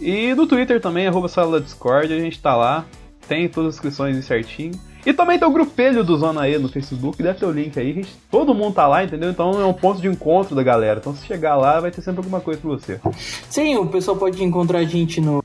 E 0.00 0.34
no 0.34 0.46
Twitter 0.46 0.80
também, 0.80 1.06
arroba 1.06 1.28
Sala 1.28 1.60
Discord, 1.60 2.12
a 2.12 2.18
gente 2.18 2.40
tá 2.40 2.56
lá, 2.56 2.86
tem 3.28 3.48
todas 3.48 3.70
as 3.70 3.74
inscrições 3.76 4.24
certinho. 4.24 4.72
E 5.04 5.12
também 5.12 5.38
tem 5.38 5.48
o 5.48 5.52
grupelho 5.52 6.04
do 6.04 6.16
Zona 6.16 6.48
E 6.48 6.58
no 6.58 6.68
Facebook, 6.68 7.22
deve 7.22 7.38
ter 7.38 7.46
o 7.46 7.52
link 7.52 7.78
aí, 7.78 7.92
gente, 7.92 8.14
todo 8.30 8.54
mundo 8.54 8.74
tá 8.74 8.86
lá, 8.86 9.02
entendeu? 9.02 9.30
Então 9.30 9.60
é 9.60 9.64
um 9.64 9.72
ponto 9.72 10.00
de 10.00 10.08
encontro 10.08 10.54
da 10.54 10.62
galera. 10.62 11.00
Então 11.00 11.14
se 11.14 11.26
chegar 11.26 11.56
lá, 11.56 11.80
vai 11.80 11.90
ter 11.90 12.02
sempre 12.02 12.20
alguma 12.20 12.40
coisa 12.40 12.60
pra 12.60 12.70
você. 12.70 13.00
Sim, 13.48 13.76
o 13.76 13.86
pessoal 13.86 14.16
pode 14.16 14.42
encontrar 14.42 14.80
a 14.80 14.84
gente 14.84 15.20
no 15.20 15.42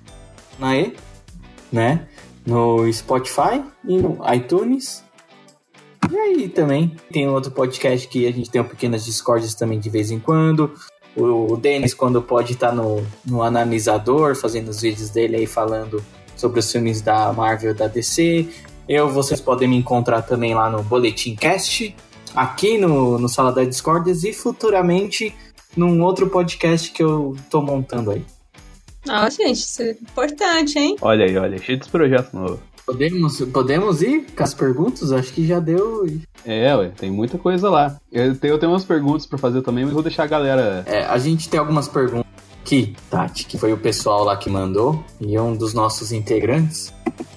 na 0.59 0.77
E, 0.77 0.93
né? 1.71 2.07
No 2.45 2.91
Spotify 2.91 3.63
e 3.87 3.97
no 3.97 4.19
iTunes. 4.33 5.03
E 6.11 6.17
aí 6.17 6.49
também 6.49 6.95
tem 7.11 7.27
outro 7.27 7.51
podcast 7.51 8.07
que 8.07 8.27
a 8.27 8.31
gente 8.31 8.49
tem 8.49 8.63
pequenas 8.63 9.05
discórdias 9.05 9.55
também 9.55 9.79
de 9.79 9.89
vez 9.89 10.11
em 10.11 10.19
quando. 10.19 10.71
O 11.15 11.55
Denis, 11.55 11.93
quando 11.93 12.21
pode 12.21 12.53
estar 12.53 12.69
tá 12.69 12.75
no, 12.75 13.05
no 13.25 13.41
analisador, 13.41 14.35
fazendo 14.35 14.69
os 14.69 14.81
vídeos 14.81 15.09
dele 15.09 15.37
aí 15.37 15.47
falando 15.47 16.03
sobre 16.35 16.59
os 16.59 16.69
filmes 16.71 17.01
da 17.01 17.31
Marvel 17.31 17.73
da 17.73 17.87
DC. 17.87 18.47
Eu, 18.87 19.09
vocês 19.09 19.39
podem 19.39 19.67
me 19.67 19.77
encontrar 19.77 20.21
também 20.21 20.53
lá 20.53 20.69
no 20.69 20.83
Boletim 20.83 21.35
Cast, 21.35 21.95
aqui 22.35 22.77
no, 22.77 23.17
no 23.17 23.29
Sala 23.29 23.51
da 23.51 23.63
Discordias 23.63 24.23
e 24.23 24.33
futuramente 24.33 25.33
num 25.75 26.01
outro 26.03 26.29
podcast 26.29 26.91
que 26.91 27.01
eu 27.01 27.35
tô 27.49 27.61
montando 27.61 28.11
aí. 28.11 28.23
Nossa, 29.05 29.43
gente, 29.43 29.59
isso 29.59 29.81
é 29.81 29.91
importante, 29.91 30.79
hein? 30.79 30.95
Olha 31.01 31.25
aí, 31.25 31.37
olha, 31.37 31.57
cheio 31.59 31.79
de 31.79 31.89
projetos 31.89 32.33
novos. 32.33 32.59
Podemos, 32.85 33.41
podemos 33.41 34.01
ir 34.01 34.27
com 34.35 34.43
as 34.43 34.53
perguntas? 34.53 35.11
Acho 35.11 35.33
que 35.33 35.45
já 35.45 35.59
deu. 35.59 36.07
É, 36.45 36.75
ué, 36.75 36.91
tem 36.95 37.09
muita 37.09 37.37
coisa 37.37 37.69
lá. 37.69 37.97
Eu 38.11 38.35
tenho, 38.35 38.53
eu 38.53 38.59
tenho 38.59 38.71
umas 38.71 38.85
perguntas 38.85 39.25
para 39.25 39.37
fazer 39.39 39.61
também, 39.63 39.85
mas 39.85 39.93
vou 39.93 40.03
deixar 40.03 40.23
a 40.23 40.27
galera. 40.27 40.83
É, 40.85 41.03
a 41.03 41.17
gente 41.17 41.49
tem 41.49 41.59
algumas 41.59 41.87
perguntas 41.87 42.25
aqui, 42.61 42.95
Tati, 43.09 43.45
que 43.45 43.57
foi 43.57 43.73
o 43.73 43.77
pessoal 43.77 44.23
lá 44.23 44.37
que 44.37 44.49
mandou, 44.49 45.03
e 45.19 45.37
um 45.39 45.55
dos 45.55 45.73
nossos 45.73 46.11
integrantes 46.11 46.93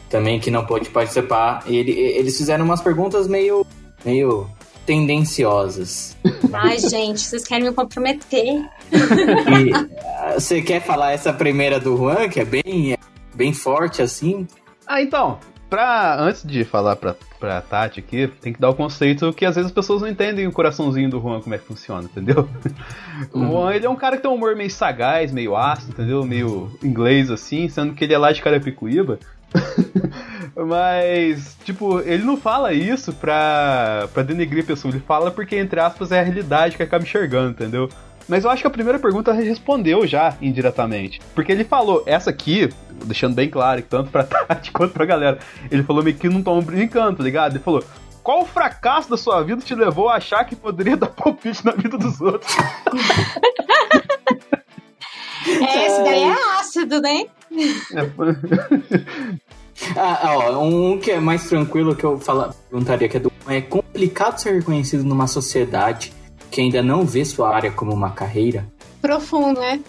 também 0.08 0.38
que 0.38 0.50
não 0.50 0.64
pôde 0.64 0.90
participar. 0.90 1.62
Ele, 1.66 1.92
eles 1.92 2.36
fizeram 2.36 2.64
umas 2.64 2.80
perguntas 2.80 3.26
meio, 3.26 3.66
meio 4.04 4.46
tendenciosas. 4.84 6.16
Ai, 6.52 6.78
gente, 6.78 7.20
vocês 7.20 7.44
querem 7.44 7.68
me 7.68 7.72
comprometer. 7.72 8.68
E, 8.90 9.72
ah, 10.18 10.34
você 10.38 10.62
quer 10.62 10.80
falar 10.80 11.12
essa 11.12 11.32
primeira 11.32 11.78
do 11.78 11.96
Juan, 11.96 12.28
que 12.28 12.40
é 12.40 12.44
bem, 12.44 12.96
bem 13.34 13.52
forte 13.52 14.00
assim? 14.00 14.46
Ah, 14.88 15.02
então, 15.02 15.38
pra, 15.68 16.16
antes 16.18 16.42
de 16.42 16.64
falar 16.64 16.96
pra, 16.96 17.14
pra 17.38 17.60
Tati 17.60 18.00
aqui, 18.00 18.26
tem 18.40 18.54
que 18.54 18.60
dar 18.60 18.70
o 18.70 18.74
conceito 18.74 19.32
que 19.34 19.44
às 19.44 19.54
vezes 19.54 19.70
as 19.70 19.74
pessoas 19.74 20.00
não 20.00 20.08
entendem 20.08 20.46
o 20.46 20.52
coraçãozinho 20.52 21.10
do 21.10 21.20
Juan, 21.20 21.40
como 21.42 21.54
é 21.54 21.58
que 21.58 21.66
funciona, 21.66 22.04
entendeu? 22.04 22.48
Uhum. 23.34 23.48
O 23.48 23.50
Juan, 23.50 23.74
ele 23.74 23.84
é 23.84 23.90
um 23.90 23.96
cara 23.96 24.16
que 24.16 24.22
tem 24.22 24.30
um 24.30 24.34
humor 24.34 24.54
meio 24.54 24.70
sagaz, 24.70 25.32
meio 25.32 25.56
ácido, 25.56 25.90
entendeu? 25.90 26.24
Meio 26.24 26.70
inglês 26.80 27.32
assim, 27.32 27.68
sendo 27.68 27.92
que 27.92 28.04
ele 28.04 28.14
é 28.14 28.18
lá 28.18 28.30
de 28.30 28.40
Carapicuíba. 28.40 29.18
Mas, 30.54 31.56
tipo, 31.64 31.98
ele 32.00 32.22
não 32.22 32.36
fala 32.36 32.72
isso 32.72 33.12
pra, 33.12 34.08
pra 34.14 34.22
denegrir 34.22 34.62
a 34.62 34.66
pessoa, 34.68 34.94
ele 34.94 35.02
fala 35.04 35.32
porque, 35.32 35.56
entre 35.56 35.80
aspas, 35.80 36.12
é 36.12 36.20
a 36.20 36.22
realidade 36.22 36.76
que 36.76 36.82
acaba 36.84 37.02
enxergando, 37.02 37.50
entendeu? 37.50 37.88
Mas 38.28 38.44
eu 38.44 38.50
acho 38.50 38.60
que 38.60 38.66
a 38.66 38.70
primeira 38.70 38.98
pergunta 38.98 39.32
respondeu 39.32 40.06
já 40.06 40.36
indiretamente. 40.40 41.20
Porque 41.34 41.50
ele 41.50 41.64
falou, 41.64 42.02
essa 42.04 42.28
aqui, 42.28 42.68
deixando 43.04 43.34
bem 43.34 43.48
claro, 43.48 43.80
tanto 43.82 44.10
pra 44.10 44.22
Tati 44.22 44.70
quanto 44.70 44.92
pra 44.92 45.06
galera, 45.06 45.38
ele 45.70 45.82
falou 45.82 46.04
meio 46.04 46.16
que 46.16 46.28
não 46.28 46.42
tão 46.42 46.60
brincando, 46.60 47.16
tá 47.16 47.24
ligado? 47.24 47.52
Ele 47.52 47.64
falou, 47.64 47.82
qual 48.22 48.44
fracasso 48.44 49.08
da 49.08 49.16
sua 49.16 49.42
vida 49.42 49.62
te 49.62 49.74
levou 49.74 50.10
a 50.10 50.16
achar 50.16 50.44
que 50.44 50.54
poderia 50.54 50.94
dar 50.98 51.06
palpite 51.06 51.64
na 51.64 51.72
vida 51.72 51.96
dos 51.96 52.20
outros? 52.20 52.54
É, 55.46 55.86
esse 55.86 56.04
daí 56.04 56.24
é 56.24 56.60
ácido, 56.60 57.00
né? 57.00 57.24
ah, 59.96 60.36
ó, 60.36 60.62
um 60.62 60.98
que 60.98 61.10
é 61.10 61.18
mais 61.18 61.48
tranquilo 61.48 61.96
que 61.96 62.04
eu 62.04 62.20
fala, 62.20 62.54
perguntaria 62.68 63.08
que 63.08 63.16
é 63.16 63.20
do 63.20 63.32
é 63.48 63.62
complicado 63.62 64.38
ser 64.38 64.56
reconhecido 64.56 65.02
numa 65.02 65.26
sociedade 65.26 66.12
que 66.50 66.60
ainda 66.60 66.82
não 66.82 67.04
vê 67.04 67.24
sua 67.24 67.54
área 67.54 67.70
como 67.70 67.92
uma 67.92 68.10
carreira? 68.10 68.66
Profundo, 69.00 69.60
né? 69.60 69.80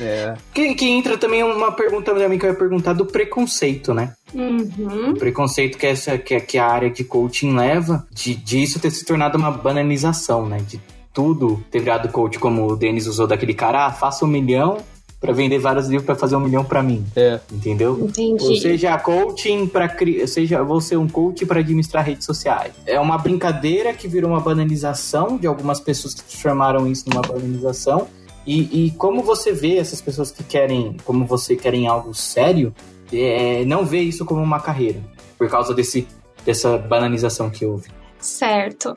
É. 0.00 0.34
Que, 0.52 0.74
que 0.74 0.88
entra 0.88 1.18
também 1.18 1.44
uma 1.44 1.70
pergunta 1.70 2.14
também 2.14 2.38
que 2.38 2.46
eu 2.46 2.50
ia 2.50 2.56
perguntar 2.56 2.92
do 2.94 3.06
preconceito, 3.06 3.92
né? 3.92 4.14
Uhum. 4.34 5.10
O 5.10 5.18
preconceito 5.18 5.76
que, 5.76 5.86
essa, 5.86 6.16
que, 6.18 6.40
que 6.40 6.58
a 6.58 6.66
área 6.66 6.90
de 6.90 7.04
coaching 7.04 7.54
leva, 7.54 8.06
de, 8.10 8.34
de 8.34 8.62
isso 8.62 8.80
ter 8.80 8.90
se 8.90 9.04
tornado 9.04 9.36
uma 9.36 9.50
banalização, 9.50 10.46
né? 10.48 10.58
De 10.66 10.80
tudo 11.12 11.62
ter 11.70 11.80
virado 11.80 12.08
coach, 12.08 12.38
como 12.38 12.66
o 12.66 12.76
Denis 12.76 13.06
usou 13.06 13.26
daquele 13.26 13.54
cara, 13.54 13.86
ah, 13.86 13.92
faça 13.92 14.24
um 14.24 14.28
milhão 14.28 14.78
para 15.22 15.32
vender 15.32 15.60
vários 15.60 15.86
livros 15.86 16.04
para 16.04 16.16
fazer 16.16 16.34
um 16.34 16.40
milhão 16.40 16.64
para 16.64 16.82
mim. 16.82 17.06
É. 17.14 17.38
Entendeu? 17.50 17.96
Entendi. 18.00 18.44
Ou 18.44 18.56
seja, 18.56 18.98
coaching 18.98 19.68
para 19.68 19.88
seja 20.26 20.64
vou 20.64 20.80
ser 20.80 20.96
um 20.96 21.08
coach 21.08 21.46
para 21.46 21.60
administrar 21.60 22.04
redes 22.04 22.26
sociais. 22.26 22.72
É 22.84 22.98
uma 22.98 23.16
brincadeira 23.16 23.94
que 23.94 24.08
virou 24.08 24.30
uma 24.30 24.40
banalização 24.40 25.38
de 25.38 25.46
algumas 25.46 25.78
pessoas 25.78 26.12
que 26.12 26.24
transformaram 26.24 26.88
isso 26.88 27.08
numa 27.08 27.22
banalização. 27.22 28.08
E, 28.44 28.86
e 28.86 28.90
como 28.92 29.22
você 29.22 29.52
vê 29.52 29.76
essas 29.76 30.00
pessoas 30.00 30.32
que 30.32 30.42
querem, 30.42 30.96
como 31.04 31.24
você 31.24 31.54
querem 31.54 31.86
algo 31.86 32.12
sério, 32.12 32.74
é, 33.12 33.64
não 33.64 33.86
vê 33.86 34.00
isso 34.00 34.24
como 34.24 34.42
uma 34.42 34.58
carreira 34.58 35.00
por 35.38 35.48
causa 35.48 35.72
desse 35.72 36.08
dessa 36.44 36.76
banalização 36.76 37.48
que 37.48 37.64
houve. 37.64 37.88
Certo. 38.18 38.96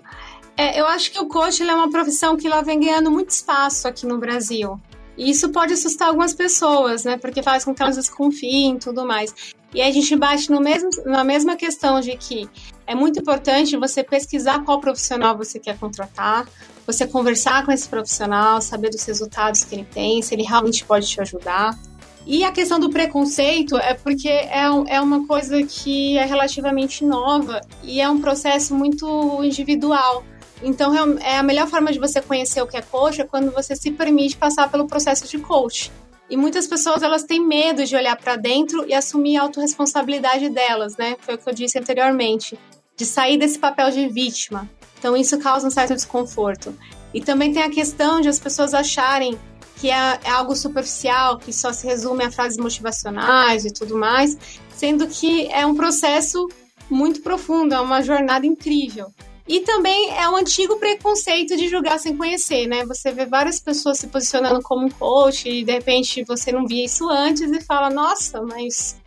É, 0.57 0.79
eu 0.79 0.87
acho 0.87 1.11
que 1.11 1.19
o 1.19 1.27
coach 1.27 1.61
é 1.61 1.75
uma 1.75 1.91
profissão 1.91 2.35
que 2.35 2.47
ela 2.47 2.63
vem 2.63 2.79
ganhando 2.79 3.11
muito 3.11 3.29
espaço 3.29 3.87
aqui 3.87 4.07
no 4.07 4.17
Brasil. 4.17 4.79
E 5.17 5.29
isso 5.29 5.49
pode 5.49 5.73
assustar 5.73 6.09
algumas 6.09 6.33
pessoas, 6.33 7.05
né? 7.05 7.17
Porque 7.17 7.41
faz 7.41 7.63
com 7.63 7.73
que 7.73 7.81
elas 7.81 7.95
desconfiem 7.95 8.75
e 8.75 8.79
tudo 8.79 9.05
mais. 9.05 9.33
E 9.73 9.81
aí 9.81 9.89
a 9.89 9.93
gente 9.93 10.15
bate 10.15 10.49
no 10.49 10.61
mesmo, 10.61 10.89
na 11.05 11.23
mesma 11.23 11.55
questão 11.55 11.99
de 11.99 12.15
que 12.15 12.49
é 12.87 12.95
muito 12.95 13.19
importante 13.19 13.75
você 13.77 14.03
pesquisar 14.03 14.63
qual 14.63 14.79
profissional 14.79 15.37
você 15.37 15.59
quer 15.59 15.77
contratar, 15.77 16.47
você 16.85 17.05
conversar 17.05 17.65
com 17.65 17.71
esse 17.71 17.87
profissional, 17.87 18.61
saber 18.61 18.89
dos 18.89 19.03
resultados 19.03 19.63
que 19.63 19.75
ele 19.75 19.85
tem, 19.85 20.21
se 20.21 20.33
ele 20.33 20.43
realmente 20.43 20.85
pode 20.85 21.07
te 21.07 21.19
ajudar. 21.19 21.77
E 22.25 22.43
a 22.43 22.51
questão 22.51 22.79
do 22.79 22.89
preconceito 22.89 23.77
é 23.77 23.93
porque 23.93 24.29
é, 24.29 24.63
é 24.87 25.01
uma 25.01 25.27
coisa 25.27 25.61
que 25.63 26.17
é 26.17 26.25
relativamente 26.25 27.05
nova 27.05 27.61
e 27.83 28.01
é 28.01 28.09
um 28.09 28.19
processo 28.19 28.73
muito 28.73 29.43
individual. 29.43 30.23
Então, 30.63 31.17
é 31.19 31.37
a 31.37 31.43
melhor 31.43 31.67
forma 31.67 31.91
de 31.91 31.99
você 31.99 32.21
conhecer 32.21 32.61
o 32.61 32.67
que 32.67 32.77
é 32.77 32.81
coach 32.81 33.21
é 33.21 33.25
quando 33.25 33.51
você 33.51 33.75
se 33.75 33.91
permite 33.91 34.37
passar 34.37 34.69
pelo 34.71 34.87
processo 34.87 35.27
de 35.27 35.37
coach. 35.37 35.91
E 36.29 36.35
muitas 36.35 36.65
pessoas 36.65 37.03
elas 37.03 37.23
têm 37.23 37.39
medo 37.39 37.85
de 37.85 37.95
olhar 37.95 38.15
para 38.15 38.35
dentro 38.35 38.87
e 38.87 38.93
assumir 38.93 39.37
a 39.37 39.43
autorresponsabilidade 39.43 40.49
delas, 40.49 40.97
né? 40.97 41.15
Foi 41.19 41.35
o 41.35 41.37
que 41.37 41.47
eu 41.47 41.53
disse 41.53 41.77
anteriormente, 41.77 42.57
de 42.97 43.05
sair 43.05 43.37
desse 43.37 43.59
papel 43.59 43.91
de 43.91 44.07
vítima. 44.07 44.67
Então 44.97 45.15
isso 45.15 45.37
causa 45.37 45.67
um 45.67 45.71
certo 45.71 45.93
desconforto. 45.93 46.75
E 47.13 47.21
também 47.21 47.53
tem 47.53 47.61
a 47.61 47.69
questão 47.69 48.21
de 48.21 48.27
as 48.27 48.39
pessoas 48.39 48.73
acharem 48.73 49.37
que 49.77 49.91
é, 49.91 50.19
é 50.23 50.29
algo 50.29 50.55
superficial, 50.55 51.37
que 51.37 51.53
só 51.53 51.71
se 51.71 51.85
resume 51.85 52.23
a 52.23 52.31
frases 52.31 52.57
motivacionais 52.57 53.65
e 53.65 53.71
tudo 53.71 53.97
mais, 53.97 54.37
sendo 54.73 55.05
que 55.07 55.47
é 55.51 55.65
um 55.65 55.75
processo 55.75 56.47
muito 56.89 57.21
profundo, 57.21 57.75
é 57.75 57.79
uma 57.79 58.01
jornada 58.01 58.45
incrível. 58.45 59.07
E 59.47 59.59
também 59.59 60.09
é 60.17 60.27
um 60.27 60.35
antigo 60.35 60.77
preconceito 60.77 61.55
de 61.55 61.67
julgar 61.67 61.99
sem 61.99 62.17
conhecer, 62.17 62.67
né? 62.67 62.83
Você 62.85 63.11
vê 63.11 63.25
várias 63.25 63.59
pessoas 63.59 63.99
se 63.99 64.07
posicionando 64.07 64.61
como 64.63 64.85
um 64.85 64.89
coach 64.89 65.47
e 65.47 65.63
de 65.63 65.71
repente 65.71 66.23
você 66.23 66.51
não 66.51 66.65
via 66.65 66.85
isso 66.85 67.07
antes 67.09 67.51
e 67.51 67.61
fala: 67.61 67.91
nossa, 67.91 68.41
mas 68.41 68.97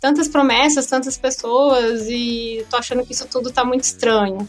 tantas 0.00 0.26
promessas, 0.26 0.86
tantas 0.86 1.16
pessoas 1.16 2.06
e 2.08 2.66
tô 2.68 2.76
achando 2.76 3.06
que 3.06 3.12
isso 3.12 3.26
tudo 3.28 3.52
tá 3.52 3.64
muito 3.64 3.84
estranho. 3.84 4.48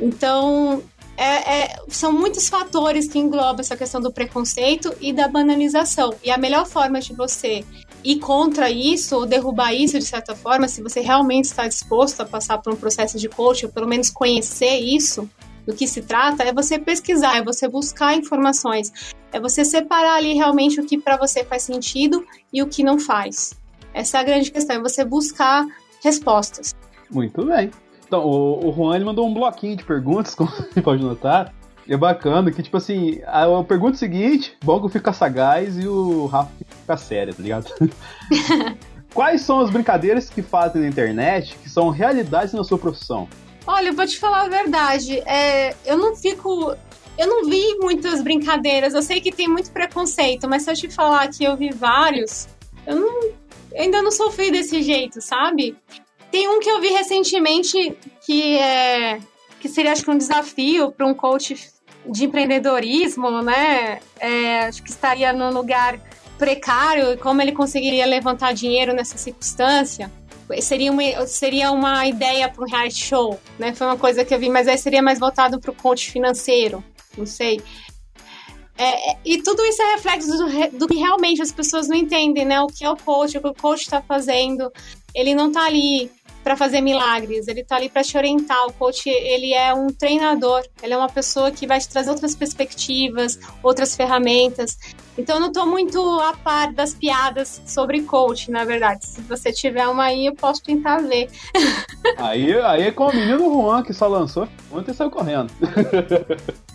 Então, 0.00 0.82
é, 1.16 1.62
é, 1.62 1.76
são 1.88 2.12
muitos 2.12 2.48
fatores 2.48 3.08
que 3.08 3.18
englobam 3.18 3.60
essa 3.60 3.76
questão 3.76 4.00
do 4.00 4.12
preconceito 4.12 4.94
e 5.00 5.12
da 5.12 5.26
banalização. 5.26 6.14
E 6.22 6.30
a 6.30 6.38
melhor 6.38 6.66
forma 6.66 7.00
de 7.00 7.14
você 7.14 7.64
ir 8.06 8.20
contra 8.20 8.70
isso, 8.70 9.16
ou 9.16 9.26
derrubar 9.26 9.74
isso 9.74 9.98
de 9.98 10.04
certa 10.04 10.36
forma, 10.36 10.68
se 10.68 10.80
você 10.80 11.00
realmente 11.00 11.46
está 11.46 11.66
disposto 11.66 12.20
a 12.20 12.24
passar 12.24 12.58
por 12.58 12.72
um 12.72 12.76
processo 12.76 13.18
de 13.18 13.28
coaching, 13.28 13.66
ou 13.66 13.72
pelo 13.72 13.88
menos 13.88 14.10
conhecer 14.10 14.78
isso, 14.78 15.28
do 15.66 15.74
que 15.74 15.88
se 15.88 16.02
trata, 16.02 16.44
é 16.44 16.52
você 16.52 16.78
pesquisar, 16.78 17.38
é 17.38 17.42
você 17.42 17.66
buscar 17.68 18.16
informações, 18.16 18.92
é 19.32 19.40
você 19.40 19.64
separar 19.64 20.18
ali 20.18 20.34
realmente 20.34 20.80
o 20.80 20.86
que 20.86 20.96
para 20.96 21.16
você 21.16 21.44
faz 21.44 21.62
sentido 21.62 22.24
e 22.52 22.62
o 22.62 22.68
que 22.68 22.84
não 22.84 22.96
faz. 22.96 23.58
Essa 23.92 24.18
é 24.18 24.20
a 24.20 24.24
grande 24.24 24.52
questão, 24.52 24.76
é 24.76 24.80
você 24.80 25.04
buscar 25.04 25.66
respostas. 26.04 26.72
Muito 27.10 27.44
bem. 27.44 27.72
Então, 28.06 28.24
o, 28.24 28.72
Juan 28.72 28.94
ele 28.94 29.04
mandou 29.04 29.26
um 29.26 29.34
bloquinho 29.34 29.76
de 29.76 29.84
perguntas, 29.84 30.32
como 30.36 30.48
você 30.48 30.80
pode 30.80 31.02
notar. 31.02 31.52
E 31.86 31.94
é 31.94 31.96
bacana 31.96 32.50
que, 32.50 32.62
tipo 32.62 32.76
assim, 32.76 33.20
a, 33.26 33.44
a 33.44 33.64
pergunta 33.64 33.96
seguinte, 33.96 34.56
Bongo 34.64 34.88
fica 34.88 35.12
sagaz 35.12 35.78
e 35.78 35.86
o 35.86 36.26
Rafa 36.26 36.50
fica 36.80 36.96
sério, 36.96 37.34
tá 37.34 37.42
ligado? 37.42 37.72
Quais 39.14 39.42
são 39.42 39.60
as 39.60 39.70
brincadeiras 39.70 40.28
que 40.28 40.42
fazem 40.42 40.82
na 40.82 40.88
internet 40.88 41.56
que 41.62 41.70
são 41.70 41.88
realidades 41.88 42.52
na 42.52 42.64
sua 42.64 42.76
profissão? 42.76 43.28
Olha, 43.66 43.88
eu 43.88 43.94
vou 43.94 44.06
te 44.06 44.18
falar 44.18 44.42
a 44.42 44.48
verdade. 44.48 45.20
É, 45.20 45.74
eu 45.86 45.96
não 45.96 46.14
fico. 46.14 46.74
Eu 47.16 47.26
não 47.26 47.48
vi 47.48 47.78
muitas 47.80 48.20
brincadeiras. 48.20 48.92
Eu 48.92 49.02
sei 49.02 49.20
que 49.20 49.32
tem 49.32 49.48
muito 49.48 49.70
preconceito, 49.70 50.48
mas 50.48 50.62
se 50.62 50.70
eu 50.70 50.74
te 50.74 50.90
falar 50.90 51.28
que 51.28 51.44
eu 51.44 51.56
vi 51.56 51.70
vários, 51.70 52.46
eu, 52.86 52.96
não, 52.96 53.22
eu 53.22 53.34
ainda 53.78 54.02
não 54.02 54.10
sofri 54.10 54.50
desse 54.50 54.82
jeito, 54.82 55.20
sabe? 55.22 55.74
Tem 56.30 56.48
um 56.48 56.60
que 56.60 56.68
eu 56.68 56.80
vi 56.80 56.88
recentemente 56.88 57.96
que 58.24 58.58
é 58.58 59.18
que 59.58 59.68
seria 59.68 59.92
acho 59.92 60.04
que 60.04 60.10
um 60.10 60.18
desafio 60.18 60.92
para 60.92 61.06
um 61.06 61.14
coach 61.14 61.56
de 62.08 62.24
empreendedorismo, 62.24 63.42
né? 63.42 64.00
É, 64.18 64.66
acho 64.66 64.82
que 64.82 64.90
estaria 64.90 65.32
num 65.32 65.50
lugar 65.50 66.00
precário 66.38 67.12
e 67.12 67.16
como 67.16 67.40
ele 67.40 67.52
conseguiria 67.52 68.06
levantar 68.06 68.52
dinheiro 68.52 68.92
nessa 68.94 69.16
circunstância. 69.16 70.10
Seria 70.60 70.92
uma, 70.92 71.26
seria 71.26 71.72
uma 71.72 72.06
ideia 72.06 72.48
para 72.48 72.62
um 72.62 72.68
reality 72.68 73.04
show, 73.04 73.40
né? 73.58 73.74
Foi 73.74 73.86
uma 73.86 73.96
coisa 73.96 74.24
que 74.24 74.32
eu 74.32 74.38
vi, 74.38 74.48
mas 74.48 74.68
aí 74.68 74.78
seria 74.78 75.02
mais 75.02 75.18
voltado 75.18 75.58
para 75.58 75.70
o 75.70 75.74
coach 75.74 76.10
financeiro, 76.10 76.84
não 77.18 77.26
sei. 77.26 77.60
É, 78.78 79.16
e 79.24 79.42
tudo 79.42 79.64
isso 79.64 79.82
é 79.82 79.94
reflexo 79.94 80.28
do, 80.28 80.78
do, 80.78 80.86
que 80.86 80.96
realmente 80.96 81.40
as 81.40 81.50
pessoas 81.50 81.88
não 81.88 81.96
entendem, 81.96 82.44
né? 82.44 82.60
O 82.60 82.66
que 82.66 82.84
é 82.84 82.90
o 82.90 82.96
coach, 82.96 83.38
o 83.38 83.40
que 83.40 83.48
o 83.48 83.54
coach 83.54 83.80
está 83.80 84.02
fazendo. 84.02 84.70
Ele 85.14 85.34
não 85.34 85.48
está 85.48 85.64
ali 85.64 86.10
para 86.46 86.56
fazer 86.56 86.80
milagres, 86.80 87.48
ele 87.48 87.62
está 87.62 87.74
ali 87.74 87.88
para 87.88 88.04
te 88.04 88.16
orientar. 88.16 88.68
O 88.68 88.72
coach, 88.72 89.08
ele 89.08 89.52
é 89.52 89.74
um 89.74 89.88
treinador, 89.88 90.62
ele 90.80 90.94
é 90.94 90.96
uma 90.96 91.08
pessoa 91.08 91.50
que 91.50 91.66
vai 91.66 91.80
te 91.80 91.88
trazer 91.88 92.08
outras 92.08 92.36
perspectivas, 92.36 93.36
outras 93.64 93.96
ferramentas. 93.96 94.78
Então 95.18 95.36
eu 95.36 95.40
não 95.40 95.48
estou 95.48 95.66
muito 95.66 95.98
a 96.20 96.34
par 96.34 96.72
das 96.72 96.94
piadas 96.94 97.60
sobre 97.66 98.02
coach, 98.02 98.48
na 98.48 98.64
verdade. 98.64 99.04
Se 99.04 99.22
você 99.22 99.50
tiver 99.50 99.88
uma 99.88 100.04
aí, 100.04 100.26
eu 100.26 100.36
posso 100.36 100.62
tentar 100.62 100.98
ver. 100.98 101.28
Aí, 102.18 102.54
aí 102.60 102.82
é 102.82 102.92
com 102.92 103.08
o 103.08 103.12
menino 103.12 103.52
Juan 103.52 103.82
que 103.82 103.92
só 103.92 104.06
lançou 104.06 104.46
ontem 104.70 104.94
saiu 104.94 105.10
correndo. 105.10 105.50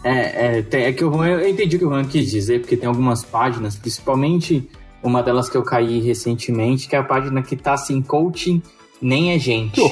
É, 0.04 0.58
é, 0.58 0.66
é 0.72 0.94
que 0.94 1.06
o 1.06 1.14
Juan, 1.14 1.28
eu 1.28 1.48
entendi 1.48 1.76
o 1.76 1.80
que 1.80 1.86
o 1.86 1.90
Juan 1.90 2.04
quis 2.04 2.30
dizer, 2.30 2.60
porque 2.60 2.76
tem 2.76 2.90
algumas 2.90 3.24
páginas, 3.24 3.76
principalmente 3.76 4.68
uma 5.04 5.22
delas 5.22 5.48
que 5.48 5.56
eu 5.56 5.62
caí 5.62 6.00
recentemente, 6.00 6.90
que 6.90 6.96
é 6.96 7.00
a 7.00 7.04
página 7.04 7.44
que 7.44 7.56
tá 7.56 7.74
assim, 7.74 8.02
coaching 8.02 8.64
nem 9.02 9.34
é 9.34 9.40
gente. 9.40 9.82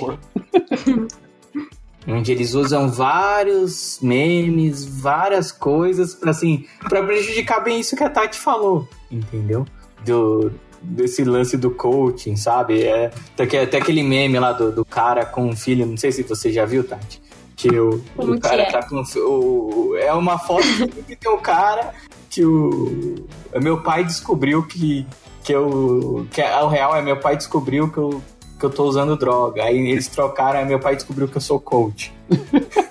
onde 2.08 2.32
eles 2.32 2.54
usam 2.54 2.90
vários 2.90 4.00
memes, 4.02 4.86
várias 4.86 5.52
coisas 5.52 6.16
para 6.16 6.32
assim, 6.32 6.66
para 6.88 7.04
prejudicar 7.04 7.60
bem 7.60 7.80
isso 7.80 7.96
que 7.96 8.04
a 8.04 8.10
Tati 8.10 8.38
falou, 8.38 8.88
entendeu? 9.12 9.66
Do 10.04 10.52
desse 10.82 11.26
lance 11.26 11.58
do 11.58 11.72
coaching, 11.72 12.38
sabe? 12.38 12.84
É, 12.84 13.12
até, 13.38 13.64
até 13.64 13.78
aquele 13.78 14.02
meme 14.02 14.40
lá 14.40 14.54
do, 14.54 14.72
do 14.72 14.86
cara 14.86 15.26
com 15.26 15.46
um 15.46 15.56
filho, 15.56 15.86
não 15.86 15.98
sei 15.98 16.10
se 16.10 16.24
você 16.24 16.52
já 16.54 16.66
viu, 16.66 16.86
Tati. 16.86 17.22
Que 17.56 17.78
o, 17.78 18.02
o 18.16 18.40
cara 18.40 18.62
é? 18.62 18.72
tá 18.72 18.82
com 18.88 19.04
o, 19.18 19.96
é 19.98 20.14
uma 20.14 20.40
foto 20.40 20.66
que 21.06 21.16
tem 21.18 21.30
o 21.30 21.36
um 21.36 21.42
cara 21.42 21.94
que 22.30 22.46
o 22.46 23.26
meu 23.62 23.82
pai 23.82 24.06
descobriu 24.06 24.66
que 24.66 25.06
que 25.44 25.54
eu 25.54 26.26
que 26.32 26.42
é, 26.42 26.58
o 26.62 26.70
real 26.70 26.96
é 26.96 27.02
meu 27.02 27.18
pai 27.18 27.36
descobriu 27.36 27.92
que 27.92 27.98
eu 27.98 28.22
que 28.60 28.66
eu 28.66 28.70
tô 28.70 28.84
usando 28.84 29.16
droga. 29.16 29.64
Aí 29.64 29.78
eles 29.90 30.08
trocaram, 30.08 30.60
aí 30.60 30.66
meu 30.66 30.80
pai 30.80 30.96
descobriu 30.96 31.28
que 31.28 31.38
eu 31.38 31.42
sou 31.42 31.60
coach. 31.60 32.14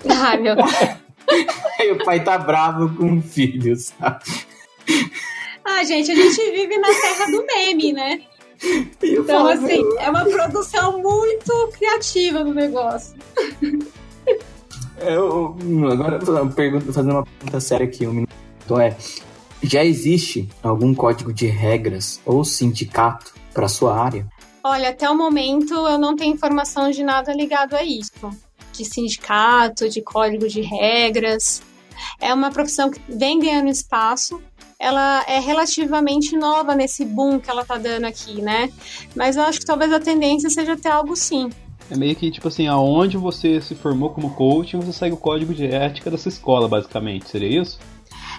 Ai, 0.08 0.38
meu 0.38 0.56
Deus. 0.56 0.72
aí 1.78 1.92
o 1.92 2.04
pai 2.04 2.24
tá 2.24 2.38
bravo 2.38 2.96
com 2.96 3.18
o 3.18 3.22
filho, 3.22 3.76
sabe? 3.76 4.24
Ah, 5.64 5.84
gente, 5.84 6.10
a 6.10 6.14
gente 6.14 6.50
vive 6.50 6.78
na 6.78 6.88
terra 6.88 7.26
do 7.26 7.44
meme, 7.44 7.92
né? 7.92 8.22
então, 9.02 9.24
falo, 9.24 9.48
assim, 9.50 9.84
é 9.98 10.10
uma 10.10 10.24
produção 10.24 11.00
muito 11.00 11.70
criativa 11.78 12.42
do 12.42 12.52
negócio. 12.52 13.14
Eu, 15.00 15.56
agora 15.92 16.18
pergunta, 16.46 16.92
fazendo 16.92 17.12
uma 17.12 17.24
pergunta 17.24 17.60
séria 17.60 17.86
aqui, 17.86 18.06
um 18.06 18.12
minuto 18.12 18.80
é: 18.80 18.96
já 19.62 19.84
existe 19.84 20.48
algum 20.62 20.92
código 20.94 21.32
de 21.32 21.46
regras 21.46 22.20
ou 22.24 22.44
sindicato 22.44 23.32
para 23.54 23.68
sua 23.68 23.96
área? 23.96 24.26
Olha, 24.62 24.90
até 24.90 25.08
o 25.08 25.16
momento 25.16 25.74
eu 25.74 25.98
não 25.98 26.16
tenho 26.16 26.34
informação 26.34 26.90
de 26.90 27.02
nada 27.02 27.32
ligado 27.32 27.74
a 27.74 27.82
isso. 27.82 28.12
De 28.72 28.84
sindicato, 28.84 29.88
de 29.88 30.02
código 30.02 30.48
de 30.48 30.60
regras. 30.60 31.62
É 32.20 32.32
uma 32.32 32.50
profissão 32.50 32.90
que 32.90 33.00
vem 33.08 33.38
ganhando 33.38 33.68
espaço. 33.68 34.40
Ela 34.78 35.24
é 35.26 35.40
relativamente 35.40 36.36
nova 36.36 36.74
nesse 36.74 37.04
boom 37.04 37.40
que 37.40 37.50
ela 37.50 37.64
tá 37.64 37.76
dando 37.76 38.04
aqui, 38.04 38.40
né? 38.40 38.72
Mas 39.14 39.36
eu 39.36 39.42
acho 39.42 39.58
que 39.58 39.66
talvez 39.66 39.92
a 39.92 39.98
tendência 39.98 40.48
seja 40.48 40.76
ter 40.76 40.88
algo 40.88 41.16
sim. 41.16 41.50
É 41.90 41.96
meio 41.96 42.14
que 42.14 42.30
tipo 42.30 42.46
assim, 42.46 42.66
aonde 42.66 43.16
você 43.16 43.60
se 43.60 43.74
formou 43.74 44.10
como 44.10 44.34
coach, 44.34 44.76
você 44.76 44.92
segue 44.92 45.14
o 45.14 45.18
código 45.18 45.54
de 45.54 45.66
ética 45.66 46.10
dessa 46.10 46.28
escola, 46.28 46.68
basicamente. 46.68 47.28
Seria 47.28 47.62
isso? 47.62 47.78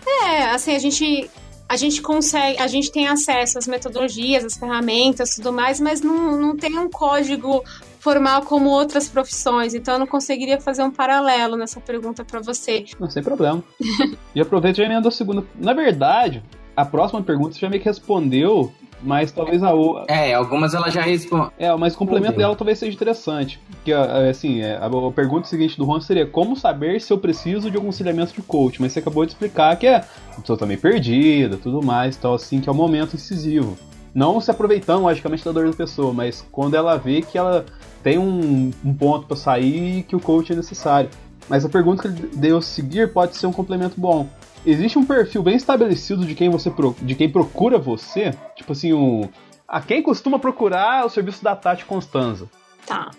É, 0.08 0.44
assim, 0.52 0.76
a 0.76 0.80
gente 0.80 1.30
a 1.70 1.76
gente 1.76 2.02
consegue, 2.02 2.60
a 2.60 2.66
gente 2.66 2.92
tem 2.92 3.08
acesso 3.08 3.60
às 3.60 3.68
metodologias, 3.68 4.44
às 4.44 4.58
ferramentas, 4.58 5.36
tudo 5.36 5.54
mais, 5.54 5.80
mas 5.80 6.02
não, 6.02 6.36
não 6.36 6.58
tem 6.58 6.76
um 6.80 6.90
código 6.90 7.64
formal 8.00 8.42
como 8.42 8.70
outras 8.70 9.08
profissões. 9.08 9.76
Então 9.76 9.94
eu 9.94 10.00
não 10.00 10.08
conseguiria 10.08 10.60
fazer 10.60 10.82
um 10.82 10.90
paralelo 10.90 11.56
nessa 11.56 11.80
pergunta 11.80 12.26
para 12.26 12.40
você. 12.40 12.86
Não, 13.00 13.08
sem 13.08 13.22
problema. 13.22 13.64
e 14.34 14.42
aproveita 14.42 14.82
e 14.82 14.84
já 14.84 14.92
emenda 14.92 15.10
a 15.10 15.12
segunda. 15.12 15.46
Na 15.56 15.74
verdade, 15.74 16.44
a 16.76 16.86
próxima 16.86 17.22
pergunta 17.22 17.54
você 17.54 17.60
já 17.60 17.70
meio 17.70 17.82
que 17.82 17.90
respondeu 17.90 18.72
mas 19.02 19.32
talvez 19.32 19.64
a 19.64 19.74
outra. 19.74 20.14
É, 20.14 20.34
algumas 20.34 20.74
ela 20.74 20.90
já 20.90 21.02
responde. 21.02 21.52
É, 21.58 21.74
mas 21.76 21.94
o 21.94 21.98
complemento 21.98 22.38
dela 22.38 22.56
talvez 22.56 22.80
seja 22.80 22.94
interessante. 22.94 23.60
Porque, 23.70 23.94
assim, 23.94 24.62
é, 24.62 24.78
a, 24.78 24.90
pergunta 25.12 25.48
seguinte 25.48 25.78
do 25.78 25.86
Juan 25.86 26.02
seria: 26.02 26.26
como 26.26 26.56
saber 26.56 27.00
se 27.00 27.12
eu 27.12 27.18
preciso 27.18 27.70
de 27.70 27.78
algum 27.78 27.90
aconselhamento 27.90 28.34
de 28.34 28.42
coach? 28.42 28.82
Mas 28.82 28.94
você 28.94 29.00
acabou 29.00 29.26
de 29.26 29.32
explicar 29.32 29.76
que 29.78 29.88
é 29.88 29.98
a 29.98 30.42
pessoa 30.42 30.58
tá 30.58 30.66
meio 30.66 30.80
perdida, 30.80 31.58
tudo 31.58 31.82
mais, 31.82 32.18
tal, 32.18 32.36
assim, 32.36 32.60
que 32.60 32.70
é 32.70 32.72
o 32.72 32.76
um 32.76 32.78
momento 32.78 33.16
incisivo. 33.16 33.78
Não 34.14 34.42
se 34.42 34.52
aproveitando, 34.52 35.04
logicamente, 35.04 35.46
da 35.46 35.52
dor 35.52 35.70
da 35.70 35.76
pessoa, 35.76 36.14
mas 36.14 36.46
quando 36.52 36.76
ela 36.76 36.98
vê 36.98 37.22
que 37.22 37.38
ela 37.38 37.66
tem 38.04 38.18
um, 38.18 38.72
um 38.84 38.94
ponto 38.94 39.28
para 39.28 39.38
sair 39.38 40.00
e 40.00 40.04
que 40.04 40.16
o 40.16 40.20
coach 40.20 40.52
é 40.52 40.56
necessário. 40.56 41.10
Mas 41.48 41.66
a 41.66 41.70
pergunta 41.70 42.04
que 42.04 42.08
ele 42.08 42.30
deu 42.36 42.62
seguir 42.62 43.12
pode 43.12 43.36
ser 43.36 43.48
um 43.48 43.52
complemento 43.52 44.00
bom 44.00 44.28
existe 44.70 44.98
um 44.98 45.06
perfil 45.06 45.44
bem 45.44 45.56
estabelecido 45.56 46.26
de 46.26 46.36
quem 46.36 46.50
você 46.50 46.72
de 47.02 47.16
quem 47.16 47.30
procura 47.30 47.78
você? 47.78 48.34
Tipo 48.56 48.74
assim, 48.74 48.94
um, 48.94 49.28
a 49.68 49.82
quem 49.82 50.02
costuma 50.02 50.40
procurar 50.40 51.06
o 51.06 51.10
serviço 51.10 51.44
da 51.44 51.56
Tati 51.56 51.86
Constanza? 51.86 52.50
Tá. 52.86 53.12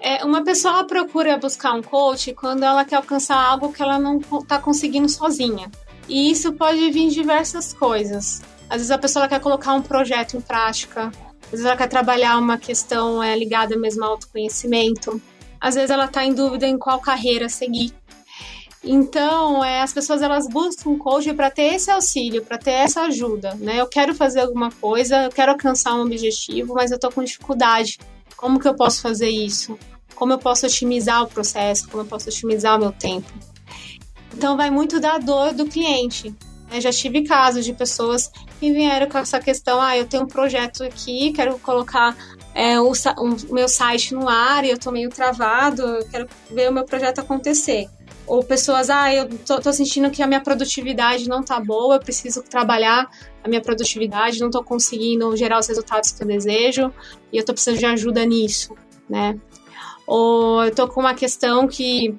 É, 0.00 0.24
uma 0.24 0.42
pessoa 0.42 0.84
procura 0.84 1.36
buscar 1.36 1.74
um 1.74 1.82
coach 1.82 2.32
quando 2.34 2.64
ela 2.64 2.84
quer 2.84 2.96
alcançar 2.96 3.36
algo 3.36 3.72
que 3.72 3.82
ela 3.82 3.98
não 3.98 4.18
está 4.18 4.58
conseguindo 4.58 5.08
sozinha. 5.08 5.70
E 6.08 6.30
isso 6.30 6.52
pode 6.54 6.90
vir 6.90 7.08
de 7.08 7.14
diversas 7.14 7.72
coisas. 7.74 8.42
Às 8.68 8.78
vezes 8.78 8.90
a 8.90 8.98
pessoa 8.98 9.28
quer 9.28 9.40
colocar 9.40 9.74
um 9.74 9.82
projeto 9.82 10.36
em 10.36 10.40
prática, 10.40 11.12
às 11.44 11.50
vezes 11.50 11.66
ela 11.66 11.76
quer 11.76 11.88
trabalhar 11.88 12.38
uma 12.38 12.56
questão 12.56 13.22
é, 13.22 13.36
ligada 13.36 13.76
mesmo 13.76 14.04
ao 14.04 14.12
autoconhecimento, 14.12 15.20
às 15.60 15.74
vezes 15.74 15.90
ela 15.90 16.06
está 16.06 16.24
em 16.24 16.32
dúvida 16.32 16.66
em 16.66 16.78
qual 16.78 16.98
carreira 17.00 17.48
seguir. 17.48 17.92
Então, 18.82 19.62
é, 19.62 19.82
as 19.82 19.92
pessoas 19.92 20.22
elas 20.22 20.48
buscam 20.48 20.96
coach 20.96 21.32
para 21.34 21.50
ter 21.50 21.74
esse 21.74 21.90
auxílio, 21.90 22.42
para 22.42 22.56
ter 22.56 22.70
essa 22.70 23.02
ajuda, 23.02 23.54
né? 23.56 23.78
Eu 23.78 23.86
quero 23.86 24.14
fazer 24.14 24.40
alguma 24.40 24.70
coisa, 24.70 25.24
eu 25.24 25.30
quero 25.30 25.52
alcançar 25.52 25.94
um 25.94 26.02
objetivo, 26.02 26.74
mas 26.74 26.90
eu 26.90 26.98
tô 26.98 27.10
com 27.10 27.22
dificuldade. 27.22 27.98
Como 28.36 28.58
que 28.58 28.66
eu 28.66 28.74
posso 28.74 29.02
fazer 29.02 29.28
isso? 29.28 29.78
Como 30.14 30.32
eu 30.32 30.38
posso 30.38 30.64
otimizar 30.64 31.22
o 31.22 31.26
processo? 31.26 31.88
Como 31.90 32.02
eu 32.02 32.06
posso 32.06 32.30
otimizar 32.30 32.76
o 32.76 32.80
meu 32.80 32.92
tempo? 32.92 33.30
Então, 34.34 34.56
vai 34.56 34.70
muito 34.70 34.98
da 34.98 35.18
dor 35.18 35.52
do 35.52 35.66
cliente. 35.66 36.34
Né? 36.70 36.80
Já 36.80 36.90
tive 36.90 37.22
casos 37.24 37.66
de 37.66 37.74
pessoas 37.74 38.30
que 38.58 38.72
vieram 38.72 39.10
com 39.10 39.18
essa 39.18 39.38
questão: 39.40 39.78
ah, 39.78 39.94
eu 39.94 40.06
tenho 40.06 40.22
um 40.22 40.28
projeto 40.28 40.84
aqui, 40.84 41.32
quero 41.32 41.58
colocar 41.58 42.16
é, 42.54 42.80
o, 42.80 42.92
o 42.92 43.54
meu 43.54 43.68
site 43.68 44.14
no 44.14 44.26
ar 44.26 44.64
e 44.64 44.70
eu 44.70 44.78
tô 44.78 44.90
meio 44.90 45.10
travado, 45.10 45.82
eu 45.82 46.08
quero 46.08 46.26
ver 46.50 46.70
o 46.70 46.72
meu 46.72 46.84
projeto 46.86 47.18
acontecer 47.18 47.86
ou 48.30 48.44
pessoas, 48.44 48.88
ah, 48.88 49.12
eu 49.12 49.28
tô, 49.38 49.60
tô, 49.60 49.72
sentindo 49.72 50.08
que 50.08 50.22
a 50.22 50.26
minha 50.26 50.40
produtividade 50.40 51.28
não 51.28 51.42
tá 51.42 51.58
boa, 51.58 51.96
eu 51.96 52.00
preciso 52.00 52.44
trabalhar 52.44 53.10
a 53.42 53.48
minha 53.48 53.60
produtividade, 53.60 54.38
não 54.38 54.50
tô 54.50 54.62
conseguindo 54.62 55.36
gerar 55.36 55.58
os 55.58 55.66
resultados 55.66 56.12
que 56.12 56.22
eu 56.22 56.28
desejo 56.28 56.94
e 57.32 57.38
eu 57.38 57.44
tô 57.44 57.52
precisando 57.52 57.80
de 57.80 57.86
ajuda 57.86 58.24
nisso, 58.24 58.76
né? 59.08 59.36
Ou 60.06 60.64
eu 60.64 60.72
tô 60.72 60.86
com 60.86 61.00
uma 61.00 61.12
questão 61.12 61.66
que 61.66 62.14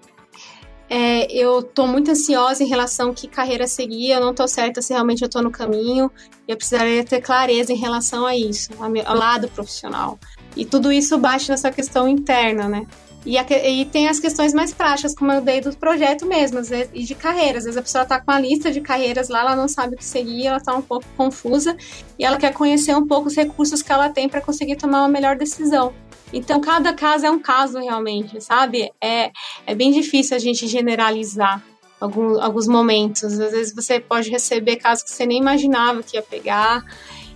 é, 0.89 1.31
eu 1.31 1.63
tô 1.63 1.87
muito 1.87 2.11
ansiosa 2.11 2.61
em 2.61 2.67
relação 2.67 3.11
a 3.11 3.13
que 3.13 3.29
carreira 3.29 3.65
seguir, 3.65 4.11
eu 4.11 4.19
não 4.19 4.33
tô 4.33 4.45
certa 4.49 4.81
se 4.81 4.91
realmente 4.91 5.21
eu 5.21 5.29
tô 5.29 5.41
no 5.41 5.49
caminho 5.49 6.11
eu 6.45 6.57
precisaria 6.57 7.05
ter 7.05 7.21
clareza 7.21 7.71
em 7.71 7.77
relação 7.77 8.25
a 8.25 8.35
isso, 8.35 8.71
ao, 8.77 8.89
meu, 8.89 9.07
ao 9.07 9.15
lado 9.15 9.47
profissional. 9.47 10.19
E 10.57 10.65
tudo 10.65 10.91
isso 10.91 11.17
bate 11.17 11.49
nessa 11.49 11.71
questão 11.71 12.05
interna, 12.05 12.67
né? 12.67 12.85
E, 13.25 13.37
a, 13.37 13.45
e, 13.67 13.85
tem 13.85 14.07
as 14.07 14.19
questões 14.19 14.51
mais 14.53 14.73
práticas, 14.73 15.13
como 15.13 15.31
eu 15.31 15.41
dei 15.41 15.61
do 15.61 15.75
projeto 15.77 16.25
mesmo, 16.25 16.63
vezes, 16.63 16.89
e 16.93 17.03
de 17.03 17.13
carreiras. 17.13 17.57
Às 17.57 17.63
vezes 17.65 17.77
a 17.77 17.81
pessoa 17.81 18.03
está 18.03 18.19
com 18.19 18.31
uma 18.31 18.39
lista 18.39 18.71
de 18.71 18.81
carreiras 18.81 19.29
lá, 19.29 19.41
ela 19.41 19.55
não 19.55 19.67
sabe 19.67 19.93
o 19.93 19.97
que 19.97 20.03
seguir, 20.03 20.47
ela 20.47 20.57
está 20.57 20.75
um 20.75 20.81
pouco 20.81 21.05
confusa 21.15 21.77
e 22.17 22.25
ela 22.25 22.37
quer 22.37 22.51
conhecer 22.53 22.95
um 22.95 23.05
pouco 23.05 23.27
os 23.27 23.35
recursos 23.35 23.81
que 23.83 23.91
ela 23.91 24.09
tem 24.09 24.27
para 24.27 24.41
conseguir 24.41 24.75
tomar 24.75 25.01
uma 25.01 25.07
melhor 25.07 25.35
decisão. 25.35 25.93
Então, 26.33 26.59
cada 26.61 26.93
caso 26.93 27.25
é 27.25 27.31
um 27.31 27.39
caso 27.39 27.77
realmente, 27.77 28.41
sabe? 28.41 28.91
É, 28.99 29.31
é 29.67 29.75
bem 29.75 29.91
difícil 29.91 30.35
a 30.35 30.39
gente 30.39 30.65
generalizar 30.65 31.61
alguns 31.99 32.67
momentos. 32.67 33.23
Às 33.23 33.37
vezes 33.37 33.75
você 33.75 33.99
pode 33.99 34.29
receber 34.29 34.77
casos 34.77 35.03
que 35.03 35.11
você 35.11 35.25
nem 35.25 35.37
imaginava 35.37 36.01
que 36.01 36.17
ia 36.17 36.23
pegar. 36.23 36.83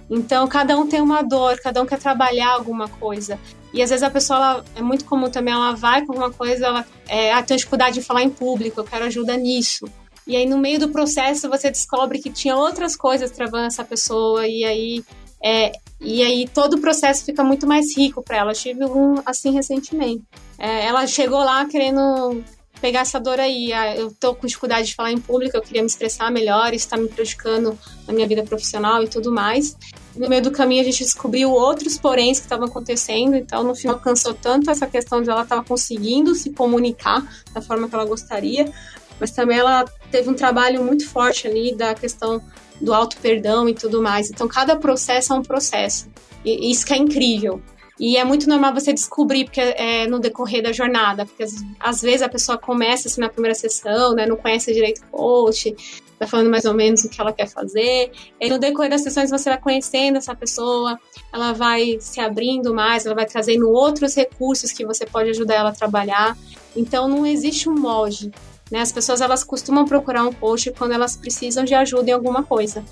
Então, 0.09 0.47
cada 0.47 0.77
um 0.77 0.87
tem 0.87 1.01
uma 1.01 1.21
dor, 1.21 1.59
cada 1.59 1.81
um 1.81 1.85
quer 1.85 1.99
trabalhar 1.99 2.51
alguma 2.51 2.87
coisa. 2.87 3.39
E 3.75 3.81
às 3.81 3.89
vezes 3.89 4.03
a 4.03 4.09
pessoa, 4.09 4.37
ela, 4.37 4.65
é 4.77 4.81
muito 4.81 5.03
comum 5.03 5.29
também, 5.29 5.53
ela 5.53 5.73
vai 5.73 6.05
com 6.05 6.13
alguma 6.13 6.31
coisa, 6.31 6.65
ela 6.65 6.85
é, 7.09 7.33
ah, 7.33 7.43
tem 7.43 7.57
dificuldade 7.57 7.95
de 7.95 8.01
falar 8.01 8.23
em 8.23 8.29
público, 8.29 8.79
eu 8.79 8.85
quero 8.85 9.03
ajuda 9.03 9.35
nisso. 9.35 9.85
E 10.25 10.33
aí, 10.33 10.45
no 10.45 10.57
meio 10.57 10.79
do 10.79 10.87
processo, 10.89 11.49
você 11.49 11.69
descobre 11.69 12.19
que 12.19 12.29
tinha 12.29 12.55
outras 12.55 12.95
coisas 12.95 13.29
travando 13.31 13.65
essa 13.65 13.83
pessoa, 13.83 14.47
e 14.47 14.63
aí, 14.63 15.03
é, 15.43 15.73
e 15.99 16.23
aí 16.23 16.47
todo 16.47 16.75
o 16.75 16.79
processo 16.79 17.25
fica 17.25 17.43
muito 17.43 17.67
mais 17.67 17.95
rico 17.97 18.23
para 18.23 18.37
ela. 18.37 18.51
Eu 18.51 18.55
tive 18.55 18.85
um 18.85 19.21
assim 19.25 19.51
recentemente. 19.51 20.23
É, 20.57 20.85
ela 20.85 21.05
chegou 21.05 21.39
lá 21.39 21.65
querendo 21.65 22.41
pegar 22.79 23.01
essa 23.01 23.19
dor 23.19 23.41
aí. 23.41 23.73
Ah, 23.73 23.93
eu 23.93 24.09
tô 24.13 24.33
com 24.33 24.47
dificuldade 24.47 24.87
de 24.87 24.95
falar 24.95 25.11
em 25.11 25.19
público, 25.19 25.57
eu 25.57 25.61
queria 25.61 25.81
me 25.81 25.87
expressar 25.87 26.31
melhor, 26.31 26.73
isso 26.73 26.85
está 26.85 26.95
me 26.95 27.09
prejudicando 27.09 27.77
na 28.07 28.13
minha 28.13 28.25
vida 28.25 28.41
profissional 28.43 29.03
e 29.03 29.07
tudo 29.09 29.33
mais 29.33 29.75
no 30.15 30.29
meio 30.29 30.41
do 30.41 30.51
caminho 30.51 30.81
a 30.81 30.85
gente 30.85 31.03
descobriu 31.03 31.51
outros 31.51 31.97
poréns 31.97 32.39
que 32.39 32.45
estavam 32.45 32.67
acontecendo, 32.67 33.35
então 33.35 33.63
no 33.63 33.75
final 33.75 33.95
alcançou 33.95 34.33
tanto 34.33 34.69
essa 34.69 34.87
questão 34.87 35.21
de 35.21 35.29
ela 35.29 35.43
estava 35.43 35.63
conseguindo 35.63 36.33
se 36.35 36.51
comunicar 36.51 37.25
da 37.53 37.61
forma 37.61 37.87
que 37.87 37.95
ela 37.95 38.05
gostaria, 38.05 38.71
mas 39.19 39.31
também 39.31 39.57
ela 39.57 39.85
teve 40.11 40.29
um 40.29 40.33
trabalho 40.33 40.83
muito 40.83 41.07
forte 41.07 41.47
ali 41.47 41.75
da 41.75 41.93
questão 41.93 42.41
do 42.79 42.93
auto 42.93 43.17
perdão 43.17 43.67
e 43.69 43.73
tudo 43.73 44.01
mais. 44.01 44.29
Então 44.29 44.47
cada 44.47 44.75
processo 44.75 45.33
é 45.33 45.35
um 45.35 45.43
processo. 45.43 46.07
E 46.43 46.71
isso 46.71 46.85
que 46.85 46.93
é 46.93 46.97
incrível. 46.97 47.61
E 47.97 48.17
é 48.17 48.25
muito 48.25 48.47
normal 48.49 48.73
você 48.73 48.91
descobrir 48.91 49.45
porque 49.45 49.61
é 49.61 50.05
no 50.05 50.19
decorrer 50.19 50.61
da 50.61 50.73
jornada, 50.73 51.25
porque 51.25 51.45
às 51.79 52.01
vezes 52.01 52.21
a 52.21 52.29
pessoa 52.29 52.57
começa 52.57 53.07
assim 53.07 53.21
na 53.21 53.29
primeira 53.29 53.55
sessão, 53.55 54.13
né, 54.13 54.25
não 54.25 54.35
conhece 54.35 54.73
direito 54.73 55.01
o 55.01 55.17
coach, 55.17 55.73
tá 56.17 56.27
falando 56.27 56.49
mais 56.49 56.65
ou 56.65 56.73
menos 56.73 57.03
o 57.03 57.09
que 57.09 57.19
ela 57.19 57.33
quer 57.33 57.47
fazer. 57.47 58.11
E 58.39 58.49
no 58.49 58.57
decorrer 58.57 58.89
das 58.89 59.01
sessões 59.01 59.29
você 59.29 59.49
vai 59.49 59.59
conhecendo 59.59 60.17
essa 60.17 60.35
pessoa, 60.35 60.99
ela 61.33 61.53
vai 61.53 61.97
se 61.99 62.19
abrindo 62.19 62.73
mais, 62.73 63.05
ela 63.05 63.15
vai 63.15 63.25
trazendo 63.25 63.69
outros 63.69 64.15
recursos 64.15 64.71
que 64.71 64.85
você 64.85 65.05
pode 65.05 65.29
ajudar 65.29 65.55
ela 65.55 65.69
a 65.69 65.73
trabalhar. 65.73 66.37
Então 66.75 67.07
não 67.07 67.25
existe 67.25 67.69
um 67.69 67.75
molde. 67.75 68.31
Né? 68.71 68.79
As 68.79 68.91
pessoas 68.91 69.21
elas 69.21 69.43
costumam 69.43 69.85
procurar 69.85 70.23
um 70.23 70.33
coach 70.33 70.71
quando 70.71 70.93
elas 70.93 71.15
precisam 71.15 71.63
de 71.63 71.73
ajuda 71.75 72.09
em 72.09 72.13
alguma 72.13 72.43
coisa. 72.43 72.83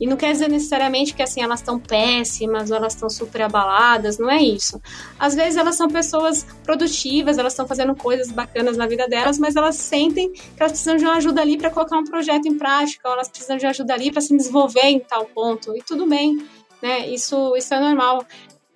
E 0.00 0.06
não 0.06 0.16
quer 0.16 0.30
dizer 0.32 0.48
necessariamente 0.48 1.12
que 1.12 1.22
assim 1.22 1.42
elas 1.42 1.60
estão 1.60 1.78
péssimas 1.78 2.70
ou 2.70 2.76
elas 2.76 2.94
estão 2.94 3.10
super 3.10 3.42
abaladas, 3.42 4.16
não 4.18 4.30
é 4.30 4.40
isso. 4.40 4.80
Às 5.18 5.34
vezes 5.34 5.56
elas 5.56 5.74
são 5.74 5.88
pessoas 5.88 6.46
produtivas, 6.62 7.36
elas 7.36 7.52
estão 7.52 7.66
fazendo 7.66 7.96
coisas 7.96 8.30
bacanas 8.30 8.76
na 8.76 8.86
vida 8.86 9.08
delas, 9.08 9.38
mas 9.38 9.56
elas 9.56 9.74
sentem 9.76 10.32
que 10.32 10.42
elas 10.60 10.72
precisam 10.72 10.96
de 10.96 11.04
uma 11.04 11.16
ajuda 11.16 11.40
ali 11.40 11.58
para 11.58 11.70
colocar 11.70 11.98
um 11.98 12.04
projeto 12.04 12.46
em 12.46 12.56
prática, 12.56 13.08
ou 13.08 13.14
elas 13.14 13.28
precisam 13.28 13.56
de 13.56 13.66
ajuda 13.66 13.94
ali 13.94 14.12
para 14.12 14.20
se 14.20 14.36
desenvolver 14.36 14.86
em 14.86 15.00
tal 15.00 15.26
ponto. 15.26 15.76
E 15.76 15.82
tudo 15.82 16.06
bem, 16.06 16.46
né? 16.80 17.08
Isso, 17.08 17.56
isso 17.56 17.74
é 17.74 17.80
normal. 17.80 18.24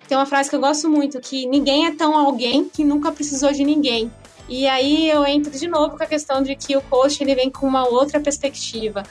Tem 0.07 0.17
uma 0.17 0.25
frase 0.25 0.49
que 0.49 0.55
eu 0.57 0.59
gosto 0.59 0.89
muito, 0.89 1.21
que 1.21 1.45
ninguém 1.45 1.85
é 1.85 1.95
tão 1.95 2.17
alguém 2.17 2.65
que 2.65 2.83
nunca 2.83 3.11
precisou 3.13 3.53
de 3.53 3.63
ninguém. 3.63 4.11
E 4.49 4.67
aí 4.67 5.09
eu 5.09 5.25
entro 5.25 5.57
de 5.57 5.67
novo 5.69 5.95
com 5.95 6.03
a 6.03 6.05
questão 6.05 6.43
de 6.43 6.53
que 6.53 6.75
o 6.75 6.81
coach 6.81 7.23
ele 7.23 7.33
vem 7.33 7.49
com 7.49 7.65
uma 7.65 7.87
outra 7.87 8.19
perspectiva 8.19 9.03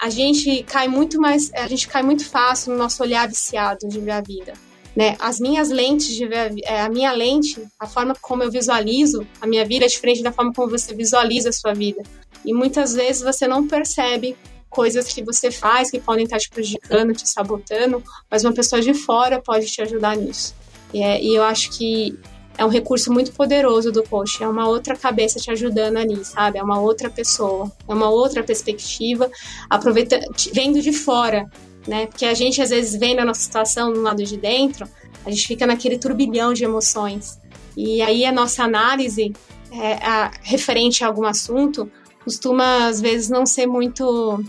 a 0.00 0.10
gente 0.10 0.62
cai 0.64 0.88
muito 0.88 1.20
mais, 1.20 1.52
a 1.54 1.66
gente 1.66 1.88
cai 1.88 2.02
muito 2.02 2.28
fácil 2.28 2.72
no 2.72 2.78
nosso 2.78 3.02
olhar 3.02 3.28
viciado 3.28 3.88
de 3.88 4.00
ver 4.00 4.12
a 4.12 4.20
vida. 4.20 4.52
Né? 4.94 5.14
As 5.18 5.38
minhas 5.38 5.68
lentes 5.68 6.14
de 6.14 6.26
ver 6.26 6.38
a, 6.38 6.50
é, 6.64 6.80
a 6.80 6.88
minha 6.88 7.12
lente, 7.12 7.62
a 7.78 7.86
forma 7.86 8.14
como 8.20 8.42
eu 8.42 8.50
visualizo 8.50 9.26
a 9.40 9.46
minha 9.46 9.64
vida 9.64 9.84
é 9.84 9.88
diferente 9.88 10.22
da 10.22 10.32
forma 10.32 10.52
como 10.54 10.70
você 10.70 10.94
visualiza 10.94 11.50
a 11.50 11.52
sua 11.52 11.74
vida. 11.74 12.02
E 12.44 12.54
muitas 12.54 12.94
vezes 12.94 13.22
você 13.22 13.46
não 13.46 13.66
percebe 13.66 14.36
coisas 14.70 15.12
que 15.12 15.22
você 15.22 15.50
faz 15.50 15.90
que 15.90 16.00
podem 16.00 16.24
estar 16.24 16.38
te 16.38 16.48
prejudicando, 16.48 17.12
te 17.12 17.28
sabotando, 17.28 18.02
mas 18.30 18.44
uma 18.44 18.52
pessoa 18.52 18.80
de 18.80 18.94
fora 18.94 19.40
pode 19.40 19.66
te 19.66 19.82
ajudar 19.82 20.16
nisso. 20.16 20.54
E, 20.94 21.02
é, 21.02 21.22
e 21.22 21.34
eu 21.34 21.42
acho 21.42 21.70
que 21.76 22.18
é 22.58 22.64
um 22.64 22.68
recurso 22.68 23.12
muito 23.12 23.32
poderoso 23.32 23.92
do 23.92 24.02
coach, 24.02 24.42
é 24.42 24.48
uma 24.48 24.66
outra 24.68 24.96
cabeça 24.96 25.38
te 25.38 25.50
ajudando 25.50 25.98
ali, 25.98 26.24
sabe? 26.24 26.58
É 26.58 26.62
uma 26.62 26.80
outra 26.80 27.10
pessoa, 27.10 27.70
é 27.86 27.92
uma 27.92 28.08
outra 28.08 28.42
perspectiva, 28.42 29.30
aproveita, 29.68 30.18
vendo 30.52 30.80
de 30.80 30.92
fora, 30.92 31.50
né? 31.86 32.06
Porque 32.06 32.24
a 32.24 32.34
gente 32.34 32.60
às 32.62 32.70
vezes 32.70 32.98
vê 32.98 33.14
na 33.14 33.24
nossa 33.24 33.40
situação 33.40 33.92
no 33.92 34.00
lado 34.00 34.24
de 34.24 34.36
dentro, 34.36 34.88
a 35.24 35.30
gente 35.30 35.46
fica 35.46 35.66
naquele 35.66 35.98
turbilhão 35.98 36.52
de 36.52 36.64
emoções. 36.64 37.38
E 37.76 38.00
aí 38.00 38.24
a 38.24 38.32
nossa 38.32 38.64
análise 38.64 39.32
é, 39.70 39.94
a, 39.94 40.30
referente 40.42 41.04
a 41.04 41.08
algum 41.08 41.26
assunto 41.26 41.90
costuma 42.24 42.86
às 42.86 43.00
vezes 43.00 43.28
não 43.28 43.44
ser 43.44 43.66
muito 43.66 44.42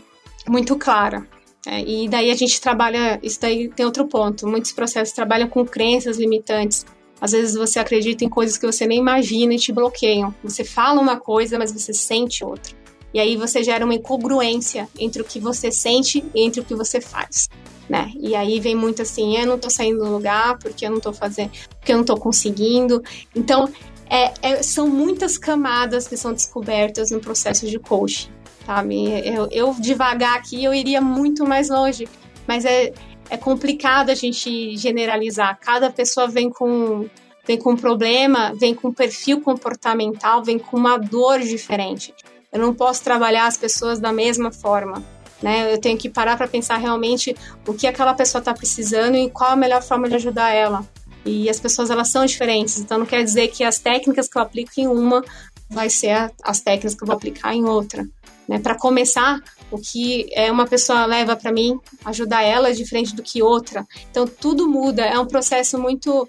muito 0.48 0.78
clara. 0.78 1.28
É, 1.68 1.82
e 1.82 2.08
daí 2.08 2.32
a 2.32 2.36
gente 2.36 2.62
trabalha, 2.62 3.20
isso 3.22 3.42
daí 3.42 3.68
tem 3.68 3.86
outro 3.86 4.08
ponto. 4.08 4.48
Muitos 4.48 4.72
processos 4.72 5.14
trabalham 5.14 5.50
com 5.50 5.66
crenças 5.66 6.18
limitantes 6.18 6.86
às 7.20 7.32
vezes 7.32 7.56
você 7.56 7.80
acredita 7.80 8.24
em 8.24 8.30
coisas 8.30 8.58
que 8.58 8.66
você 8.66 8.86
nem 8.86 9.00
imagina 9.00 9.54
e 9.54 9.58
te 9.58 9.72
bloqueiam. 9.72 10.34
Você 10.44 10.64
fala 10.64 11.02
uma 11.02 11.20
coisa, 11.20 11.58
mas 11.58 11.72
você 11.72 11.94
sente 11.94 12.44
outra. 12.44 12.76
E 13.14 13.20
aí 13.20 13.36
você 13.36 13.64
gera 13.64 13.84
uma 13.84 13.96
incongruência 13.96 14.88
entre 15.00 15.22
o 15.22 15.26
que 15.26 15.40
você 15.40 15.72
sente 15.72 16.24
e 16.34 16.42
entre 16.42 16.62
o 16.62 16.66
que 16.66 16.76
você 16.76 17.02
faz. 17.02 17.50
Né? 17.90 18.12
E 18.20 18.36
aí 18.36 18.60
vem 18.60 18.76
muito 18.76 19.02
assim, 19.02 19.38
eu 19.38 19.48
não 19.48 19.58
tô 19.58 19.70
saindo 19.70 20.04
do 20.04 20.12
lugar 20.12 20.58
porque 20.60 20.86
eu 20.86 20.92
não 20.92 21.00
tô 21.00 21.14
fazendo, 21.14 21.52
porque 21.80 21.94
eu 21.94 21.98
não 21.98 22.04
tô 22.04 22.18
conseguindo. 22.18 23.02
Então, 23.34 23.70
é, 24.10 24.34
é, 24.42 24.64
são 24.64 24.88
muitas 24.88 25.38
camadas 25.38 26.08
que 26.08 26.18
são 26.18 26.34
descobertas 26.34 27.12
no 27.12 27.20
processo 27.20 27.66
de 27.66 27.80
coaching, 27.80 28.30
sabe? 28.66 29.26
Eu, 29.26 29.48
eu 29.52 29.76
devagar 29.80 30.36
aqui 30.36 30.64
eu 30.64 30.74
iria 30.74 31.00
muito 31.00 31.46
mais 31.46 31.70
longe, 31.70 32.08
mas 32.46 32.66
é, 32.66 32.94
é 33.30 33.38
complicado 33.38 34.10
a 34.10 34.16
gente 34.16 34.76
generalizar. 34.78 35.58
Cada 35.60 35.90
pessoa 35.90 36.28
vem 36.28 36.50
com 36.50 37.10
vem 37.46 37.58
com 37.58 37.72
um 37.72 37.78
problema, 37.78 38.54
vem 38.60 38.76
com 38.76 38.90
um 38.90 38.94
perfil 38.94 39.40
comportamental, 39.40 40.44
vem 40.44 40.60
com 40.60 40.76
uma 40.76 40.98
dor 40.98 41.40
diferente. 41.40 42.14
Eu 42.52 42.60
não 42.60 42.74
posso 42.74 43.02
trabalhar 43.04 43.48
as 43.48 43.56
pessoas 43.56 44.00
da 44.00 44.12
mesma 44.12 44.52
forma. 44.52 45.02
Né? 45.42 45.74
Eu 45.74 45.80
tenho 45.80 45.98
que 45.98 46.10
parar 46.10 46.36
para 46.36 46.48
pensar 46.48 46.76
realmente 46.76 47.34
o 47.66 47.74
que 47.74 47.88
aquela 47.88 48.14
pessoa 48.14 48.40
está 48.40 48.54
precisando 48.54 49.16
e 49.16 49.30
qual 49.30 49.52
a 49.52 49.56
melhor 49.56 49.82
forma 49.82 50.10
de 50.10 50.16
ajudar 50.16 50.52
ela. 50.52 50.86
E 51.26 51.50
as 51.50 51.60
pessoas 51.60 51.90
elas 51.90 52.10
são 52.10 52.26
diferentes, 52.26 52.80
então 52.80 52.98
não 52.98 53.06
quer 53.06 53.24
dizer 53.24 53.50
que 53.50 53.64
as 53.64 53.80
técnicas 53.80 54.28
que 54.28 54.38
eu 54.38 54.42
aplico 54.42 54.72
em 54.78 54.88
uma 54.88 55.24
vai 55.70 55.90
ser 55.90 56.32
as 56.44 56.62
técnicas 56.62 56.96
que 56.96 57.04
eu 57.04 57.08
vou 57.08 57.16
aplicar 57.16 57.54
em 57.54 57.66
outra. 57.66 58.06
Né? 58.48 58.60
Para 58.60 58.76
começar, 58.76 59.42
o 59.72 59.78
que 59.78 60.30
é 60.34 60.52
uma 60.52 60.66
pessoa 60.66 61.06
leva 61.06 61.36
para 61.36 61.52
mim, 61.52 61.80
ajudar 62.06 62.44
ela 62.44 62.74
diferente 62.74 63.16
do 63.16 63.24
que 63.24 63.42
outra. 63.42 63.86
Então 64.10 64.26
tudo 64.28 64.68
muda, 64.68 65.04
é 65.04 65.20
um 65.20 65.26
processo 65.26 65.80
muito 65.80 66.28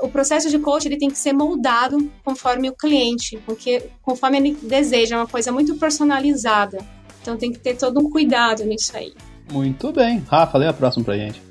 o 0.00 0.08
processo 0.08 0.48
de 0.48 0.58
coach 0.58 0.86
ele 0.86 0.96
tem 0.96 1.10
que 1.10 1.18
ser 1.18 1.32
moldado 1.32 2.10
conforme 2.24 2.68
o 2.68 2.72
cliente, 2.72 3.36
porque 3.44 3.90
conforme 4.02 4.36
ele 4.38 4.58
deseja, 4.62 5.16
é 5.16 5.18
uma 5.18 5.26
coisa 5.26 5.50
muito 5.50 5.74
personalizada. 5.76 6.78
Então 7.20 7.36
tem 7.36 7.52
que 7.52 7.58
ter 7.58 7.76
todo 7.76 7.98
um 7.98 8.08
cuidado 8.08 8.64
nisso 8.64 8.96
aí. 8.96 9.12
Muito 9.50 9.92
bem. 9.92 10.24
Rafa, 10.28 10.58
lê 10.58 10.68
a 10.68 10.72
próxima 10.72 11.04
pra 11.04 11.16
gente. 11.16 11.42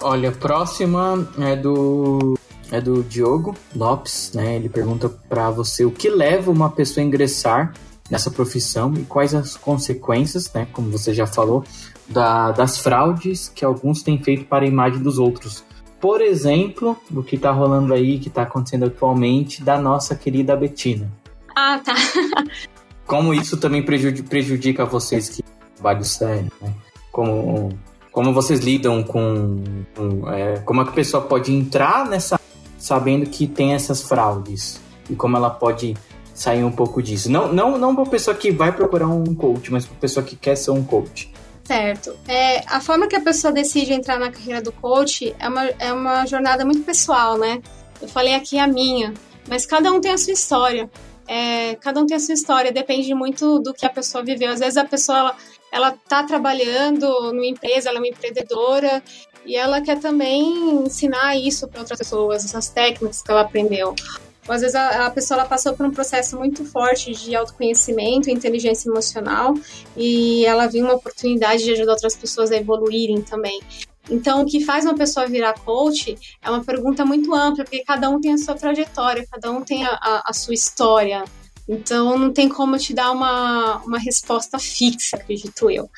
Olha, 0.00 0.28
a 0.28 0.32
próxima 0.32 1.26
é 1.38 1.56
do 1.56 2.38
é 2.70 2.80
do 2.80 3.02
Diogo 3.04 3.56
Lopes, 3.74 4.32
né? 4.34 4.56
Ele 4.56 4.68
pergunta 4.68 5.08
para 5.08 5.50
você 5.50 5.84
o 5.84 5.90
que 5.90 6.08
leva 6.08 6.50
uma 6.50 6.68
pessoa 6.68 7.02
a 7.02 7.06
ingressar 7.06 7.72
nessa 8.10 8.30
profissão 8.30 8.94
e 8.94 9.02
quais 9.02 9.34
as 9.34 9.56
consequências, 9.56 10.52
né, 10.52 10.66
como 10.72 10.90
você 10.90 11.12
já 11.12 11.26
falou, 11.26 11.64
da, 12.08 12.52
das 12.52 12.78
fraudes 12.78 13.48
que 13.48 13.64
alguns 13.64 14.02
têm 14.02 14.22
feito 14.22 14.44
para 14.44 14.64
a 14.64 14.68
imagem 14.68 15.02
dos 15.02 15.18
outros. 15.18 15.64
Por 16.00 16.20
exemplo, 16.20 16.96
o 17.10 17.22
que 17.22 17.36
está 17.36 17.50
rolando 17.50 17.92
aí, 17.92 18.18
que 18.18 18.28
está 18.28 18.42
acontecendo 18.42 18.84
atualmente, 18.84 19.62
da 19.62 19.78
nossa 19.80 20.14
querida 20.14 20.54
Betina. 20.54 21.10
Ah, 21.54 21.80
tá. 21.82 21.94
como 23.06 23.32
isso 23.32 23.56
também 23.56 23.82
prejudica, 23.82 24.28
prejudica 24.28 24.84
vocês 24.84 25.28
que 25.28 25.42
trabalham 25.74 26.04
sério, 26.04 26.52
né? 26.60 26.74
Como, 27.10 27.70
como 28.12 28.32
vocês 28.32 28.60
lidam 28.60 29.02
com, 29.02 29.62
com 29.94 30.30
é, 30.30 30.58
como 30.58 30.82
a 30.82 30.86
pessoa 30.86 31.22
pode 31.22 31.52
entrar 31.52 32.06
nessa 32.06 32.38
sabendo 32.78 33.26
que 33.26 33.46
tem 33.46 33.74
essas 33.74 34.02
fraudes 34.02 34.80
e 35.08 35.16
como 35.16 35.36
ela 35.36 35.50
pode 35.50 35.96
sair 36.36 36.62
um 36.62 36.70
pouco 36.70 37.02
disso. 37.02 37.30
Não, 37.32 37.52
não, 37.52 37.78
não 37.78 37.96
para 37.96 38.04
pessoa 38.06 38.36
que 38.36 38.52
vai 38.52 38.70
procurar 38.70 39.08
um 39.08 39.34
coach, 39.34 39.72
mas 39.72 39.86
para 39.86 39.96
pessoa 39.96 40.24
que 40.24 40.36
quer 40.36 40.54
ser 40.54 40.70
um 40.70 40.84
coach. 40.84 41.32
Certo. 41.64 42.14
É, 42.28 42.62
a 42.68 42.80
forma 42.80 43.08
que 43.08 43.16
a 43.16 43.20
pessoa 43.20 43.52
decide 43.52 43.92
entrar 43.92 44.18
na 44.18 44.30
carreira 44.30 44.62
do 44.62 44.70
coach 44.70 45.34
é 45.38 45.48
uma, 45.48 45.64
é 45.64 45.92
uma 45.92 46.26
jornada 46.26 46.64
muito 46.64 46.82
pessoal, 46.82 47.36
né? 47.36 47.60
Eu 48.00 48.06
falei 48.06 48.34
aqui 48.34 48.58
a 48.58 48.66
minha, 48.66 49.14
mas 49.48 49.64
cada 49.64 49.90
um 49.90 50.00
tem 50.00 50.12
a 50.12 50.18
sua 50.18 50.34
história. 50.34 50.88
É, 51.26 51.74
cada 51.76 52.00
um 52.00 52.06
tem 52.06 52.16
a 52.16 52.20
sua 52.20 52.34
história, 52.34 52.70
depende 52.70 53.12
muito 53.14 53.58
do 53.58 53.74
que 53.74 53.84
a 53.84 53.90
pessoa 53.90 54.22
viveu. 54.22 54.52
Às 54.52 54.60
vezes 54.60 54.76
a 54.76 54.84
pessoa 54.84 55.18
ela, 55.18 55.36
ela 55.72 55.94
tá 56.08 56.22
trabalhando 56.22 57.08
numa 57.32 57.46
empresa, 57.46 57.88
ela 57.88 57.98
é 57.98 58.00
uma 58.00 58.08
empreendedora 58.08 59.02
e 59.44 59.56
ela 59.56 59.80
quer 59.80 59.98
também 59.98 60.84
ensinar 60.84 61.36
isso 61.36 61.66
para 61.66 61.80
outras 61.80 61.98
pessoas, 61.98 62.44
essas 62.44 62.68
técnicas 62.68 63.22
que 63.22 63.30
ela 63.30 63.40
aprendeu. 63.40 63.94
Ou 64.48 64.54
às 64.54 64.60
vezes 64.60 64.74
a, 64.74 65.06
a, 65.06 65.10
pessoa 65.10 65.40
ela 65.40 65.48
passou 65.48 65.74
por 65.74 65.84
um 65.84 65.90
processo 65.90 66.36
muito 66.36 66.64
forte 66.64 67.12
de 67.12 67.34
autoconhecimento, 67.34 68.30
inteligência 68.30 68.88
emocional 68.88 69.54
e 69.96 70.44
ela 70.46 70.66
viu 70.66 70.84
uma 70.84 70.94
oportunidade 70.94 71.64
de 71.64 71.72
ajudar 71.72 71.92
outras 71.92 72.16
pessoas 72.16 72.52
a 72.52 72.56
evoluírem 72.56 73.22
também. 73.22 73.60
Então, 74.08 74.42
o 74.42 74.46
que 74.46 74.64
faz 74.64 74.84
uma 74.84 74.94
pessoa 74.94 75.26
virar 75.26 75.54
coach 75.54 76.16
é 76.40 76.48
uma 76.48 76.62
pergunta 76.62 77.04
muito 77.04 77.34
ampla, 77.34 77.64
porque 77.64 77.82
cada 77.82 78.08
um 78.08 78.20
tem 78.20 78.32
a 78.32 78.38
sua 78.38 78.54
trajetória, 78.54 79.26
cada 79.30 79.50
um 79.50 79.62
tem 79.62 79.84
a, 79.84 79.90
a, 80.00 80.22
a 80.26 80.32
sua 80.32 80.54
história. 80.54 81.24
Então, 81.68 82.16
não 82.16 82.32
tem 82.32 82.48
como 82.48 82.78
te 82.78 82.94
dar 82.94 83.10
uma, 83.10 83.78
uma 83.78 83.98
resposta 83.98 84.58
fixa, 84.58 85.16
acredito 85.16 85.68
eu. 85.68 85.90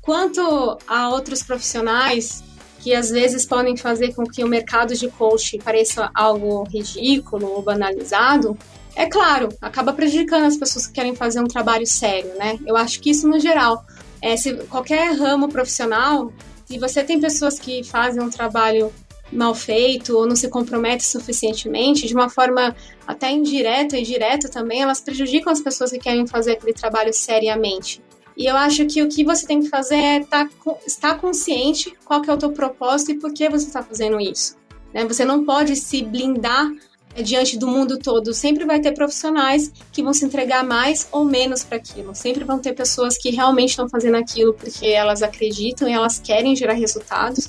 Quanto 0.00 0.78
a 0.88 1.10
outros 1.10 1.42
profissionais 1.42 2.42
que 2.80 2.94
às 2.94 3.10
vezes 3.10 3.46
podem 3.46 3.76
fazer 3.76 4.14
com 4.14 4.24
que 4.24 4.42
o 4.42 4.48
mercado 4.48 4.94
de 4.94 5.08
coach 5.08 5.58
pareça 5.58 6.10
algo 6.14 6.64
ridículo 6.64 7.46
ou 7.46 7.62
banalizado, 7.62 8.56
é 8.96 9.06
claro, 9.06 9.50
acaba 9.60 9.92
prejudicando 9.92 10.44
as 10.44 10.56
pessoas 10.56 10.86
que 10.86 10.94
querem 10.94 11.14
fazer 11.14 11.40
um 11.40 11.46
trabalho 11.46 11.86
sério, 11.86 12.32
né? 12.38 12.58
Eu 12.66 12.76
acho 12.76 13.00
que 13.00 13.10
isso 13.10 13.28
no 13.28 13.38
geral. 13.38 13.84
É, 14.20 14.36
se 14.36 14.54
qualquer 14.68 15.12
ramo 15.14 15.48
profissional 15.48 16.32
se 16.70 16.78
você 16.78 17.02
tem 17.02 17.20
pessoas 17.20 17.58
que 17.58 17.82
fazem 17.82 18.22
um 18.22 18.30
trabalho 18.30 18.92
mal 19.32 19.52
feito 19.56 20.16
ou 20.16 20.24
não 20.24 20.36
se 20.36 20.48
comprometem 20.48 21.00
suficientemente, 21.00 22.06
de 22.06 22.14
uma 22.14 22.30
forma 22.30 22.76
até 23.04 23.28
indireta 23.32 23.98
e 23.98 24.04
direta 24.04 24.48
também, 24.48 24.80
elas 24.80 25.00
prejudicam 25.00 25.52
as 25.52 25.60
pessoas 25.60 25.90
que 25.90 25.98
querem 25.98 26.28
fazer 26.28 26.52
aquele 26.52 26.72
trabalho 26.72 27.12
seriamente. 27.12 28.00
E 28.40 28.46
eu 28.46 28.56
acho 28.56 28.86
que 28.86 29.02
o 29.02 29.08
que 29.10 29.22
você 29.22 29.46
tem 29.46 29.60
que 29.60 29.68
fazer 29.68 29.96
é 29.96 30.24
tá, 30.24 30.48
estar 30.86 31.16
consciente 31.16 31.94
qual 32.06 32.22
que 32.22 32.30
é 32.30 32.32
o 32.32 32.38
teu 32.38 32.50
propósito 32.50 33.10
e 33.10 33.18
por 33.18 33.34
que 33.34 33.46
você 33.50 33.66
está 33.66 33.82
fazendo 33.82 34.18
isso. 34.18 34.56
Né? 34.94 35.04
Você 35.04 35.26
não 35.26 35.44
pode 35.44 35.76
se 35.76 36.02
blindar 36.02 36.72
é, 37.14 37.20
diante 37.20 37.58
do 37.58 37.66
mundo 37.66 37.98
todo. 37.98 38.32
Sempre 38.32 38.64
vai 38.64 38.80
ter 38.80 38.92
profissionais 38.92 39.70
que 39.92 40.02
vão 40.02 40.14
se 40.14 40.24
entregar 40.24 40.64
mais 40.64 41.06
ou 41.12 41.22
menos 41.22 41.62
para 41.62 41.76
aquilo. 41.76 42.14
Sempre 42.14 42.42
vão 42.42 42.58
ter 42.58 42.72
pessoas 42.72 43.18
que 43.18 43.28
realmente 43.28 43.70
estão 43.70 43.90
fazendo 43.90 44.16
aquilo 44.16 44.54
porque 44.54 44.86
elas 44.86 45.22
acreditam 45.22 45.86
e 45.86 45.92
elas 45.92 46.18
querem 46.18 46.56
gerar 46.56 46.72
resultados. 46.72 47.46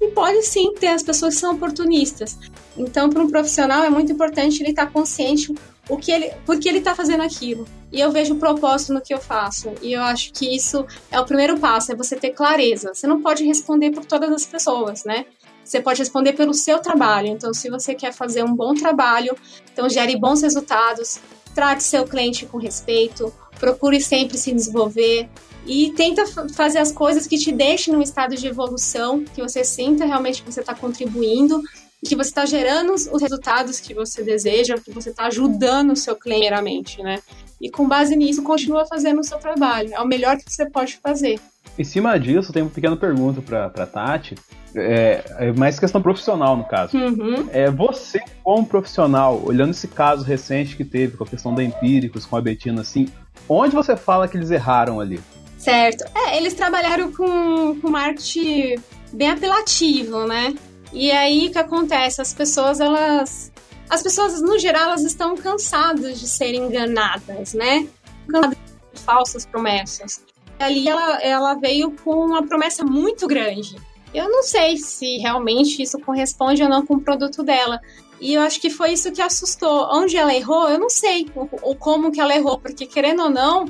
E 0.00 0.08
pode 0.08 0.42
sim 0.42 0.74
ter 0.74 0.88
as 0.88 1.02
pessoas 1.02 1.34
que 1.34 1.40
são 1.40 1.54
oportunistas. 1.54 2.38
Então, 2.76 3.08
para 3.08 3.22
um 3.22 3.30
profissional 3.30 3.82
é 3.82 3.90
muito 3.90 4.12
importante 4.12 4.62
ele 4.62 4.70
estar 4.70 4.86
tá 4.86 4.92
consciente 4.92 5.54
o 5.88 5.96
que 5.96 6.10
ele, 6.10 6.30
por 6.44 6.58
que 6.58 6.68
ele 6.68 6.78
está 6.78 6.94
fazendo 6.94 7.22
aquilo. 7.22 7.66
E 7.90 8.00
eu 8.00 8.10
vejo 8.10 8.34
propósito 8.34 8.92
no 8.92 9.00
que 9.00 9.14
eu 9.14 9.20
faço. 9.20 9.72
E 9.80 9.92
eu 9.92 10.02
acho 10.02 10.32
que 10.32 10.54
isso 10.54 10.84
é 11.10 11.18
o 11.18 11.24
primeiro 11.24 11.58
passo, 11.58 11.92
é 11.92 11.94
você 11.94 12.16
ter 12.16 12.30
clareza. 12.30 12.92
Você 12.92 13.06
não 13.06 13.22
pode 13.22 13.44
responder 13.44 13.90
por 13.90 14.04
todas 14.04 14.30
as 14.30 14.44
pessoas, 14.44 15.04
né? 15.04 15.26
Você 15.64 15.80
pode 15.80 15.98
responder 15.98 16.32
pelo 16.34 16.54
seu 16.54 16.78
trabalho. 16.78 17.28
Então, 17.28 17.52
se 17.54 17.70
você 17.70 17.94
quer 17.94 18.12
fazer 18.12 18.44
um 18.44 18.54
bom 18.54 18.74
trabalho, 18.74 19.36
então 19.72 19.88
gere 19.88 20.16
bons 20.16 20.42
resultados, 20.42 21.18
trate 21.54 21.82
seu 21.82 22.04
cliente 22.04 22.46
com 22.46 22.58
respeito, 22.58 23.32
procure 23.58 24.00
sempre 24.00 24.36
se 24.36 24.52
desenvolver 24.52 25.28
e 25.66 25.92
tenta 25.92 26.24
fazer 26.54 26.78
as 26.78 26.92
coisas 26.92 27.26
que 27.26 27.36
te 27.36 27.50
deixem 27.52 27.92
num 27.92 28.02
estado 28.02 28.36
de 28.36 28.46
evolução, 28.46 29.24
que 29.24 29.42
você 29.42 29.64
sinta 29.64 30.04
realmente 30.04 30.42
que 30.42 30.52
você 30.52 30.60
está 30.60 30.74
contribuindo, 30.74 31.60
que 32.04 32.14
você 32.14 32.28
está 32.28 32.46
gerando 32.46 32.92
os 32.94 33.20
resultados 33.20 33.80
que 33.80 33.92
você 33.92 34.22
deseja, 34.22 34.76
que 34.78 34.92
você 34.92 35.10
está 35.10 35.26
ajudando 35.26 35.92
o 35.92 35.96
seu 35.96 36.14
cliente, 36.14 36.36
primeiramente, 36.46 37.02
né? 37.02 37.18
E 37.60 37.70
com 37.70 37.88
base 37.88 38.14
nisso, 38.14 38.42
continua 38.42 38.86
fazendo 38.86 39.20
o 39.20 39.24
seu 39.24 39.38
trabalho. 39.38 39.92
É 39.94 40.00
o 40.00 40.06
melhor 40.06 40.36
que 40.36 40.44
você 40.46 40.68
pode 40.68 40.98
fazer. 41.02 41.40
Em 41.78 41.84
cima 41.84 42.18
disso, 42.18 42.52
tem 42.52 42.62
uma 42.62 42.70
pequena 42.70 42.96
pergunta 42.96 43.40
para 43.40 43.86
Tati. 43.86 44.34
É, 44.74 45.24
é, 45.38 45.52
mais 45.52 45.80
questão 45.80 46.02
profissional, 46.02 46.54
no 46.56 46.64
caso. 46.64 46.96
Uhum. 46.96 47.48
É, 47.50 47.70
você, 47.70 48.20
como 48.44 48.66
profissional, 48.66 49.40
olhando 49.42 49.70
esse 49.70 49.88
caso 49.88 50.22
recente 50.22 50.76
que 50.76 50.84
teve 50.84 51.16
com 51.16 51.24
a 51.24 51.26
questão 51.26 51.54
da 51.54 51.64
Empíricos, 51.64 52.26
com 52.26 52.36
a 52.36 52.42
Betina, 52.42 52.82
assim, 52.82 53.08
onde 53.48 53.74
você 53.74 53.96
fala 53.96 54.28
que 54.28 54.36
eles 54.36 54.50
erraram 54.50 55.00
ali? 55.00 55.18
Certo. 55.66 56.04
É, 56.14 56.36
eles 56.36 56.54
trabalharam 56.54 57.10
com, 57.10 57.80
com 57.80 57.90
marketing 57.90 58.76
bem 59.12 59.30
apelativo, 59.30 60.24
né? 60.24 60.54
E 60.92 61.10
aí 61.10 61.48
o 61.48 61.50
que 61.50 61.58
acontece? 61.58 62.20
As 62.20 62.32
pessoas, 62.32 62.78
elas. 62.78 63.50
As 63.90 64.00
pessoas, 64.00 64.40
no 64.40 64.60
geral, 64.60 64.84
elas 64.84 65.02
estão 65.02 65.36
cansadas 65.36 66.20
de 66.20 66.28
serem 66.28 66.66
enganadas, 66.66 67.52
né? 67.52 67.88
Cansadas 68.28 68.58
de 68.94 69.00
falsas 69.00 69.44
promessas. 69.44 70.24
E 70.60 70.62
ali 70.62 70.88
ela, 70.88 71.20
ela 71.20 71.54
veio 71.54 71.90
com 71.90 72.14
uma 72.14 72.46
promessa 72.46 72.84
muito 72.84 73.26
grande. 73.26 73.74
Eu 74.14 74.30
não 74.30 74.44
sei 74.44 74.76
se 74.76 75.18
realmente 75.18 75.82
isso 75.82 75.98
corresponde 75.98 76.62
ou 76.62 76.68
não 76.68 76.86
com 76.86 76.94
o 76.94 77.00
produto 77.00 77.42
dela. 77.42 77.80
E 78.20 78.34
eu 78.34 78.40
acho 78.40 78.60
que 78.60 78.70
foi 78.70 78.92
isso 78.92 79.12
que 79.12 79.20
assustou. 79.20 79.88
Onde 79.92 80.16
ela 80.16 80.34
errou, 80.34 80.68
eu 80.68 80.78
não 80.78 80.88
sei 80.88 81.26
o, 81.34 81.74
como 81.74 82.12
que 82.12 82.20
ela 82.20 82.34
errou, 82.34 82.58
porque 82.58 82.86
querendo 82.86 83.24
ou 83.24 83.30
não, 83.30 83.66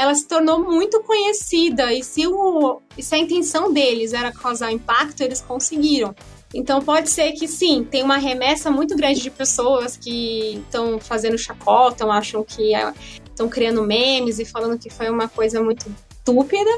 ela 0.00 0.14
se 0.14 0.26
tornou 0.26 0.64
muito 0.64 1.02
conhecida. 1.02 1.92
E 1.92 2.02
se, 2.02 2.26
o, 2.26 2.80
se 2.98 3.14
a 3.14 3.18
intenção 3.18 3.70
deles 3.70 4.14
era 4.14 4.32
causar 4.32 4.72
impacto, 4.72 5.20
eles 5.20 5.42
conseguiram. 5.42 6.14
Então 6.54 6.80
pode 6.80 7.10
ser 7.10 7.32
que 7.32 7.46
sim, 7.46 7.86
tem 7.88 8.02
uma 8.02 8.16
remessa 8.16 8.70
muito 8.70 8.96
grande 8.96 9.20
de 9.20 9.30
pessoas 9.30 9.98
que 9.98 10.62
estão 10.64 10.98
fazendo 10.98 11.36
chacota, 11.36 12.06
acham 12.06 12.42
que 12.42 12.72
estão 13.28 13.46
é, 13.46 13.50
criando 13.50 13.82
memes 13.82 14.38
e 14.38 14.44
falando 14.46 14.78
que 14.78 14.88
foi 14.88 15.10
uma 15.10 15.28
coisa 15.28 15.62
muito 15.62 15.94
estúpida, 16.10 16.70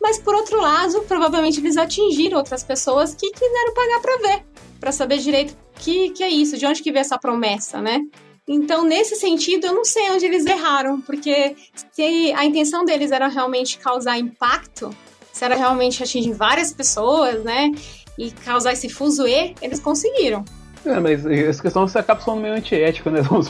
mas 0.00 0.18
por 0.18 0.34
outro 0.34 0.60
lado, 0.60 1.00
provavelmente 1.08 1.58
eles 1.58 1.78
atingiram 1.78 2.38
outras 2.38 2.62
pessoas 2.62 3.14
que 3.14 3.32
quiseram 3.32 3.74
pagar 3.74 4.00
para 4.00 4.16
ver, 4.18 4.44
para 4.78 4.92
saber 4.92 5.18
direito 5.18 5.56
que 5.80 6.10
que 6.10 6.22
é 6.22 6.28
isso, 6.28 6.56
de 6.56 6.66
onde 6.66 6.82
que 6.82 6.92
veio 6.92 7.00
essa 7.00 7.18
promessa, 7.18 7.80
né? 7.80 8.02
Então, 8.48 8.84
nesse 8.84 9.16
sentido, 9.16 9.66
eu 9.66 9.74
não 9.74 9.84
sei 9.84 10.10
onde 10.10 10.24
eles 10.24 10.46
erraram, 10.46 11.00
porque 11.00 11.56
se 11.92 12.32
a 12.32 12.44
intenção 12.44 12.84
deles 12.84 13.10
era 13.10 13.26
realmente 13.26 13.78
causar 13.78 14.18
impacto, 14.18 14.94
se 15.32 15.44
era 15.44 15.56
realmente 15.56 16.02
atingir 16.02 16.32
várias 16.32 16.72
pessoas, 16.72 17.42
né? 17.42 17.72
E 18.16 18.30
causar 18.30 18.72
esse 18.72 18.88
fuzuê, 18.88 19.54
eles 19.60 19.80
conseguiram. 19.80 20.44
É, 20.84 21.00
mas 21.00 21.26
essa 21.26 21.60
questão 21.60 21.86
você 21.86 21.98
acaba 21.98 22.20
sendo 22.20 22.36
meio 22.36 22.54
antiético, 22.54 23.10
né? 23.10 23.20
Vamos 23.28 23.48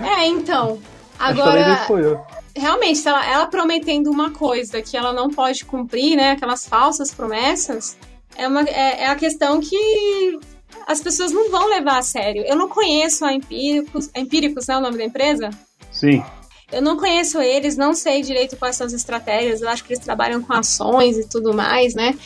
É, 0.00 0.26
então. 0.26 0.80
Agora, 1.16 1.86
realmente, 2.56 3.06
ela, 3.06 3.24
ela 3.24 3.46
prometendo 3.46 4.10
uma 4.10 4.32
coisa 4.32 4.82
que 4.82 4.96
ela 4.96 5.12
não 5.12 5.30
pode 5.30 5.64
cumprir, 5.64 6.16
né? 6.16 6.32
Aquelas 6.32 6.66
falsas 6.66 7.14
promessas, 7.14 7.96
é, 8.36 8.48
uma, 8.48 8.62
é, 8.62 9.04
é 9.04 9.06
a 9.06 9.14
questão 9.14 9.60
que 9.60 10.38
as 10.86 11.00
pessoas 11.00 11.32
não 11.32 11.50
vão 11.50 11.68
levar 11.68 11.98
a 11.98 12.02
sério. 12.02 12.44
Eu 12.46 12.56
não 12.56 12.68
conheço 12.68 13.24
a 13.24 13.32
Empíricos. 13.32 14.10
Empíricos 14.14 14.68
é 14.68 14.76
o 14.76 14.80
nome 14.80 14.98
da 14.98 15.04
empresa? 15.04 15.50
Sim. 15.90 16.22
Eu 16.72 16.82
não 16.82 16.96
conheço 16.96 17.40
eles, 17.40 17.76
não 17.76 17.94
sei 17.94 18.22
direito 18.22 18.56
quais 18.56 18.76
são 18.76 18.86
as 18.86 18.92
estratégias. 18.92 19.62
Eu 19.62 19.68
acho 19.68 19.84
que 19.84 19.92
eles 19.92 20.04
trabalham 20.04 20.42
com 20.42 20.52
ações 20.52 21.16
e 21.16 21.28
tudo 21.28 21.54
mais, 21.54 21.94
né? 21.94 22.16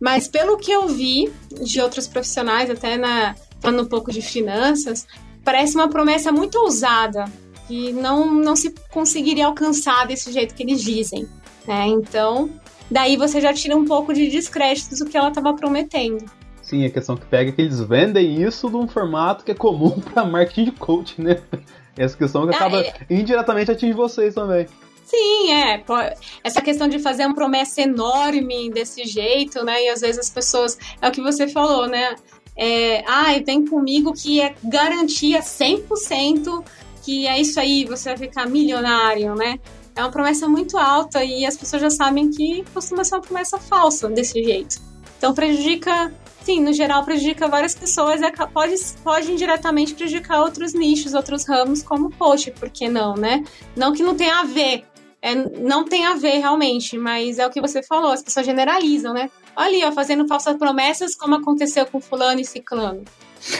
Mas 0.00 0.28
pelo 0.28 0.56
que 0.56 0.70
eu 0.70 0.88
vi 0.88 1.32
de 1.60 1.80
outros 1.80 2.06
profissionais, 2.06 2.70
até 2.70 2.96
na, 2.96 3.34
falando 3.60 3.82
um 3.82 3.88
pouco 3.88 4.12
de 4.12 4.22
finanças, 4.22 5.06
parece 5.44 5.74
uma 5.74 5.88
promessa 5.88 6.30
muito 6.30 6.56
ousada 6.58 7.24
que 7.66 7.92
não, 7.92 8.32
não 8.32 8.56
se 8.56 8.72
conseguiria 8.90 9.46
alcançar 9.46 10.06
desse 10.06 10.32
jeito 10.32 10.54
que 10.54 10.62
eles 10.62 10.82
dizem. 10.82 11.28
Né? 11.66 11.86
Então, 11.88 12.48
daí 12.90 13.16
você 13.16 13.40
já 13.40 13.52
tira 13.52 13.76
um 13.76 13.84
pouco 13.84 14.14
de 14.14 14.28
descrédito 14.28 14.96
do 14.96 15.04
que 15.04 15.16
ela 15.16 15.28
estava 15.28 15.52
prometendo. 15.54 16.24
Sim, 16.68 16.84
a 16.84 16.90
questão 16.90 17.16
que 17.16 17.24
pega 17.24 17.50
é 17.50 17.52
que 17.52 17.62
eles 17.62 17.80
vendem 17.80 18.42
isso 18.42 18.68
num 18.68 18.86
formato 18.86 19.42
que 19.42 19.50
é 19.50 19.54
comum 19.54 19.98
para 20.12 20.24
marketing 20.24 20.64
de 20.64 20.72
coach, 20.72 21.20
né? 21.20 21.40
Essa 21.96 22.16
questão 22.16 22.46
que 22.46 22.54
acaba 22.54 22.78
ah, 22.78 22.82
é... 22.82 22.94
indiretamente 23.10 23.70
atinge 23.70 23.94
vocês 23.94 24.34
também. 24.34 24.66
Sim, 25.02 25.52
é. 25.52 25.82
Essa 26.44 26.60
questão 26.60 26.86
de 26.86 26.98
fazer 26.98 27.24
uma 27.24 27.34
promessa 27.34 27.80
enorme 27.80 28.70
desse 28.70 29.04
jeito, 29.04 29.64
né? 29.64 29.82
E 29.84 29.88
às 29.88 30.02
vezes 30.02 30.18
as 30.18 30.30
pessoas. 30.30 30.78
É 31.00 31.08
o 31.08 31.10
que 31.10 31.22
você 31.22 31.48
falou, 31.48 31.86
né? 31.86 32.14
É, 32.54 33.02
ah, 33.06 33.32
vem 33.44 33.66
comigo 33.66 34.12
que 34.12 34.40
é 34.40 34.54
garantia 34.62 35.40
100% 35.40 36.64
que 37.02 37.26
é 37.26 37.40
isso 37.40 37.58
aí, 37.58 37.86
você 37.86 38.10
vai 38.10 38.18
ficar 38.18 38.46
milionário, 38.46 39.34
né? 39.34 39.58
É 39.96 40.02
uma 40.02 40.10
promessa 40.10 40.46
muito 40.46 40.76
alta 40.76 41.24
e 41.24 41.46
as 41.46 41.56
pessoas 41.56 41.80
já 41.80 41.88
sabem 41.88 42.30
que 42.30 42.62
costuma 42.74 43.02
ser 43.02 43.14
uma 43.14 43.22
promessa 43.22 43.58
falsa 43.58 44.10
desse 44.10 44.44
jeito. 44.44 44.76
Então 45.16 45.32
prejudica, 45.32 46.12
sim, 46.48 46.62
no 46.62 46.72
geral 46.72 47.04
prejudica 47.04 47.46
várias 47.46 47.74
pessoas 47.74 48.22
e 48.22 48.46
pode, 48.46 48.74
pode 49.04 49.30
indiretamente 49.30 49.92
prejudicar 49.92 50.40
outros 50.40 50.72
nichos, 50.72 51.12
outros 51.12 51.46
ramos 51.46 51.82
como 51.82 52.10
coach, 52.10 52.50
por 52.52 52.70
que 52.70 52.88
não, 52.88 53.14
né? 53.14 53.44
Não 53.76 53.92
que 53.92 54.02
não 54.02 54.14
tenha 54.14 54.40
a 54.40 54.44
ver, 54.44 54.84
é, 55.20 55.34
não 55.34 55.84
tem 55.84 56.06
a 56.06 56.14
ver 56.14 56.38
realmente, 56.38 56.96
mas 56.96 57.38
é 57.38 57.46
o 57.46 57.50
que 57.50 57.60
você 57.60 57.82
falou, 57.82 58.12
as 58.12 58.22
pessoas 58.22 58.46
generalizam, 58.46 59.12
né? 59.12 59.30
Olha 59.54 59.66
ali, 59.66 59.84
ó, 59.84 59.92
fazendo 59.92 60.26
falsas 60.26 60.56
promessas 60.56 61.14
como 61.14 61.34
aconteceu 61.34 61.84
com 61.84 62.00
fulano 62.00 62.40
e 62.40 62.46
ciclano. 62.46 63.02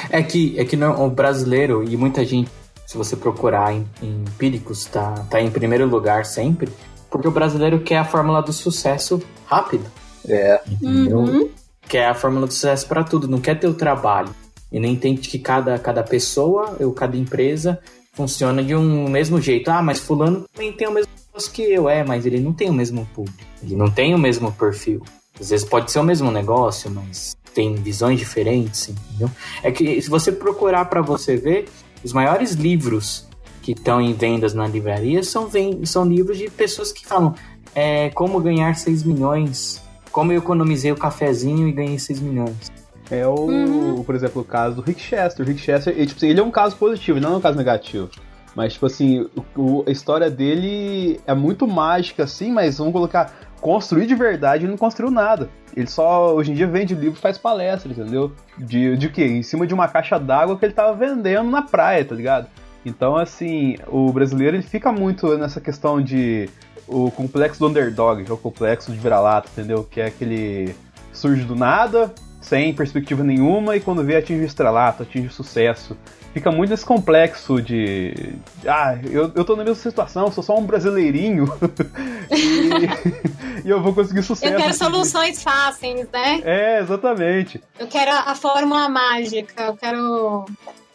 É 0.09 0.22
que, 0.22 0.59
é 0.59 0.64
que 0.64 0.74
não, 0.74 1.07
o 1.07 1.11
brasileiro 1.11 1.84
e 1.84 1.95
muita 1.95 2.24
gente, 2.24 2.51
se 2.86 2.97
você 2.97 3.14
procurar 3.16 3.70
em, 3.70 3.86
em 4.03 4.22
empíricos, 4.22 4.86
tá, 4.86 5.12
tá 5.30 5.43
em 5.43 5.51
primeiro 5.51 5.86
lugar 5.86 6.24
sempre, 6.24 6.72
porque 7.11 7.28
o 7.28 7.30
brasileiro 7.30 7.80
quer 7.80 7.99
a 7.99 8.05
fórmula 8.05 8.41
do 8.41 8.53
sucesso 8.53 9.22
rápido. 9.45 9.84
É. 10.26 10.62
Uhum. 10.82 11.51
Quer 11.89 12.07
a 12.07 12.14
fórmula 12.14 12.47
do 12.47 12.53
sucesso 12.53 12.86
para 12.86 13.03
tudo, 13.03 13.26
não 13.26 13.41
quer 13.41 13.59
ter 13.59 13.66
o 13.66 13.74
trabalho. 13.74 14.34
E 14.70 14.78
nem 14.78 14.93
entende 14.93 15.28
que 15.28 15.39
cada, 15.39 15.78
cada 15.78 16.03
pessoa 16.03 16.76
ou 16.78 16.93
cada 16.93 17.16
empresa 17.16 17.80
funciona 18.12 18.62
de 18.62 18.74
um 18.74 19.09
mesmo 19.09 19.41
jeito. 19.41 19.70
Ah, 19.70 19.82
mas 19.82 19.99
fulano 19.99 20.45
também 20.53 20.72
tem 20.72 20.86
o 20.86 20.93
mesmo 20.93 21.11
negócio 21.26 21.53
que 21.53 21.62
eu. 21.62 21.89
É, 21.89 22.05
mas 22.05 22.26
ele 22.26 22.41
não 22.41 22.53
tem 22.53 22.68
o 22.68 22.74
mesmo 22.74 23.07
público. 23.14 23.39
Ele 23.62 23.74
não 23.74 23.91
tem 23.91 24.14
o 24.14 24.18
mesmo 24.18 24.53
perfil. 24.53 25.03
Às 25.41 25.51
vezes 25.51 25.66
pode 25.66 25.91
ser 25.91 26.01
o 26.01 26.05
mesmo 26.05 26.30
negócio, 26.30 26.91
mas 26.91 27.36
tem 27.55 27.74
visões 27.76 28.18
diferentes, 28.18 28.89
entendeu? 28.89 29.30
É 29.62 29.70
que 29.70 30.01
se 30.03 30.11
você 30.11 30.30
procurar 30.30 30.84
para 30.86 31.01
você 31.01 31.36
ver, 31.36 31.68
os 32.05 32.12
maiores 32.12 32.53
livros 32.53 33.26
que 33.62 33.72
estão 33.72 34.01
em 34.01 34.12
vendas 34.12 34.53
na 34.53 34.66
livraria 34.66 35.22
são, 35.22 35.49
são 35.84 36.05
livros 36.05 36.39
de 36.39 36.51
pessoas 36.51 36.93
que 36.93 37.07
falam 37.07 37.34
é, 37.74 38.11
como 38.11 38.41
ganhar 38.41 38.74
6 38.74 39.05
milhões, 39.05 39.80
como 40.19 40.33
eu 40.33 40.39
economizei 40.39 40.91
o 40.91 40.97
cafezinho 40.97 41.69
e 41.69 41.71
ganhei 41.71 41.97
6 41.97 42.19
milhões. 42.19 42.73
É 43.09 43.25
o, 43.25 43.35
Uhum. 43.35 44.03
por 44.03 44.16
exemplo, 44.16 44.43
o 44.43 44.45
caso 44.45 44.75
do 44.75 44.83
Rick 44.83 45.01
Chester. 45.01 45.47
O 45.47 45.49
Rick 45.49 45.61
Chester, 45.61 45.95
ele, 45.97 46.07
tipo 46.07 46.19
assim, 46.19 46.29
ele 46.29 46.41
é 46.41 46.43
um 46.43 46.51
caso 46.51 46.75
positivo, 46.75 47.19
ele 47.19 47.25
não 47.25 47.35
é 47.35 47.37
um 47.37 47.41
caso 47.41 47.57
negativo. 47.57 48.11
Mas, 48.53 48.73
tipo 48.73 48.87
assim, 48.87 49.29
o- 49.55 49.62
o- 49.62 49.85
a 49.87 49.91
história 49.93 50.29
dele 50.29 51.21
é 51.25 51.33
muito 51.35 51.69
mágica, 51.69 52.25
assim, 52.25 52.51
mas 52.51 52.79
vamos 52.79 52.93
colocar, 52.93 53.33
construir 53.61 54.07
de 54.07 54.16
verdade, 54.16 54.64
ele 54.64 54.73
não 54.73 54.77
construiu 54.77 55.09
nada. 55.12 55.49
Ele 55.77 55.87
só, 55.87 56.35
hoje 56.35 56.51
em 56.51 56.55
dia, 56.57 56.66
vende 56.66 56.97
livro 56.97 57.16
e 57.16 57.23
faz 57.23 57.39
palestra, 57.39 57.93
entendeu? 57.93 58.33
De, 58.59 58.97
de 58.97 59.09
quê? 59.11 59.25
Em 59.25 59.43
cima 59.45 59.69
de 59.69 59.73
uma 59.73 59.87
caixa 59.87 60.19
d'água 60.19 60.59
que 60.59 60.64
ele 60.64 60.75
tava 60.75 60.95
vendendo 60.97 61.49
na 61.49 61.62
praia, 61.62 62.05
tá 62.05 62.16
ligado? 62.16 62.49
Então, 62.85 63.14
assim, 63.16 63.77
o 63.87 64.11
brasileiro, 64.12 64.57
ele 64.57 64.62
fica 64.64 64.91
muito 64.91 65.39
nessa 65.39 65.61
questão 65.61 66.03
de 66.03 66.49
o 66.89 67.11
complexo 67.11 67.61
do 67.61 67.68
underdog, 67.68 68.24
que 68.24 68.30
é 68.30 68.34
o 68.34 68.39
complexo 68.39 68.91
de 68.91 68.99
vira-lata, 68.99 69.49
entendeu? 69.53 69.84
Que 69.84 70.01
é 70.01 70.07
aquele 70.07 70.74
surge 71.12 71.45
do 71.45 71.55
nada, 71.55 72.12
sem 72.41 72.72
perspectiva 72.72 73.22
nenhuma, 73.22 73.76
e 73.76 73.80
quando 73.80 74.03
vê 74.05 74.16
atinge 74.16 74.43
o 74.43 74.47
estrelato, 74.47 75.03
atinge 75.03 75.26
o 75.26 75.30
sucesso. 75.30 75.97
Fica 76.32 76.51
muito 76.53 76.70
nesse 76.70 76.84
complexo 76.84 77.61
de. 77.61 78.34
Ah, 78.66 78.97
eu, 79.11 79.32
eu 79.34 79.45
tô 79.45 79.57
na 79.57 79.64
mesma 79.64 79.82
situação, 79.82 80.30
sou 80.30 80.43
só 80.43 80.57
um 80.57 80.64
brasileirinho. 80.64 81.47
e, 82.30 83.64
e 83.66 83.68
eu 83.68 83.82
vou 83.82 83.95
conseguir 83.95 84.22
sucesso. 84.22 84.53
Eu 84.53 84.59
quero 84.59 84.74
soluções 84.74 85.43
fáceis, 85.43 86.07
né? 86.12 86.41
É, 86.45 86.80
exatamente. 86.80 87.61
Eu 87.78 87.86
quero 87.86 88.12
a, 88.12 88.30
a 88.30 88.34
fórmula 88.34 88.89
mágica. 88.89 89.64
Eu 89.64 89.76
quero. 89.76 90.45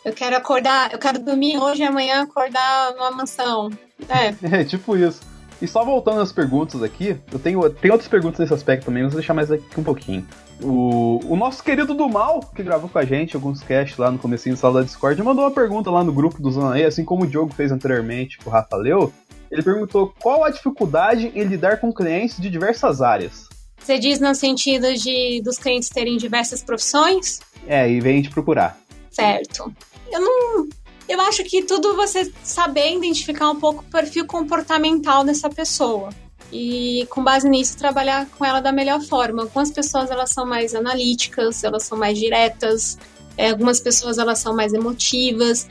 Eu 0.05 0.13
quero 0.13 0.37
acordar. 0.37 0.93
Eu 0.93 0.99
quero 0.99 1.19
dormir 1.19 1.57
hoje 1.57 1.81
e 1.81 1.85
amanhã 1.85 2.23
acordar 2.23 2.93
numa 2.93 3.11
mansão. 3.11 3.69
É. 4.07 4.33
É, 4.61 4.63
tipo 4.63 4.95
isso. 4.95 5.32
E 5.61 5.67
só 5.67 5.83
voltando 5.85 6.21
às 6.21 6.31
perguntas 6.31 6.83
aqui, 6.83 7.15
eu 7.31 7.39
tenho, 7.39 7.69
tem 7.69 7.91
outras 7.91 8.09
perguntas 8.09 8.39
nesse 8.39 8.53
aspecto 8.53 8.85
também, 8.85 9.03
mas 9.03 9.13
vou 9.13 9.19
deixar 9.19 9.33
mais 9.33 9.51
aqui 9.51 9.79
um 9.79 9.83
pouquinho. 9.83 10.27
O, 10.61 11.19
o 11.25 11.35
nosso 11.35 11.63
querido 11.63 11.93
do 11.93 12.09
Mal, 12.09 12.39
que 12.55 12.63
gravou 12.63 12.89
com 12.89 12.99
a 12.99 13.05
gente 13.05 13.35
alguns 13.35 13.61
casts 13.61 13.97
lá 13.97 14.11
no 14.11 14.19
comecinho 14.19 14.55
do 14.55 14.59
sala 14.59 14.79
da 14.79 14.85
Discord, 14.85 15.21
mandou 15.23 15.43
uma 15.43 15.51
pergunta 15.51 15.89
lá 15.89 16.03
no 16.03 16.13
grupo 16.13 16.41
do 16.41 16.51
Zona 16.51 16.79
E, 16.79 16.83
assim 16.83 17.05
como 17.05 17.23
o 17.23 17.27
Diogo 17.27 17.53
fez 17.53 17.71
anteriormente, 17.71 18.37
que 18.37 18.47
o 18.47 18.51
Rafa 18.51 18.75
leu. 18.75 19.11
Ele 19.49 19.61
perguntou 19.61 20.13
qual 20.19 20.43
a 20.43 20.49
dificuldade 20.49 21.31
em 21.35 21.43
lidar 21.43 21.79
com 21.79 21.93
clientes 21.93 22.41
de 22.41 22.49
diversas 22.49 23.01
áreas. 23.01 23.47
Você 23.77 23.99
diz 23.99 24.19
no 24.19 24.33
sentido 24.33 24.93
de 24.93 25.41
dos 25.43 25.57
clientes 25.57 25.89
terem 25.89 26.17
diversas 26.17 26.63
profissões? 26.63 27.39
É, 27.67 27.89
e 27.89 27.99
vem 27.99 28.21
te 28.21 28.29
procurar. 28.29 28.77
Certo. 29.11 29.71
Eu 30.11 30.21
não. 30.21 30.67
Eu 31.07 31.19
acho 31.21 31.43
que 31.43 31.63
tudo 31.63 31.95
você 31.95 32.31
saber 32.43 32.95
identificar 32.95 33.49
um 33.49 33.59
pouco 33.59 33.81
o 33.81 33.91
perfil 33.91 34.25
comportamental 34.25 35.23
dessa 35.23 35.49
pessoa. 35.49 36.09
E 36.51 37.05
com 37.09 37.23
base 37.23 37.49
nisso 37.49 37.77
trabalhar 37.77 38.27
com 38.37 38.45
ela 38.45 38.59
da 38.59 38.71
melhor 38.71 39.01
forma. 39.01 39.43
Algumas 39.43 39.71
pessoas 39.71 40.11
elas 40.11 40.29
são 40.29 40.45
mais 40.45 40.75
analíticas, 40.75 41.63
elas 41.63 41.83
são 41.83 41.97
mais 41.97 42.17
diretas, 42.17 42.97
é, 43.37 43.49
algumas 43.49 43.79
pessoas 43.79 44.17
elas 44.17 44.39
são 44.39 44.55
mais 44.55 44.73
emotivas. 44.73 45.67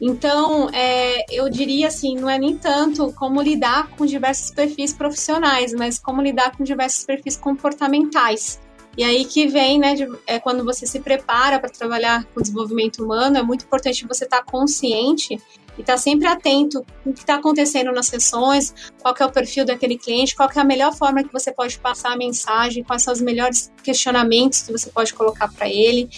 Então, 0.00 0.70
é, 0.72 1.24
eu 1.30 1.50
diria 1.50 1.88
assim, 1.88 2.16
não 2.16 2.30
é 2.30 2.38
nem 2.38 2.56
tanto 2.56 3.12
como 3.12 3.42
lidar 3.42 3.90
com 3.90 4.06
diversos 4.06 4.50
perfis 4.50 4.94
profissionais, 4.94 5.74
mas 5.74 5.98
como 5.98 6.22
lidar 6.22 6.56
com 6.56 6.64
diversos 6.64 7.04
perfis 7.04 7.36
comportamentais. 7.36 8.58
E 8.96 9.04
aí 9.04 9.24
que 9.24 9.46
vem, 9.46 9.78
né, 9.78 9.94
de- 9.94 10.08
é 10.26 10.38
quando 10.38 10.64
você 10.64 10.86
se 10.86 11.00
prepara 11.00 11.58
para 11.58 11.70
trabalhar 11.70 12.24
com 12.34 12.40
desenvolvimento 12.40 13.02
humano, 13.04 13.38
é 13.38 13.42
muito 13.42 13.64
importante 13.64 14.06
você 14.06 14.24
estar 14.24 14.44
consciente 14.44 15.40
e 15.78 15.80
estar 15.80 15.96
sempre 15.96 16.26
atento 16.26 16.84
o 17.06 17.12
que 17.12 17.20
está 17.20 17.36
acontecendo 17.36 17.92
nas 17.92 18.06
sessões, 18.06 18.74
qual 19.00 19.14
que 19.14 19.22
é 19.22 19.26
o 19.26 19.30
perfil 19.30 19.64
daquele 19.64 19.96
cliente, 19.96 20.34
qual 20.34 20.48
que 20.48 20.58
é 20.58 20.62
a 20.62 20.64
melhor 20.64 20.92
forma 20.92 21.22
que 21.22 21.32
você 21.32 21.52
pode 21.52 21.78
passar 21.78 22.12
a 22.12 22.16
mensagem, 22.16 22.82
quais 22.82 23.02
são 23.02 23.12
os 23.12 23.20
melhores 23.20 23.70
questionamentos 23.82 24.62
que 24.62 24.72
você 24.72 24.90
pode 24.90 25.14
colocar 25.14 25.48
para 25.52 25.68
ele. 25.68 26.10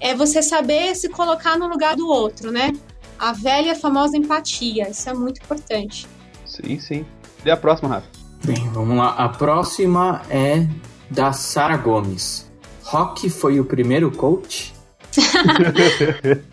É 0.00 0.14
você 0.14 0.42
saber 0.42 0.94
se 0.94 1.08
colocar 1.10 1.58
no 1.58 1.68
lugar 1.68 1.96
do 1.96 2.08
outro, 2.08 2.50
né? 2.50 2.72
A 3.18 3.32
velha 3.32 3.74
famosa 3.74 4.16
empatia, 4.16 4.90
isso 4.90 5.08
é 5.08 5.14
muito 5.14 5.40
importante. 5.42 6.06
Sim, 6.44 6.78
sim. 6.80 7.06
E 7.44 7.50
a 7.50 7.56
próxima, 7.56 7.88
Rafa? 7.90 8.08
Bem, 8.44 8.68
vamos 8.70 8.96
lá. 8.96 9.10
A 9.10 9.28
próxima 9.28 10.22
é 10.28 10.66
da 11.10 11.32
Sara 11.32 11.76
Gomes. 11.76 12.50
Rock 12.82 13.28
foi 13.30 13.58
o 13.60 13.64
primeiro 13.64 14.10
coach? 14.10 14.74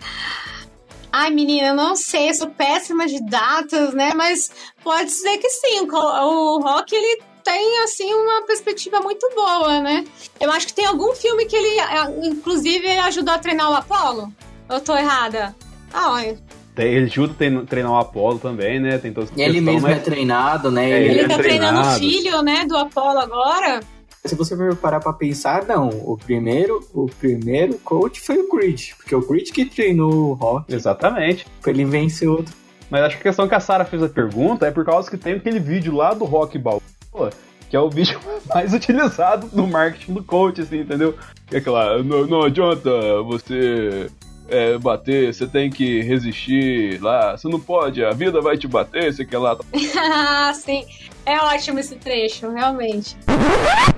Ai, 1.11 1.29
menina, 1.29 1.67
eu 1.67 1.75
não 1.75 1.95
sei, 1.95 2.29
eu 2.29 2.33
sou 2.33 2.49
péssima 2.49 3.05
de 3.05 3.23
datas, 3.23 3.93
né? 3.93 4.13
Mas 4.15 4.49
pode 4.83 5.11
ser 5.11 5.37
que 5.37 5.47
sim. 5.49 5.81
O, 5.91 6.59
Rock, 6.59 6.95
ele 6.95 7.21
tem, 7.43 7.83
assim, 7.83 8.11
uma 8.13 8.41
perspectiva 8.47 8.99
muito 8.99 9.29
boa, 9.35 9.79
né? 9.79 10.05
Eu 10.39 10.51
acho 10.51 10.65
que 10.65 10.73
tem 10.73 10.85
algum 10.87 11.13
filme 11.13 11.45
que 11.45 11.55
ele, 11.55 11.79
eh, 11.79 12.27
inclusive, 12.27 12.87
ajudou 12.99 13.33
a 13.33 13.37
treinar 13.37 13.69
o 13.69 13.75
Apollo. 13.75 14.33
Eu 14.67 14.79
tô 14.81 14.95
errada? 14.95 15.55
Ah, 15.93 16.13
olha. 16.13 16.39
Ele 16.75 17.05
ajuda 17.05 17.33
a 17.33 17.35
trein- 17.35 17.65
treinar 17.67 17.91
o 17.91 17.97
Apollo 17.97 18.39
também, 18.39 18.79
né? 18.79 18.97
Tem 18.97 19.13
toda 19.13 19.27
essa 19.27 19.39
Ele 19.39 19.53
questão, 19.55 19.73
mesmo 19.73 19.87
mas- 19.87 19.97
é 19.97 19.99
treinado, 19.99 20.71
né? 20.71 20.89
É, 20.89 20.95
Ele, 20.99 21.09
ele 21.09 21.21
é 21.21 21.27
tá 21.27 21.37
treinando 21.37 21.81
o 21.81 21.91
filho, 21.99 22.41
né, 22.41 22.65
do 22.65 22.75
Apollo 22.75 23.19
agora. 23.19 23.81
Se 24.26 24.36
você 24.36 24.55
for 24.55 24.74
parar 24.78 25.01
pra 25.01 25.11
pensar, 25.11 25.65
não. 25.65 25.89
O 25.89 26.17
primeiro, 26.17 26.80
o 26.93 27.07
primeiro 27.07 27.78
coach 27.80 28.21
foi 28.21 28.38
o 28.38 28.47
Creed. 28.47 28.91
Porque 28.95 29.13
o 29.13 29.21
Creed 29.21 29.49
que 29.51 29.65
treinou 29.65 30.13
o 30.13 30.34
Rock 30.34 30.74
Exatamente. 30.74 31.45
pra 31.61 31.71
ele 31.71 31.84
vencer 31.84 32.30
outro. 32.30 32.55
Mas 32.89 33.01
acho 33.01 33.15
que 33.17 33.21
a 33.21 33.32
questão 33.32 33.47
que 33.47 33.55
a 33.55 33.59
Sarah 33.59 33.84
fez 33.84 34.01
a 34.01 34.07
pergunta 34.07 34.65
é 34.65 34.71
por 34.71 34.86
causa 34.86 35.09
que 35.09 35.17
tem 35.17 35.34
aquele 35.34 35.59
vídeo 35.59 35.93
lá 35.93 36.13
do 36.13 36.24
Rock 36.24 36.57
Balboa, 36.57 37.32
que 37.69 37.76
é 37.76 37.80
o 37.80 37.89
vídeo 37.89 38.19
mais 38.53 38.74
utilizado 38.74 39.49
no 39.51 39.67
marketing 39.67 40.13
do 40.13 40.24
coach, 40.24 40.61
assim, 40.61 40.82
entendeu? 40.82 41.17
Que 41.47 41.55
é 41.55 41.59
aquela, 41.59 42.01
não, 42.01 42.26
não 42.26 42.43
adianta 42.43 42.89
você 43.24 44.09
é, 44.47 44.78
bater, 44.78 45.34
você 45.34 45.47
tem 45.47 45.69
que 45.69 46.01
resistir 46.01 47.01
lá, 47.01 47.36
você 47.36 47.47
não 47.49 47.59
pode, 47.59 48.05
a 48.05 48.11
vida 48.11 48.39
vai 48.41 48.57
te 48.57 48.67
bater, 48.67 49.11
você 49.11 49.26
quer 49.26 49.39
lá. 49.39 49.57
Ah, 49.97 50.53
sim. 50.53 50.86
É 51.26 51.39
ótimo 51.39 51.80
esse 51.80 51.95
trecho, 51.95 52.49
realmente. 52.49 53.15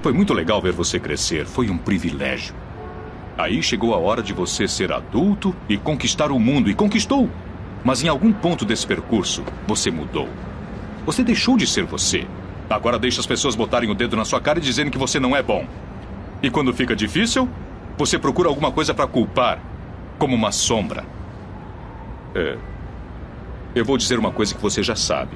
Foi 0.02 0.14
muito 0.14 0.34
legal 0.34 0.62
ver 0.62 0.72
você 0.72 1.00
crescer, 1.00 1.46
foi 1.46 1.70
um 1.70 1.78
privilégio. 1.78 2.54
Aí 3.38 3.62
chegou 3.64 3.94
a 3.94 3.98
hora 3.98 4.22
de 4.22 4.32
você 4.32 4.68
ser 4.68 4.92
adulto 4.92 5.56
e 5.68 5.78
conquistar 5.78 6.32
o 6.32 6.40
mundo, 6.40 6.70
e 6.70 6.76
conquistou. 6.76 7.30
Mas 7.84 8.04
em 8.04 8.08
algum 8.08 8.32
ponto 8.32 8.64
desse 8.64 8.86
percurso, 8.86 9.44
você 9.68 9.90
mudou. 9.90 10.30
Você 11.06 11.24
deixou 11.24 11.58
de 11.58 11.68
ser 11.68 11.84
você. 11.84 12.26
Agora 12.70 12.98
deixa 12.98 13.20
as 13.20 13.28
pessoas 13.28 13.56
botarem 13.56 13.90
o 13.90 13.96
dedo 13.96 14.16
na 14.16 14.26
sua 14.26 14.40
cara 14.40 14.60
e 14.60 14.62
dizendo 14.62 14.92
que 14.92 14.98
você 14.98 15.20
não 15.20 15.36
é 15.36 15.42
bom. 15.42 15.68
E 16.42 16.50
quando 16.50 16.74
fica 16.74 16.96
difícil, 16.96 17.50
você 17.98 18.18
procura 18.20 18.50
alguma 18.50 18.72
coisa 18.72 18.94
para 18.94 19.08
culpar, 19.08 19.60
como 20.18 20.36
uma 20.36 20.52
sombra. 20.52 21.04
É. 22.34 22.58
Eu 23.74 23.84
vou 23.84 23.98
dizer 23.98 24.18
uma 24.18 24.32
coisa 24.32 24.54
que 24.54 24.62
você 24.62 24.82
já 24.82 24.96
sabe. 24.96 25.36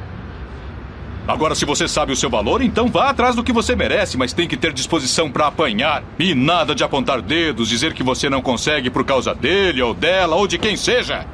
Agora, 1.31 1.55
se 1.55 1.63
você 1.63 1.87
sabe 1.87 2.11
o 2.11 2.15
seu 2.15 2.29
valor, 2.29 2.61
então 2.61 2.87
vá 2.87 3.09
atrás 3.09 3.37
do 3.37 3.43
que 3.43 3.53
você 3.53 3.73
merece, 3.73 4.17
mas 4.17 4.33
tem 4.33 4.49
que 4.49 4.57
ter 4.57 4.73
disposição 4.73 5.31
para 5.31 5.47
apanhar. 5.47 6.03
E 6.19 6.35
nada 6.35 6.75
de 6.75 6.83
apontar 6.83 7.21
dedos, 7.21 7.69
dizer 7.69 7.93
que 7.93 8.03
você 8.03 8.29
não 8.29 8.41
consegue 8.41 8.89
por 8.89 9.05
causa 9.05 9.33
dele 9.33 9.81
ou 9.81 9.93
dela 9.93 10.35
ou 10.35 10.45
de 10.45 10.57
quem 10.57 10.75
seja. 10.75 11.25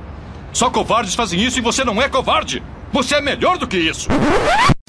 Só 0.54 0.70
covardes 0.70 1.16
fazem 1.16 1.42
isso 1.42 1.58
e 1.58 1.64
você 1.64 1.84
não 1.84 2.00
é 2.00 2.08
covarde! 2.08 2.62
Você 2.94 3.16
é 3.16 3.22
melhor 3.22 3.58
do 3.58 3.68
que 3.68 3.76
isso! 3.76 4.08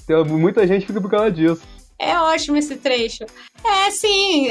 Tem 0.07 0.23
muita 0.25 0.67
gente 0.67 0.87
fica 0.87 1.01
por 1.01 1.11
causa 1.11 1.31
disso. 1.31 1.63
É 1.99 2.19
ótimo 2.19 2.59
esse 2.59 2.77
trecho. 2.77 3.25
É, 3.65 3.91
sim. 3.91 4.49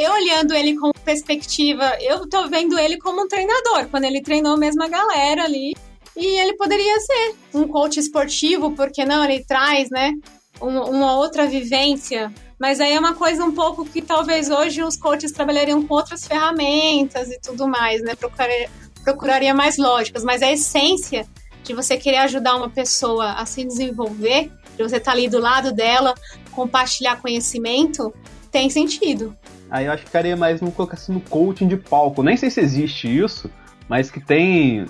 Eu 0.00 0.12
olhando 0.12 0.54
ele 0.54 0.76
com 0.76 0.92
perspectiva, 1.04 1.96
eu 2.00 2.28
tô 2.28 2.48
vendo 2.48 2.78
ele 2.78 2.96
como 2.98 3.22
um 3.22 3.28
treinador, 3.28 3.88
quando 3.90 4.04
ele 4.04 4.22
treinou 4.22 4.56
mesmo 4.56 4.84
a 4.84 4.88
galera 4.88 5.42
ali. 5.42 5.74
E 6.16 6.40
ele 6.40 6.54
poderia 6.54 6.98
ser 7.00 7.34
um 7.52 7.68
coach 7.68 8.00
esportivo, 8.00 8.72
porque 8.72 9.04
não? 9.04 9.22
Ele 9.24 9.44
traz, 9.44 9.90
né? 9.90 10.12
Uma, 10.60 10.84
uma 10.86 11.16
outra 11.16 11.46
vivência. 11.46 12.32
Mas 12.58 12.80
aí 12.80 12.94
é 12.94 12.98
uma 12.98 13.14
coisa 13.14 13.44
um 13.44 13.52
pouco 13.52 13.84
que 13.84 14.00
talvez 14.00 14.48
hoje 14.48 14.82
os 14.82 14.96
coaches 14.96 15.30
trabalhariam 15.30 15.82
com 15.86 15.94
outras 15.94 16.26
ferramentas 16.26 17.28
e 17.30 17.38
tudo 17.38 17.68
mais, 17.68 18.00
né? 18.02 18.14
Procuraria, 18.14 18.70
procuraria 19.04 19.54
mais 19.54 19.76
lógicas. 19.76 20.24
Mas 20.24 20.42
a 20.42 20.50
essência 20.50 21.26
de 21.62 21.74
você 21.74 21.98
querer 21.98 22.18
ajudar 22.18 22.56
uma 22.56 22.70
pessoa 22.70 23.32
a 23.32 23.44
se 23.44 23.62
desenvolver, 23.62 24.50
de 24.76 24.82
você 24.82 24.96
estar 24.96 25.10
tá 25.10 25.16
ali 25.16 25.28
do 25.28 25.38
lado 25.38 25.70
dela, 25.72 26.14
compartilhar 26.52 27.20
conhecimento, 27.20 28.14
tem 28.50 28.70
sentido. 28.70 29.36
Aí 29.70 29.84
eu 29.86 29.92
acho 29.92 30.02
que 30.02 30.08
ficaria 30.08 30.36
mais, 30.36 30.60
colocar 30.60 30.94
assim, 30.94 31.12
no 31.12 31.20
coaching 31.20 31.68
de 31.68 31.76
palco. 31.76 32.22
Nem 32.22 32.36
sei 32.36 32.50
se 32.50 32.60
existe 32.60 33.06
isso, 33.06 33.50
mas 33.88 34.10
que 34.10 34.20
tem. 34.20 34.86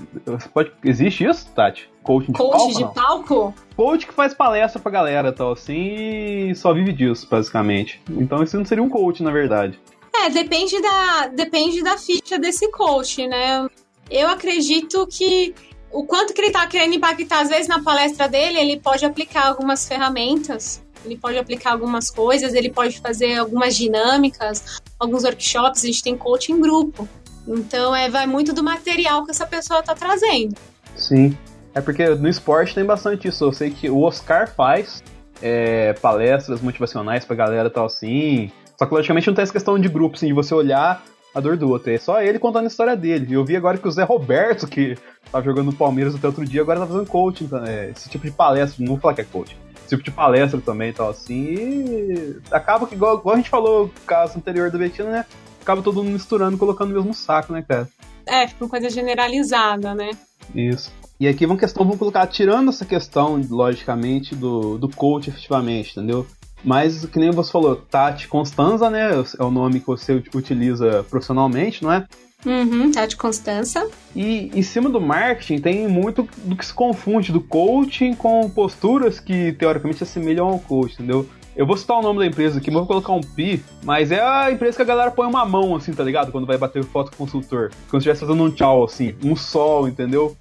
Pode, 0.52 0.72
existe 0.84 1.24
isso, 1.24 1.50
Tati? 1.52 1.88
Coaching 2.02 2.32
de 2.32 2.38
Coach 2.38 2.56
palco? 2.56 2.74
De 2.74 2.94
palco? 2.94 3.54
Coach 3.76 4.06
que 4.06 4.14
faz 4.14 4.32
palestra 4.32 4.80
pra 4.80 4.90
galera 4.90 5.32
tal, 5.32 5.52
assim, 5.52 6.48
e 6.50 6.54
só 6.54 6.72
vive 6.72 6.92
disso, 6.92 7.26
basicamente. 7.28 8.00
Então 8.10 8.42
isso 8.42 8.56
não 8.56 8.64
seria 8.64 8.82
um 8.82 8.88
coach, 8.88 9.22
na 9.22 9.30
verdade. 9.30 9.78
É, 10.14 10.30
depende 10.30 10.80
da, 10.80 11.26
depende 11.26 11.82
da 11.82 11.98
ficha 11.98 12.38
desse 12.38 12.70
coach, 12.70 13.26
né? 13.26 13.68
Eu 14.10 14.28
acredito 14.28 15.06
que 15.06 15.54
o 15.92 16.04
quanto 16.04 16.32
que 16.32 16.40
ele 16.40 16.50
tá 16.50 16.66
querendo 16.66 16.94
impactar, 16.94 17.40
às 17.40 17.48
vezes 17.48 17.68
na 17.68 17.82
palestra 17.82 18.28
dele, 18.28 18.58
ele 18.58 18.80
pode 18.80 19.04
aplicar 19.04 19.48
algumas 19.48 19.86
ferramentas, 19.86 20.82
ele 21.04 21.16
pode 21.16 21.38
aplicar 21.38 21.72
algumas 21.72 22.10
coisas, 22.10 22.54
ele 22.54 22.70
pode 22.70 23.00
fazer 23.00 23.34
algumas 23.34 23.76
dinâmicas, 23.76 24.80
alguns 24.98 25.24
workshops, 25.24 25.84
a 25.84 25.86
gente 25.86 26.02
tem 26.02 26.16
coaching 26.16 26.54
em 26.54 26.60
grupo. 26.60 27.08
Então 27.46 27.94
é, 27.94 28.08
vai 28.08 28.26
muito 28.26 28.52
do 28.52 28.62
material 28.62 29.24
que 29.24 29.30
essa 29.30 29.46
pessoa 29.46 29.80
está 29.80 29.94
trazendo. 29.94 30.54
Sim. 30.96 31.36
É 31.74 31.80
porque 31.80 32.08
no 32.08 32.28
esporte 32.28 32.74
tem 32.74 32.84
bastante 32.84 33.28
isso. 33.28 33.44
Eu 33.44 33.52
sei 33.52 33.70
que 33.70 33.90
o 33.90 34.00
Oscar 34.00 34.48
faz 34.48 35.02
é, 35.42 35.92
palestras 35.94 36.60
motivacionais 36.60 37.24
pra 37.24 37.36
galera 37.36 37.68
e 37.68 37.70
tal 37.70 37.86
assim. 37.86 38.50
Só 38.78 38.86
que 38.86 38.94
logicamente 38.94 39.26
não 39.26 39.34
tem 39.34 39.42
essa 39.42 39.52
questão 39.52 39.78
de 39.78 39.88
grupo, 39.88 40.16
assim, 40.16 40.26
de 40.26 40.32
você 40.32 40.54
olhar 40.54 41.02
a 41.34 41.40
dor 41.40 41.56
do 41.56 41.68
outro. 41.68 41.90
É 41.90 41.98
só 41.98 42.22
ele 42.22 42.38
contando 42.38 42.64
a 42.64 42.68
história 42.68 42.96
dele. 42.96 43.26
E 43.28 43.34
eu 43.34 43.44
vi 43.44 43.56
agora 43.56 43.78
que 43.78 43.86
o 43.86 43.90
Zé 43.90 44.04
Roberto, 44.04 44.66
que 44.66 44.96
tava 45.30 45.44
jogando 45.44 45.66
no 45.66 45.72
Palmeiras 45.74 46.14
até 46.14 46.26
outro 46.26 46.44
dia, 46.44 46.62
agora 46.62 46.80
tá 46.80 46.86
fazendo 46.86 47.06
coaching. 47.06 47.44
Então, 47.44 47.64
é, 47.64 47.90
esse 47.90 48.08
tipo 48.08 48.24
de 48.24 48.30
palestra, 48.30 48.82
não 48.82 48.92
vou 48.92 48.98
falar 48.98 49.14
que 49.14 49.20
é 49.20 49.24
coaching. 49.24 49.56
Esse 49.76 49.88
tipo 49.90 50.02
de 50.02 50.10
palestra 50.10 50.60
também 50.60 50.90
e 50.90 50.92
tal 50.92 51.10
assim. 51.10 51.44
E 51.44 52.36
acaba 52.50 52.86
que, 52.86 52.94
igual, 52.94 53.18
igual 53.18 53.34
a 53.34 53.38
gente 53.38 53.50
falou 53.50 53.86
no 53.86 54.06
caso 54.06 54.38
anterior 54.38 54.70
do 54.70 54.78
Betina, 54.78 55.10
né? 55.10 55.26
Acaba 55.66 55.82
todo 55.82 55.96
mundo 55.96 56.12
misturando, 56.12 56.56
colocando 56.56 56.90
no 56.90 56.94
mesmo 56.94 57.12
saco, 57.12 57.52
né, 57.52 57.60
cara? 57.66 57.88
É, 58.24 58.46
fica 58.46 58.64
uma 58.64 58.70
coisa 58.70 58.88
generalizada, 58.88 59.94
né? 59.94 60.10
Isso. 60.54 60.92
E 61.18 61.26
aqui 61.26 61.44
uma 61.44 61.56
questão, 61.56 61.84
vamos 61.84 61.98
colocar, 61.98 62.26
tirando 62.28 62.68
essa 62.68 62.84
questão, 62.84 63.42
logicamente, 63.50 64.36
do, 64.36 64.78
do 64.78 64.88
coach 64.88 65.28
efetivamente, 65.28 65.90
entendeu? 65.90 66.24
Mas, 66.64 67.04
que 67.04 67.18
nem 67.18 67.30
você 67.30 67.50
falou, 67.50 67.76
Tati 67.76 68.28
Constanza, 68.28 68.88
né? 68.88 69.10
É 69.38 69.42
o 69.42 69.50
nome 69.50 69.80
que 69.80 69.86
você 69.86 70.22
utiliza 70.34 71.04
profissionalmente, 71.08 71.82
não 71.82 71.92
é? 71.92 72.06
Uhum, 72.44 72.92
Tati 72.92 73.16
Constança. 73.16 73.88
E 74.14 74.50
em 74.54 74.62
cima 74.62 74.88
do 74.88 75.00
marketing 75.00 75.58
tem 75.58 75.88
muito 75.88 76.28
do 76.44 76.56
que 76.56 76.64
se 76.64 76.72
confunde 76.72 77.32
do 77.32 77.40
coaching 77.40 78.14
com 78.14 78.48
posturas 78.48 79.18
que 79.18 79.52
teoricamente 79.52 80.02
assemelham 80.02 80.46
ao 80.46 80.58
coach, 80.58 80.94
entendeu? 80.94 81.28
Eu 81.56 81.66
vou 81.66 81.74
citar 81.74 81.96
o 81.96 82.02
nome 82.02 82.18
da 82.18 82.26
empresa 82.26 82.58
aqui, 82.58 82.70
mas 82.70 82.80
vou 82.80 82.86
colocar 82.86 83.14
um 83.14 83.22
pi, 83.22 83.64
mas 83.82 84.12
é 84.12 84.20
a 84.20 84.52
empresa 84.52 84.76
que 84.76 84.82
a 84.82 84.84
galera 84.84 85.10
põe 85.10 85.26
uma 85.26 85.42
mão, 85.46 85.74
assim, 85.74 85.90
tá 85.90 86.04
ligado? 86.04 86.30
Quando 86.30 86.46
vai 86.46 86.58
bater 86.58 86.84
foto 86.84 87.10
com 87.10 87.24
o 87.24 87.26
consultor. 87.26 87.70
Quando 87.88 88.02
estivesse 88.02 88.20
fazendo 88.20 88.44
um 88.44 88.50
tchau, 88.50 88.84
assim, 88.84 89.14
um 89.24 89.34
sol, 89.34 89.88
entendeu? 89.88 90.36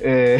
É... 0.00 0.38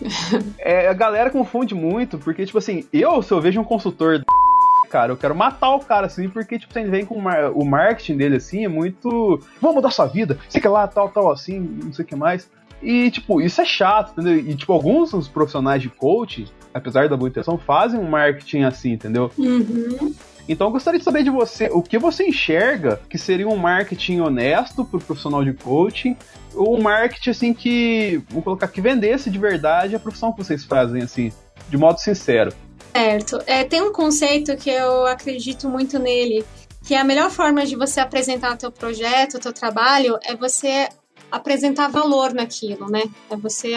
é... 0.58 0.88
A 0.88 0.94
galera 0.94 1.28
confunde 1.28 1.74
muito, 1.74 2.16
porque, 2.16 2.46
tipo 2.46 2.56
assim, 2.56 2.86
eu, 2.90 3.20
se 3.20 3.32
eu 3.32 3.40
vejo 3.40 3.60
um 3.60 3.64
consultor 3.64 4.24
cara, 4.88 5.12
eu 5.12 5.16
quero 5.16 5.34
matar 5.34 5.74
o 5.74 5.80
cara, 5.80 6.06
assim, 6.06 6.26
porque, 6.26 6.58
tipo, 6.58 6.78
ele 6.78 6.88
vem 6.88 7.04
com 7.04 7.16
o 7.16 7.64
marketing 7.66 8.16
dele, 8.16 8.36
assim, 8.36 8.64
é 8.64 8.68
muito. 8.68 9.40
Vamos 9.60 9.76
mudar 9.76 9.90
sua 9.90 10.06
vida, 10.06 10.38
sei 10.48 10.58
que 10.58 10.68
lá, 10.68 10.88
tal, 10.88 11.10
tal, 11.10 11.30
assim, 11.30 11.58
não 11.58 11.92
sei 11.92 12.02
o 12.02 12.08
que 12.08 12.16
mais. 12.16 12.48
E, 12.80 13.10
tipo, 13.10 13.40
isso 13.42 13.60
é 13.60 13.64
chato, 13.64 14.12
entendeu? 14.12 14.36
E, 14.38 14.54
tipo, 14.54 14.72
alguns 14.72 15.10
dos 15.10 15.28
profissionais 15.28 15.82
de 15.82 15.90
coaching, 15.90 16.46
apesar 16.74 17.08
da 17.08 17.16
boa 17.16 17.28
intenção, 17.28 17.56
fazem 17.56 17.98
um 17.98 18.08
marketing 18.08 18.62
assim, 18.62 18.92
entendeu? 18.92 19.30
Uhum. 19.38 20.12
Então 20.48 20.66
eu 20.66 20.72
gostaria 20.72 20.98
de 20.98 21.04
saber 21.04 21.22
de 21.22 21.30
você 21.30 21.70
o 21.72 21.80
que 21.80 21.98
você 21.98 22.26
enxerga 22.26 23.00
que 23.08 23.16
seria 23.16 23.48
um 23.48 23.56
marketing 23.56 24.20
honesto 24.20 24.84
para 24.84 24.98
o 24.98 25.00
profissional 25.00 25.42
de 25.44 25.54
coaching, 25.54 26.16
ou 26.54 26.76
um 26.76 26.82
marketing 26.82 27.30
assim 27.30 27.54
que, 27.54 28.22
vou 28.28 28.42
colocar, 28.42 28.68
que 28.68 28.80
vendesse 28.80 29.30
de 29.30 29.38
verdade 29.38 29.96
a 29.96 29.98
profissão 29.98 30.32
que 30.32 30.44
vocês 30.44 30.64
fazem, 30.64 31.02
assim, 31.02 31.32
de 31.68 31.76
modo 31.76 31.98
sincero. 31.98 32.52
Certo. 32.92 33.42
É, 33.46 33.64
tem 33.64 33.80
um 33.80 33.92
conceito 33.92 34.56
que 34.56 34.70
eu 34.70 35.06
acredito 35.06 35.68
muito 35.68 35.98
nele, 35.98 36.44
que 36.84 36.94
a 36.94 37.02
melhor 37.02 37.30
forma 37.30 37.64
de 37.64 37.74
você 37.74 38.00
apresentar 38.00 38.52
o 38.52 38.56
teu 38.56 38.70
projeto, 38.70 39.36
o 39.36 39.40
teu 39.40 39.52
trabalho, 39.52 40.18
é 40.22 40.36
você 40.36 40.88
apresentar 41.32 41.88
valor 41.88 42.32
naquilo, 42.32 42.88
né? 42.88 43.02
É 43.30 43.36
você 43.36 43.72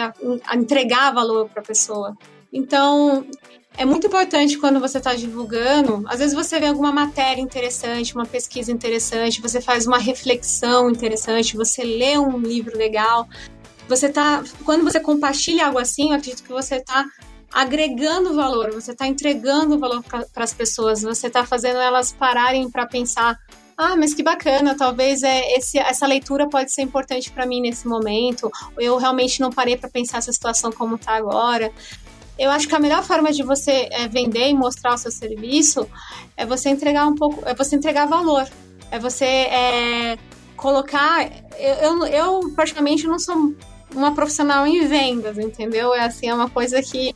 entregar 0.54 1.12
valor 1.12 1.48
para 1.48 1.62
a 1.62 1.64
pessoa. 1.64 2.16
Então, 2.52 3.26
é 3.76 3.84
muito 3.84 4.06
importante 4.06 4.58
quando 4.58 4.80
você 4.80 4.98
está 4.98 5.14
divulgando. 5.14 6.04
Às 6.08 6.18
vezes 6.18 6.34
você 6.34 6.58
vê 6.58 6.66
alguma 6.66 6.90
matéria 6.90 7.40
interessante, 7.40 8.14
uma 8.14 8.26
pesquisa 8.26 8.72
interessante, 8.72 9.40
você 9.40 9.60
faz 9.60 9.86
uma 9.86 9.98
reflexão 9.98 10.90
interessante, 10.90 11.56
você 11.56 11.84
lê 11.84 12.18
um 12.18 12.38
livro 12.38 12.76
legal. 12.76 13.28
Você 13.88 14.08
tá, 14.08 14.42
quando 14.64 14.84
você 14.84 15.00
compartilha 15.00 15.66
algo 15.66 15.78
assim, 15.78 16.10
eu 16.10 16.16
acredito 16.16 16.42
que 16.42 16.52
você 16.52 16.76
está 16.76 17.06
agregando 17.52 18.34
valor, 18.34 18.72
você 18.72 18.92
está 18.92 19.06
entregando 19.06 19.78
valor 19.78 20.02
para 20.02 20.44
as 20.44 20.52
pessoas, 20.52 21.02
você 21.02 21.28
está 21.28 21.46
fazendo 21.46 21.78
elas 21.78 22.12
pararem 22.12 22.70
para 22.70 22.84
pensar 22.84 23.38
ah, 23.80 23.94
mas 23.94 24.12
que 24.12 24.24
bacana, 24.24 24.76
talvez 24.76 25.22
é 25.22 25.56
esse, 25.56 25.78
essa 25.78 26.04
leitura 26.04 26.48
pode 26.48 26.72
ser 26.72 26.82
importante 26.82 27.30
para 27.30 27.46
mim 27.46 27.60
nesse 27.60 27.86
momento. 27.86 28.50
Eu 28.76 28.96
realmente 28.96 29.40
não 29.40 29.50
parei 29.50 29.76
para 29.76 29.88
pensar 29.88 30.18
essa 30.18 30.32
situação 30.32 30.72
como 30.72 30.96
está 30.96 31.14
agora. 31.14 31.72
Eu 32.38 32.50
acho 32.50 32.68
que 32.68 32.74
a 32.74 32.78
melhor 32.78 33.02
forma 33.02 33.32
de 33.32 33.42
você 33.42 33.88
é, 33.90 34.06
vender 34.06 34.48
e 34.48 34.54
mostrar 34.54 34.94
o 34.94 34.98
seu 34.98 35.10
serviço 35.10 35.88
é 36.36 36.46
você 36.46 36.68
entregar 36.68 37.06
um 37.06 37.14
pouco, 37.14 37.42
é 37.44 37.54
você 37.54 37.76
entregar 37.76 38.06
valor, 38.06 38.48
é 38.90 38.98
você 38.98 39.24
é, 39.24 40.18
colocar. 40.56 41.30
Eu, 41.58 42.06
eu, 42.06 42.06
eu 42.06 42.40
não 43.08 43.18
sou 43.18 43.54
uma 43.94 44.14
profissional 44.14 44.66
em 44.66 44.86
vendas, 44.86 45.38
entendeu? 45.38 45.94
É 45.94 46.04
assim, 46.04 46.28
é 46.28 46.34
uma 46.34 46.48
coisa 46.48 46.80
que, 46.82 47.12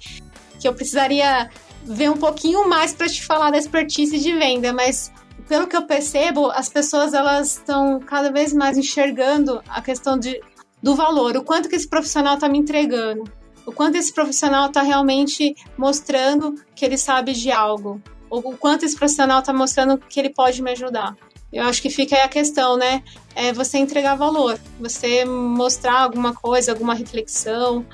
que 0.59 0.67
eu 0.67 0.75
precisaria 0.75 1.49
ver 1.85 2.11
um 2.11 2.17
pouquinho 2.17 2.69
mais 2.69 2.93
para 2.93 3.09
te 3.09 3.25
falar 3.25 3.51
da 3.51 3.59
expertise 3.59 4.19
de 4.19 4.33
venda, 4.33 4.73
mas 4.73 5.13
pelo 5.49 5.67
que 5.67 5.77
eu 5.77 5.83
percebo, 5.83 6.51
as 6.51 6.69
pessoas 6.69 7.13
elas 7.13 7.59
estão 7.59 8.01
cada 8.01 8.31
vez 8.31 8.53
mais 8.53 8.79
enxergando 8.79 9.63
a 9.69 9.83
questão 9.83 10.19
de, 10.19 10.41
do 10.83 10.95
valor, 10.95 11.37
o 11.37 11.43
quanto 11.43 11.69
que 11.69 11.77
esse 11.77 11.89
profissional 11.89 12.35
está 12.35 12.49
me 12.49 12.59
entregando, 12.59 13.25
o 13.67 13.73
quanto 13.73 13.97
esse 13.97 14.13
profissional 14.13 14.67
está 14.67 14.83
realmente 14.83 15.55
mostrando 15.77 16.55
que 16.75 16.85
ele 16.85 16.97
sabe 16.97 17.33
de 17.33 17.51
algo, 17.51 18.01
ou 18.29 18.41
o 18.41 18.57
quanto 18.57 18.85
esse 18.85 18.97
profissional 18.97 19.41
está 19.41 19.53
mostrando 19.53 19.99
que 19.99 20.19
ele 20.19 20.31
pode 20.31 20.63
me 20.63 20.71
ajudar. 20.73 21.17
Eu 21.53 21.65
acho 21.65 21.83
que 21.83 21.91
fica 21.91 22.17
aí 22.17 22.23
a 22.23 22.29
questão, 22.29 22.79
né? 22.79 23.03
É 23.35 23.53
você 23.53 23.77
entregar 23.77 24.15
valor, 24.15 24.59
você 24.81 25.25
mostrar 25.25 26.01
alguma 26.01 26.33
coisa, 26.33 26.73
alguma 26.73 26.95
reflexão, 26.95 27.85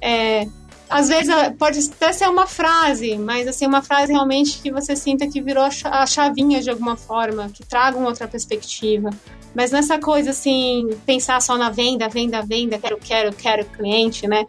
é, 0.00 0.46
às 0.88 1.08
vezes 1.08 1.32
pode 1.58 1.78
até 1.78 2.12
ser 2.12 2.28
uma 2.28 2.46
frase, 2.46 3.18
mas 3.18 3.46
assim, 3.46 3.66
uma 3.66 3.82
frase 3.82 4.12
realmente 4.12 4.58
que 4.60 4.70
você 4.70 4.96
sinta 4.96 5.28
que 5.28 5.40
virou 5.40 5.64
a 5.84 6.06
chavinha 6.06 6.62
de 6.62 6.70
alguma 6.70 6.96
forma, 6.96 7.50
que 7.50 7.64
traga 7.64 7.98
uma 7.98 8.08
outra 8.08 8.26
perspectiva. 8.26 9.10
Mas 9.54 9.70
nessa 9.70 9.98
coisa 9.98 10.30
assim, 10.30 10.88
pensar 11.04 11.40
só 11.42 11.56
na 11.58 11.68
venda, 11.68 12.08
venda, 12.08 12.42
venda, 12.42 12.78
quero, 12.78 12.98
quero, 12.98 13.32
quero 13.34 13.64
cliente, 13.66 14.26
né? 14.26 14.46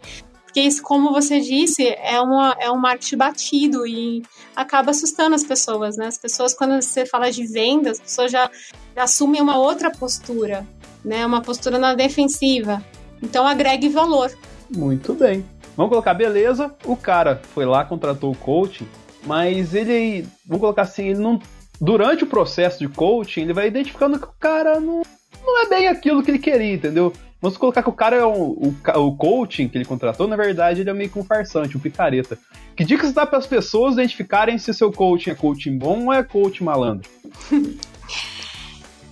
Porque 0.50 0.62
isso, 0.62 0.82
como 0.82 1.12
você 1.12 1.40
disse, 1.40 1.86
é, 2.02 2.20
uma, 2.20 2.56
é 2.58 2.68
um 2.72 2.76
marketing 2.76 3.16
batido 3.16 3.86
e 3.86 4.20
acaba 4.56 4.90
assustando 4.90 5.36
as 5.36 5.44
pessoas, 5.44 5.96
né? 5.96 6.08
As 6.08 6.18
pessoas, 6.18 6.52
quando 6.52 6.82
você 6.82 7.06
fala 7.06 7.30
de 7.30 7.46
venda, 7.46 7.92
as 7.92 8.00
pessoas 8.00 8.32
já, 8.32 8.50
assumem 8.96 9.40
uma 9.40 9.56
outra 9.56 9.92
postura, 9.92 10.66
né? 11.04 11.24
Uma 11.24 11.40
postura 11.40 11.78
na 11.78 11.94
defensiva. 11.94 12.84
Então 13.22 13.46
agregue 13.46 13.88
valor. 13.88 14.36
Muito 14.68 15.14
bem. 15.14 15.46
Vamos 15.76 15.90
colocar, 15.90 16.14
beleza, 16.14 16.74
o 16.84 16.96
cara 16.96 17.40
foi 17.54 17.64
lá, 17.64 17.84
contratou 17.84 18.32
o 18.32 18.36
coaching, 18.36 18.88
mas 19.24 19.72
ele, 19.72 20.26
vamos 20.44 20.62
colocar 20.62 20.82
assim, 20.82 21.10
ele 21.10 21.20
não. 21.20 21.40
Durante 21.80 22.24
o 22.24 22.26
processo 22.26 22.80
de 22.80 22.88
coaching, 22.88 23.42
ele 23.42 23.52
vai 23.52 23.68
identificando 23.68 24.18
que 24.18 24.26
o 24.26 24.34
cara 24.40 24.80
não, 24.80 25.02
não 25.46 25.62
é 25.62 25.68
bem 25.68 25.86
aquilo 25.86 26.24
que 26.24 26.32
ele 26.32 26.40
queria, 26.40 26.74
entendeu? 26.74 27.12
Vamos 27.40 27.56
colocar 27.56 27.82
que 27.82 27.88
o 27.88 27.92
cara 27.92 28.16
é 28.16 28.26
um, 28.26 28.50
o, 28.50 28.74
o 28.96 29.16
coaching 29.16 29.68
que 29.68 29.78
ele 29.78 29.84
contratou, 29.84 30.28
na 30.28 30.36
verdade, 30.36 30.82
ele 30.82 30.90
é 30.90 30.92
meio 30.92 31.08
que 31.08 31.18
um 31.18 31.24
farsante, 31.24 31.76
um 31.76 31.80
picareta. 31.80 32.38
Que 32.76 32.84
dicas 32.84 33.12
dá 33.12 33.24
para 33.24 33.38
as 33.38 33.46
pessoas 33.46 33.94
identificarem 33.94 34.58
se 34.58 34.74
seu 34.74 34.92
coaching 34.92 35.30
é 35.30 35.34
coaching 35.34 35.78
bom 35.78 36.06
ou 36.06 36.12
é 36.12 36.22
coaching 36.22 36.64
malandro? 36.64 37.08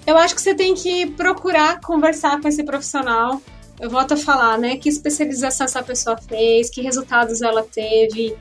Eu 0.07 0.16
acho 0.16 0.35
que 0.35 0.41
você 0.41 0.55
tem 0.55 0.74
que 0.74 1.07
procurar 1.07 1.81
conversar 1.83 2.41
com 2.41 2.49
esse 2.49 2.64
profissional. 2.64 3.43
Eu 3.79 3.91
volto 3.91 4.14
a 4.14 4.16
falar, 4.16 4.57
né? 4.57 4.79
Que 4.79 4.89
especialização 4.89 5.66
essa 5.66 5.83
pessoa 5.83 6.16
fez, 6.16 6.70
que 6.70 6.81
resultados 6.81 7.43
ela 7.43 7.62
teve. 7.62 8.35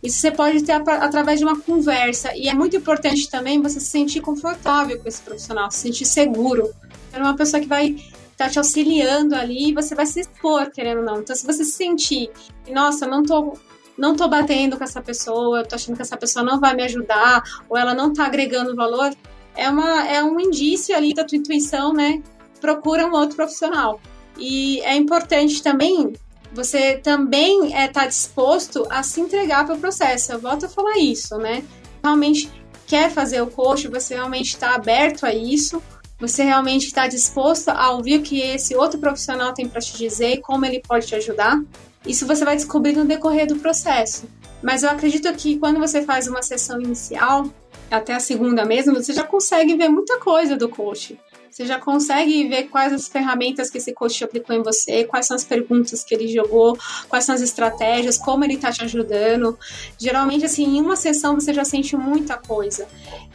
Isso 0.00 0.20
você 0.20 0.30
pode 0.30 0.62
ter 0.62 0.70
através 0.72 1.40
de 1.40 1.44
uma 1.44 1.60
conversa. 1.60 2.32
E 2.36 2.48
é 2.48 2.54
muito 2.54 2.76
importante 2.76 3.28
também 3.28 3.60
você 3.60 3.80
se 3.80 3.86
sentir 3.86 4.20
confortável 4.20 5.00
com 5.00 5.08
esse 5.08 5.20
profissional, 5.20 5.68
se 5.72 5.78
sentir 5.78 6.04
seguro. 6.04 6.70
É 7.12 7.18
uma 7.18 7.34
pessoa 7.34 7.60
que 7.60 7.66
vai 7.66 7.96
estar 8.44 8.46
tá 8.46 8.50
te 8.50 8.58
auxiliando 8.58 9.34
ali 9.34 9.68
e 9.70 9.74
você 9.74 9.94
vai 9.94 10.06
se 10.06 10.20
expor, 10.20 10.70
querendo 10.70 10.98
ou 10.98 11.04
não. 11.04 11.20
Então, 11.20 11.36
se 11.36 11.46
você 11.46 11.64
se 11.64 11.72
sentir, 11.72 12.30
nossa, 12.70 13.06
não 13.06 13.22
tô, 13.22 13.54
não 13.96 14.16
tô 14.16 14.28
batendo 14.28 14.76
com 14.76 14.84
essa 14.84 15.02
pessoa, 15.02 15.64
tô 15.64 15.74
achando 15.74 15.96
que 15.96 16.02
essa 16.02 16.16
pessoa 16.16 16.44
não 16.44 16.58
vai 16.58 16.74
me 16.74 16.82
ajudar, 16.84 17.42
ou 17.68 17.76
ela 17.76 17.94
não 17.94 18.12
tá 18.12 18.26
agregando 18.26 18.74
valor, 18.74 19.14
é, 19.56 19.68
uma, 19.68 20.06
é 20.06 20.22
um 20.22 20.40
indício 20.40 20.96
ali 20.96 21.12
da 21.12 21.24
tua 21.24 21.36
intuição, 21.36 21.92
né? 21.92 22.22
Procura 22.60 23.06
um 23.06 23.12
outro 23.12 23.36
profissional. 23.36 24.00
E 24.38 24.80
é 24.80 24.96
importante 24.96 25.62
também 25.62 26.12
você 26.52 26.96
também 26.96 27.66
está 27.66 27.78
é, 27.78 27.88
tá 27.88 28.06
disposto 28.06 28.84
a 28.90 29.02
se 29.02 29.20
entregar 29.20 29.64
para 29.64 29.76
o 29.76 29.78
processo. 29.78 30.32
Eu 30.32 30.40
volto 30.40 30.66
a 30.66 30.68
falar 30.68 30.98
isso, 30.98 31.36
né? 31.38 31.62
Realmente 32.02 32.50
quer 32.86 33.10
fazer 33.10 33.40
o 33.40 33.46
coach, 33.46 33.86
você 33.86 34.14
realmente 34.14 34.48
está 34.48 34.74
aberto 34.74 35.24
a 35.24 35.32
isso, 35.32 35.80
você 36.20 36.44
realmente 36.44 36.86
está 36.86 37.06
disposto 37.06 37.70
a 37.70 37.90
ouvir 37.92 38.18
o 38.18 38.22
que 38.22 38.40
esse 38.40 38.76
outro 38.76 39.00
profissional 39.00 39.54
tem 39.54 39.68
para 39.68 39.80
te 39.80 39.96
dizer 39.96 40.34
e 40.34 40.40
como 40.40 40.66
ele 40.66 40.82
pode 40.86 41.06
te 41.06 41.14
ajudar. 41.14 41.60
Isso 42.06 42.26
você 42.26 42.44
vai 42.44 42.56
descobrir 42.56 42.92
no 42.92 43.04
decorrer 43.04 43.46
do 43.46 43.56
processo. 43.56 44.28
Mas 44.62 44.82
eu 44.82 44.90
acredito 44.90 45.32
que 45.32 45.58
quando 45.58 45.78
você 45.78 46.02
faz 46.02 46.28
uma 46.28 46.42
sessão 46.42 46.80
inicial, 46.80 47.48
até 47.90 48.14
a 48.14 48.20
segunda 48.20 48.64
mesmo, 48.64 48.94
você 48.94 49.12
já 49.12 49.24
consegue 49.24 49.74
ver 49.74 49.88
muita 49.88 50.18
coisa 50.18 50.56
do 50.56 50.68
coach. 50.68 51.18
Você 51.50 51.66
já 51.66 51.80
consegue 51.80 52.46
ver 52.48 52.64
quais 52.64 52.92
as 52.92 53.08
ferramentas 53.08 53.68
que 53.68 53.78
esse 53.78 53.92
coach 53.92 54.22
aplicou 54.22 54.54
em 54.54 54.62
você, 54.62 55.04
quais 55.04 55.26
são 55.26 55.34
as 55.34 55.42
perguntas 55.42 56.04
que 56.04 56.14
ele 56.14 56.28
jogou, 56.28 56.78
quais 57.08 57.24
são 57.24 57.34
as 57.34 57.40
estratégias, 57.40 58.16
como 58.16 58.44
ele 58.44 58.54
está 58.54 58.70
te 58.70 58.84
ajudando. 58.84 59.58
Geralmente, 59.98 60.44
assim, 60.44 60.64
em 60.76 60.80
uma 60.80 60.94
sessão 60.94 61.34
você 61.34 61.52
já 61.52 61.64
sente 61.64 61.96
muita 61.96 62.36
coisa. 62.36 62.86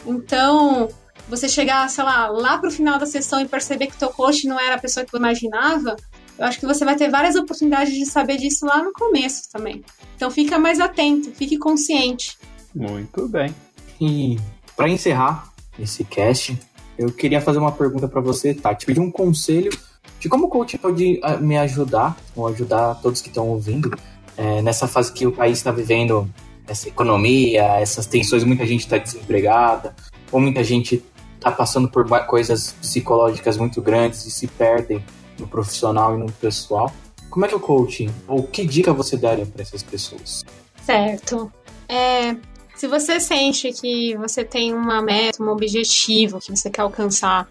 Então, 0.06 0.88
você 1.28 1.50
chegar, 1.50 1.90
sei 1.90 2.04
lá, 2.04 2.28
lá 2.28 2.58
pro 2.58 2.72
final 2.72 3.00
da 3.00 3.06
sessão 3.06 3.42
e 3.42 3.48
perceber 3.48 3.88
que 3.88 3.96
o 3.96 4.00
teu 4.00 4.10
coach 4.10 4.48
não 4.48 4.60
era 4.60 4.76
a 4.76 4.80
pessoa 4.80 5.06
que 5.06 5.16
eu 5.16 5.20
imaginava, 5.20 5.96
eu 6.38 6.46
acho 6.46 6.60
que 6.60 6.66
você 6.66 6.84
vai 6.84 6.96
ter 6.96 7.10
várias 7.10 7.36
oportunidades 7.36 7.94
de 7.94 8.06
saber 8.06 8.38
disso 8.38 8.66
lá 8.66 8.84
no 8.84 8.92
começo 8.92 9.50
também. 9.52 9.84
Então 10.16 10.30
fica 10.30 10.60
mais 10.60 10.80
atento, 10.80 11.32
fique 11.32 11.58
consciente. 11.58 12.38
Muito 12.74 13.28
bem. 13.28 13.56
E 14.00 14.38
para 14.76 14.90
encerrar 14.90 15.50
esse 15.80 16.04
cast, 16.04 16.58
eu 16.98 17.12
queria 17.12 17.42
fazer 17.42 17.60
uma 17.60 17.72
pergunta 17.72 18.08
para 18.08 18.22
você, 18.22 18.54
Tati. 18.54 18.86
Pedir 18.86 19.00
um 19.00 19.12
conselho 19.12 19.72
de 20.20 20.30
como 20.30 20.46
o 20.46 20.50
coach 20.50 20.78
pode 20.78 21.20
ah, 21.24 21.38
me 21.38 21.58
ajudar, 21.58 22.18
ou 22.36 22.48
ajudar 22.48 22.96
todos 22.96 23.22
que 23.22 23.30
estão 23.30 23.48
ouvindo, 23.48 23.92
é, 24.38 24.62
nessa 24.62 24.88
fase 24.88 25.14
que 25.14 25.26
o 25.26 25.32
país 25.32 25.58
está 25.58 25.72
vivendo, 25.72 26.30
essa 26.68 26.88
economia, 26.88 27.64
essas 27.80 28.06
tensões, 28.06 28.44
muita 28.44 28.66
gente 28.66 28.82
está 28.82 28.98
desempregada, 28.98 29.96
ou 30.32 30.40
muita 30.40 30.64
gente 30.64 31.04
está 31.46 31.52
passando 31.52 31.88
por 31.88 32.08
coisas 32.26 32.72
psicológicas 32.82 33.56
muito 33.56 33.80
grandes 33.80 34.26
e 34.26 34.32
se 34.32 34.48
perdem 34.48 35.06
no 35.38 35.48
profissional 35.48 36.16
e 36.16 36.18
no 36.18 36.32
pessoal. 36.32 36.92
Como 37.30 37.46
é 37.46 37.48
que 37.48 37.54
é 37.54 37.58
o 37.58 37.60
coaching, 37.60 38.10
ou 38.28 38.44
que 38.44 38.66
dica 38.66 38.92
você 38.92 39.16
daria 39.16 39.46
para 39.46 39.62
essas 39.62 39.84
pessoas? 39.84 40.44
Certo. 40.84 41.52
É, 41.88 42.36
se 42.76 42.88
você 42.88 43.20
sente 43.20 43.72
que 43.74 44.18
você 44.18 44.44
tem 44.44 44.74
uma 44.74 45.04
meta, 45.04 45.44
um 45.44 45.50
objetivo 45.50 46.40
que 46.40 46.50
você 46.50 46.70
quer 46.70 46.82
alcançar 46.82 47.48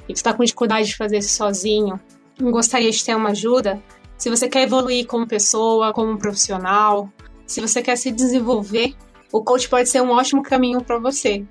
e 0.00 0.06
você 0.06 0.12
está 0.14 0.32
com 0.32 0.42
dificuldade 0.42 0.88
de 0.88 0.96
fazer 0.96 1.18
isso 1.18 1.36
sozinho, 1.36 2.00
gostaria 2.40 2.90
de 2.90 3.04
ter 3.04 3.14
uma 3.14 3.30
ajuda, 3.30 3.80
se 4.18 4.28
você 4.28 4.48
quer 4.48 4.62
evoluir 4.62 5.06
como 5.06 5.26
pessoa, 5.26 5.92
como 5.92 6.18
profissional, 6.18 7.08
se 7.46 7.60
você 7.60 7.80
quer 7.80 7.96
se 7.96 8.10
desenvolver, 8.10 8.94
o 9.30 9.42
coach 9.44 9.68
pode 9.68 9.88
ser 9.88 10.00
um 10.00 10.10
ótimo 10.10 10.42
caminho 10.42 10.82
para 10.82 10.98
você. 10.98 11.44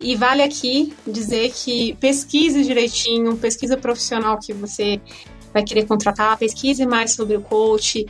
E 0.00 0.14
vale 0.14 0.42
aqui 0.42 0.94
dizer 1.06 1.52
que 1.52 1.94
pesquise 1.94 2.62
direitinho, 2.62 3.36
pesquisa 3.36 3.76
profissional 3.76 4.38
que 4.38 4.52
você 4.52 5.00
vai 5.52 5.64
querer 5.64 5.86
contratar, 5.86 6.38
pesquise 6.38 6.86
mais 6.86 7.14
sobre 7.14 7.36
o 7.36 7.40
coach, 7.40 8.06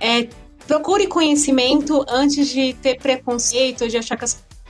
é, 0.00 0.28
procure 0.66 1.06
conhecimento 1.06 2.04
antes 2.08 2.48
de 2.48 2.72
ter 2.74 2.98
preconceito, 2.98 3.88
de 3.88 3.96
achar 3.96 4.16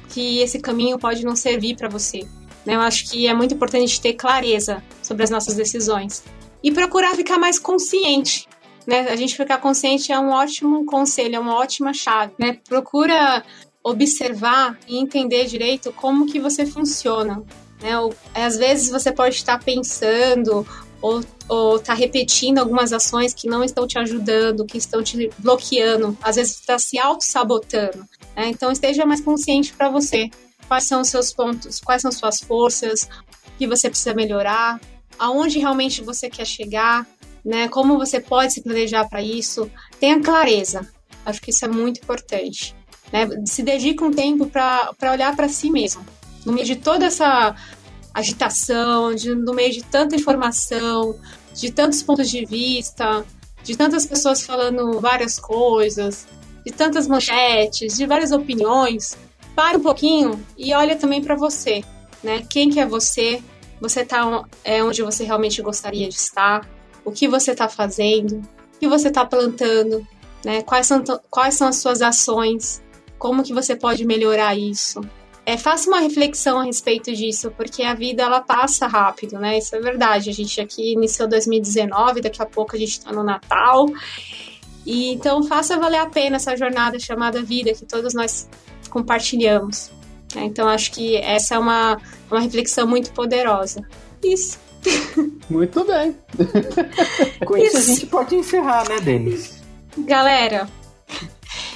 que, 0.08 0.38
esse 0.40 0.58
caminho 0.58 0.98
pode 0.98 1.24
não 1.24 1.36
servir 1.36 1.76
para 1.76 1.88
você. 1.88 2.26
Né? 2.66 2.74
Eu 2.74 2.80
acho 2.80 3.08
que 3.08 3.28
é 3.28 3.34
muito 3.34 3.54
importante 3.54 4.00
ter 4.00 4.14
clareza 4.14 4.82
sobre 5.02 5.22
as 5.22 5.30
nossas 5.30 5.54
decisões 5.54 6.24
e 6.62 6.72
procurar 6.72 7.14
ficar 7.14 7.38
mais 7.38 7.58
consciente. 7.58 8.48
Né? 8.86 9.00
A 9.10 9.16
gente 9.16 9.36
ficar 9.36 9.58
consciente 9.58 10.10
é 10.10 10.18
um 10.18 10.30
ótimo 10.30 10.84
conselho, 10.86 11.36
é 11.36 11.38
uma 11.38 11.54
ótima 11.54 11.92
chave. 11.92 12.32
Né? 12.38 12.58
Procura 12.68 13.44
observar 13.82 14.78
e 14.86 14.98
entender 14.98 15.46
direito 15.46 15.92
como 15.92 16.26
que 16.26 16.40
você 16.40 16.66
funciona. 16.66 17.42
Né? 17.80 17.92
Às 18.34 18.56
vezes 18.56 18.90
você 18.90 19.12
pode 19.12 19.36
estar 19.36 19.62
pensando 19.62 20.66
ou, 21.00 21.22
ou 21.48 21.78
tá 21.78 21.94
repetindo 21.94 22.58
algumas 22.58 22.92
ações 22.92 23.32
que 23.32 23.48
não 23.48 23.62
estão 23.62 23.86
te 23.86 23.98
ajudando, 23.98 24.64
que 24.64 24.78
estão 24.78 25.02
te 25.02 25.30
bloqueando, 25.38 26.16
às 26.22 26.36
vezes 26.36 26.58
está 26.58 26.78
se 26.78 26.98
auto-sabotando. 26.98 28.04
Né? 28.36 28.48
Então 28.48 28.70
esteja 28.70 29.06
mais 29.06 29.20
consciente 29.20 29.72
para 29.72 29.88
você. 29.88 30.28
Quais 30.66 30.84
são 30.84 31.00
os 31.00 31.08
seus 31.08 31.32
pontos, 31.32 31.80
quais 31.80 32.02
são 32.02 32.12
suas 32.12 32.40
forças, 32.40 33.08
o 33.46 33.58
que 33.58 33.66
você 33.66 33.88
precisa 33.88 34.14
melhorar, 34.14 34.78
aonde 35.18 35.58
realmente 35.58 36.02
você 36.02 36.28
quer 36.28 36.44
chegar, 36.44 37.06
né? 37.44 37.68
Como 37.68 37.96
você 37.96 38.20
pode 38.20 38.52
se 38.52 38.62
planejar 38.62 39.08
para 39.08 39.22
isso. 39.22 39.70
Tenha 39.98 40.20
clareza. 40.20 40.86
Acho 41.24 41.40
que 41.40 41.50
isso 41.50 41.64
é 41.64 41.68
muito 41.68 42.00
importante. 42.00 42.76
Né? 43.12 43.28
Se 43.46 43.62
dedique 43.62 44.02
um 44.02 44.10
tempo 44.10 44.46
para 44.46 45.12
olhar 45.12 45.34
para 45.34 45.48
si 45.48 45.70
mesmo. 45.70 46.04
No 46.44 46.52
meio 46.52 46.66
de 46.66 46.76
toda 46.76 47.06
essa 47.06 47.54
agitação, 48.14 49.14
de, 49.14 49.34
no 49.34 49.54
meio 49.54 49.72
de 49.72 49.82
tanta 49.82 50.16
informação, 50.16 51.18
de 51.54 51.70
tantos 51.70 52.02
pontos 52.02 52.28
de 52.30 52.44
vista, 52.44 53.24
de 53.62 53.76
tantas 53.76 54.06
pessoas 54.06 54.42
falando 54.42 55.00
várias 55.00 55.38
coisas, 55.38 56.26
de 56.64 56.72
tantas 56.72 57.06
manchetes, 57.06 57.96
de 57.96 58.06
várias 58.06 58.32
opiniões, 58.32 59.16
para 59.54 59.76
um 59.76 59.80
pouquinho 59.80 60.44
e 60.56 60.72
olha 60.72 60.96
também 60.96 61.22
para 61.22 61.34
você, 61.34 61.82
né? 62.22 62.44
Quem 62.48 62.70
que 62.70 62.78
é 62.78 62.86
você? 62.86 63.42
Você 63.80 64.04
tá 64.04 64.44
é 64.64 64.82
onde 64.82 65.02
você 65.02 65.24
realmente 65.24 65.60
gostaria 65.62 66.08
de 66.08 66.14
estar? 66.14 66.68
O 67.04 67.10
que 67.10 67.26
você 67.26 67.52
está 67.52 67.68
fazendo? 67.68 68.36
O 68.74 68.78
que 68.78 68.88
você 68.88 69.08
está 69.08 69.24
plantando? 69.24 70.06
Né? 70.44 70.62
Quais 70.62 70.86
são 70.86 71.02
quais 71.30 71.54
são 71.54 71.68
as 71.68 71.76
suas 71.76 72.02
ações? 72.02 72.82
Como 73.18 73.42
que 73.42 73.52
você 73.52 73.74
pode 73.74 74.04
melhorar 74.04 74.56
isso? 74.56 75.00
É, 75.44 75.56
faça 75.56 75.88
uma 75.88 76.00
reflexão 76.00 76.60
a 76.60 76.64
respeito 76.64 77.10
disso, 77.14 77.50
porque 77.56 77.82
a 77.82 77.94
vida 77.94 78.22
ela 78.22 78.40
passa 78.40 78.86
rápido, 78.86 79.38
né? 79.38 79.56
Isso 79.56 79.74
é 79.74 79.80
verdade. 79.80 80.28
A 80.28 80.32
gente 80.32 80.60
aqui 80.60 80.92
iniciou 80.92 81.26
2019, 81.26 82.20
daqui 82.20 82.42
a 82.42 82.46
pouco 82.46 82.76
a 82.76 82.78
gente 82.78 82.98
está 82.98 83.10
no 83.12 83.24
Natal. 83.24 83.86
E 84.84 85.12
então 85.12 85.42
faça 85.42 85.78
valer 85.78 86.00
a 86.00 86.06
pena 86.06 86.36
essa 86.36 86.54
jornada 86.56 86.98
chamada 86.98 87.42
vida 87.42 87.72
que 87.72 87.86
todos 87.86 88.12
nós 88.12 88.48
compartilhamos. 88.90 89.90
Né? 90.34 90.44
Então 90.44 90.68
acho 90.68 90.92
que 90.92 91.16
essa 91.16 91.54
é 91.54 91.58
uma, 91.58 91.98
uma 92.30 92.40
reflexão 92.40 92.86
muito 92.86 93.12
poderosa. 93.12 93.82
Isso. 94.22 94.58
Muito 95.50 95.84
bem. 95.84 96.16
Com 97.44 97.56
isso, 97.56 97.66
isso 97.66 97.78
a 97.78 97.94
gente 97.94 98.06
pode 98.06 98.34
encerrar, 98.36 98.88
né, 98.88 99.00
Denis? 99.00 99.60
Galera, 99.98 100.68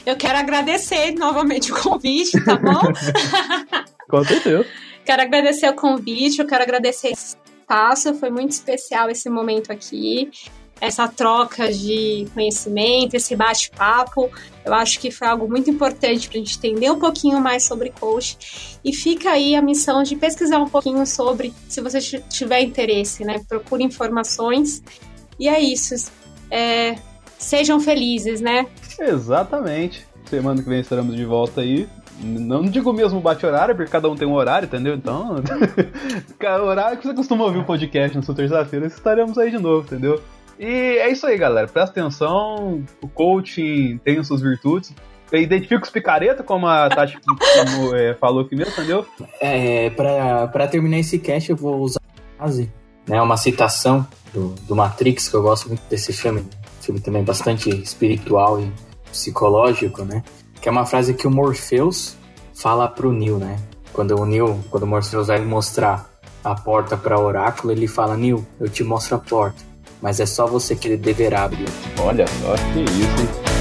eu 0.05 0.17
quero 0.17 0.39
agradecer 0.39 1.13
novamente 1.13 1.73
o 1.73 1.81
convite, 1.81 2.43
tá 2.45 2.57
bom? 2.57 2.81
Com 4.09 4.25
certeza. 4.25 4.67
Quero 5.05 5.23
agradecer 5.23 5.69
o 5.69 5.75
convite, 5.75 6.39
eu 6.39 6.47
quero 6.47 6.63
agradecer 6.63 7.09
esse 7.09 7.37
espaço, 7.63 8.15
foi 8.15 8.31
muito 8.31 8.51
especial 8.51 9.11
esse 9.11 9.29
momento 9.29 9.73
aqui, 9.73 10.31
essa 10.81 11.07
troca 11.09 11.73
de 11.73 12.27
conhecimento, 12.35 13.15
esse 13.15 13.37
bate-papo. 13.37 14.29
Eu 14.65 14.75
acho 14.75 14.99
que 14.99 15.11
foi 15.11 15.29
algo 15.29 15.49
muito 15.49 15.71
importante 15.71 16.29
para 16.29 16.39
a 16.39 16.41
gente 16.41 16.59
entender 16.59 16.91
um 16.91 16.99
pouquinho 16.99 17.41
mais 17.41 17.65
sobre 17.65 17.91
coach. 17.91 18.79
E 18.85 18.93
fica 18.93 19.31
aí 19.31 19.55
a 19.55 19.63
missão 19.63 20.03
de 20.03 20.17
pesquisar 20.17 20.59
um 20.59 20.69
pouquinho 20.69 21.07
sobre, 21.07 21.55
se 21.69 21.81
você 21.81 22.01
tiver 22.01 22.63
interesse, 22.63 23.25
né? 23.25 23.41
Procure 23.49 23.85
informações. 23.85 24.83
E 25.39 25.49
é 25.49 25.61
isso. 25.61 25.95
É, 26.51 26.97
sejam 27.45 27.81
felizes, 27.81 28.41
né? 28.41 28.67
Exatamente. 28.99 30.07
Semana 30.27 30.63
que 30.63 30.69
vem 30.69 30.81
estaremos 30.81 31.15
de 31.15 31.25
volta 31.25 31.61
aí. 31.61 31.89
Não 32.21 32.63
digo 32.63 32.93
mesmo 32.93 33.21
bate-horário, 33.21 33.75
porque 33.75 33.91
cada 33.91 34.09
um 34.09 34.15
tem 34.15 34.29
um 34.29 34.35
horário, 34.35 34.67
entendeu? 34.67 34.95
Então, 34.95 35.37
o 36.61 36.65
horário 36.65 36.99
que 36.99 37.07
você 37.07 37.15
costuma 37.15 37.45
ouvir 37.45 37.59
o 37.59 37.65
podcast 37.65 38.17
na 38.17 38.23
sua 38.23 38.35
terça-feira, 38.35 38.87
estaremos 38.87 39.37
aí 39.39 39.51
de 39.51 39.59
novo, 39.59 39.85
entendeu? 39.87 40.23
E 40.59 40.67
é 40.99 41.11
isso 41.11 41.27
aí, 41.27 41.37
galera. 41.37 41.67
Presta 41.67 41.91
atenção. 41.91 42.85
O 43.01 43.09
coaching 43.09 43.99
tem 44.05 44.19
as 44.19 44.27
suas 44.27 44.41
virtudes. 44.41 44.95
Identifica 45.33 45.83
os 45.83 45.91
picareta, 45.91 46.43
como 46.43 46.67
a 46.67 46.89
Tati 46.91 47.19
como, 47.25 47.97
é, 47.97 48.15
falou 48.15 48.45
aqui 48.45 48.55
mesmo, 48.55 48.73
entendeu? 48.73 49.07
É, 49.41 49.91
pra, 49.91 50.47
pra 50.49 50.69
terminar 50.69 50.99
esse 50.99 51.19
cast, 51.19 51.51
eu 51.51 51.57
vou 51.57 51.81
usar 51.81 52.01
uma 52.03 52.37
frase, 52.37 52.71
né, 53.09 53.21
uma 53.21 53.37
citação 53.39 54.07
do, 54.33 54.51
do 54.69 54.77
Matrix, 54.77 55.29
que 55.29 55.35
eu 55.35 55.43
gosto 55.43 55.69
muito 55.69 55.83
desse 55.89 56.13
filme. 56.13 56.45
Filme 56.83 57.01
também 57.01 57.23
bastante 57.23 57.71
espiritual 57.71 58.61
e 58.61 58.71
psicológico, 59.11 60.05
né? 60.05 60.23
Que 60.61 60.69
é 60.69 60.73
uma 60.73 60.85
frase 60.85 61.15
que 61.15 61.27
o 61.27 61.31
Morpheus 61.31 62.17
fala 62.55 62.89
pro 62.89 63.13
Neo, 63.13 63.39
né? 63.39 63.59
Quando 63.93 64.21
o 64.21 64.27
Neo, 64.27 64.63
quando 64.71 64.83
o 64.83 64.87
Morpheus 64.87 65.29
vai 65.29 65.41
mostrar 65.41 66.11
a 66.43 66.55
porta 66.55 66.97
para 66.97 67.19
o 67.19 67.25
oráculo, 67.25 67.73
ele 67.73 67.87
fala: 67.87 68.17
Neo, 68.17 68.47
eu 68.61 68.69
te 68.69 68.83
mostro 68.83 69.17
a 69.17 69.19
porta, 69.19 69.63
mas 70.01 70.19
é 70.21 70.27
só 70.27 70.47
você 70.47 70.75
que 70.75 70.97
deverá 70.97 71.45
abrir. 71.45 71.69
Olha 72.01 72.27
só 72.27 72.55
que 72.73 72.81
isso, 72.81 73.52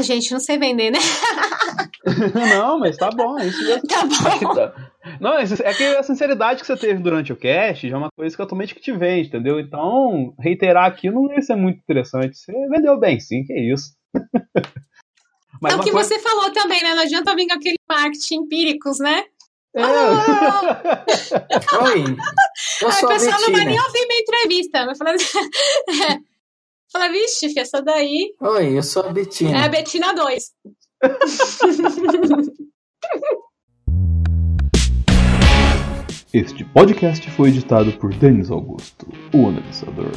Ah, 0.00 0.02
gente, 0.02 0.32
não 0.32 0.40
sei 0.40 0.56
vender, 0.56 0.90
né? 0.90 0.98
não, 2.56 2.78
mas 2.78 2.96
tá 2.96 3.10
bom, 3.10 3.38
é 3.38 3.48
isso 3.48 3.62
mesmo. 3.62 3.82
Tá 3.86 4.06
bom. 4.06 4.72
Não, 5.20 5.38
é 5.38 5.74
que 5.74 5.84
a 5.84 6.02
sinceridade 6.02 6.62
que 6.62 6.66
você 6.66 6.74
teve 6.74 7.02
durante 7.02 7.34
o 7.34 7.36
cast 7.36 7.86
já 7.86 7.94
é 7.96 7.98
uma 7.98 8.08
coisa 8.16 8.34
que 8.34 8.40
atualmente 8.40 8.74
que 8.74 8.80
te 8.80 8.92
vende, 8.92 9.28
entendeu? 9.28 9.60
Então, 9.60 10.34
reiterar 10.38 10.86
aqui 10.86 11.10
não 11.10 11.30
ia 11.30 11.42
ser 11.42 11.54
muito 11.54 11.80
interessante. 11.80 12.38
Você 12.38 12.50
vendeu 12.70 12.98
bem, 12.98 13.20
sim, 13.20 13.44
que 13.44 13.52
é 13.52 13.60
isso. 13.60 13.92
Mas 15.60 15.74
é 15.74 15.76
o 15.76 15.80
que 15.80 15.90
coisa... 15.90 16.08
você 16.08 16.18
falou 16.18 16.50
também, 16.50 16.82
né? 16.82 16.94
Não 16.94 17.02
adianta 17.02 17.36
vir 17.36 17.46
com 17.46 17.54
aquele 17.54 17.76
marketing 17.86 18.36
empíricos, 18.36 18.98
né? 19.00 19.24
É. 19.76 19.82
Ah! 19.82 21.04
Oi, 21.84 22.04
eu 22.80 22.88
a 22.88 23.06
pessoa 23.06 23.38
não 23.38 23.52
vai 23.52 23.66
nem 23.66 23.78
ouvir 23.78 24.06
minha 24.08 24.20
entrevista. 24.20 24.86
Vai 24.86 24.96
falar 24.96 25.14
assim... 25.16 25.38
Fala, 26.92 27.08
vixe, 27.08 27.48
filha, 27.48 27.60
essa 27.62 27.80
daí. 27.80 28.34
Oi, 28.40 28.76
eu 28.76 28.82
sou 28.82 29.04
a 29.04 29.12
Betina. 29.12 29.58
É 29.58 29.64
a 29.64 29.68
Betina 29.68 30.12
2. 30.12 30.52
Este 36.32 36.64
podcast 36.64 37.28
foi 37.32 37.48
editado 37.48 37.92
por 37.98 38.14
Denis 38.14 38.50
Augusto, 38.50 39.08
o 39.34 39.48
analisador. 39.48 40.12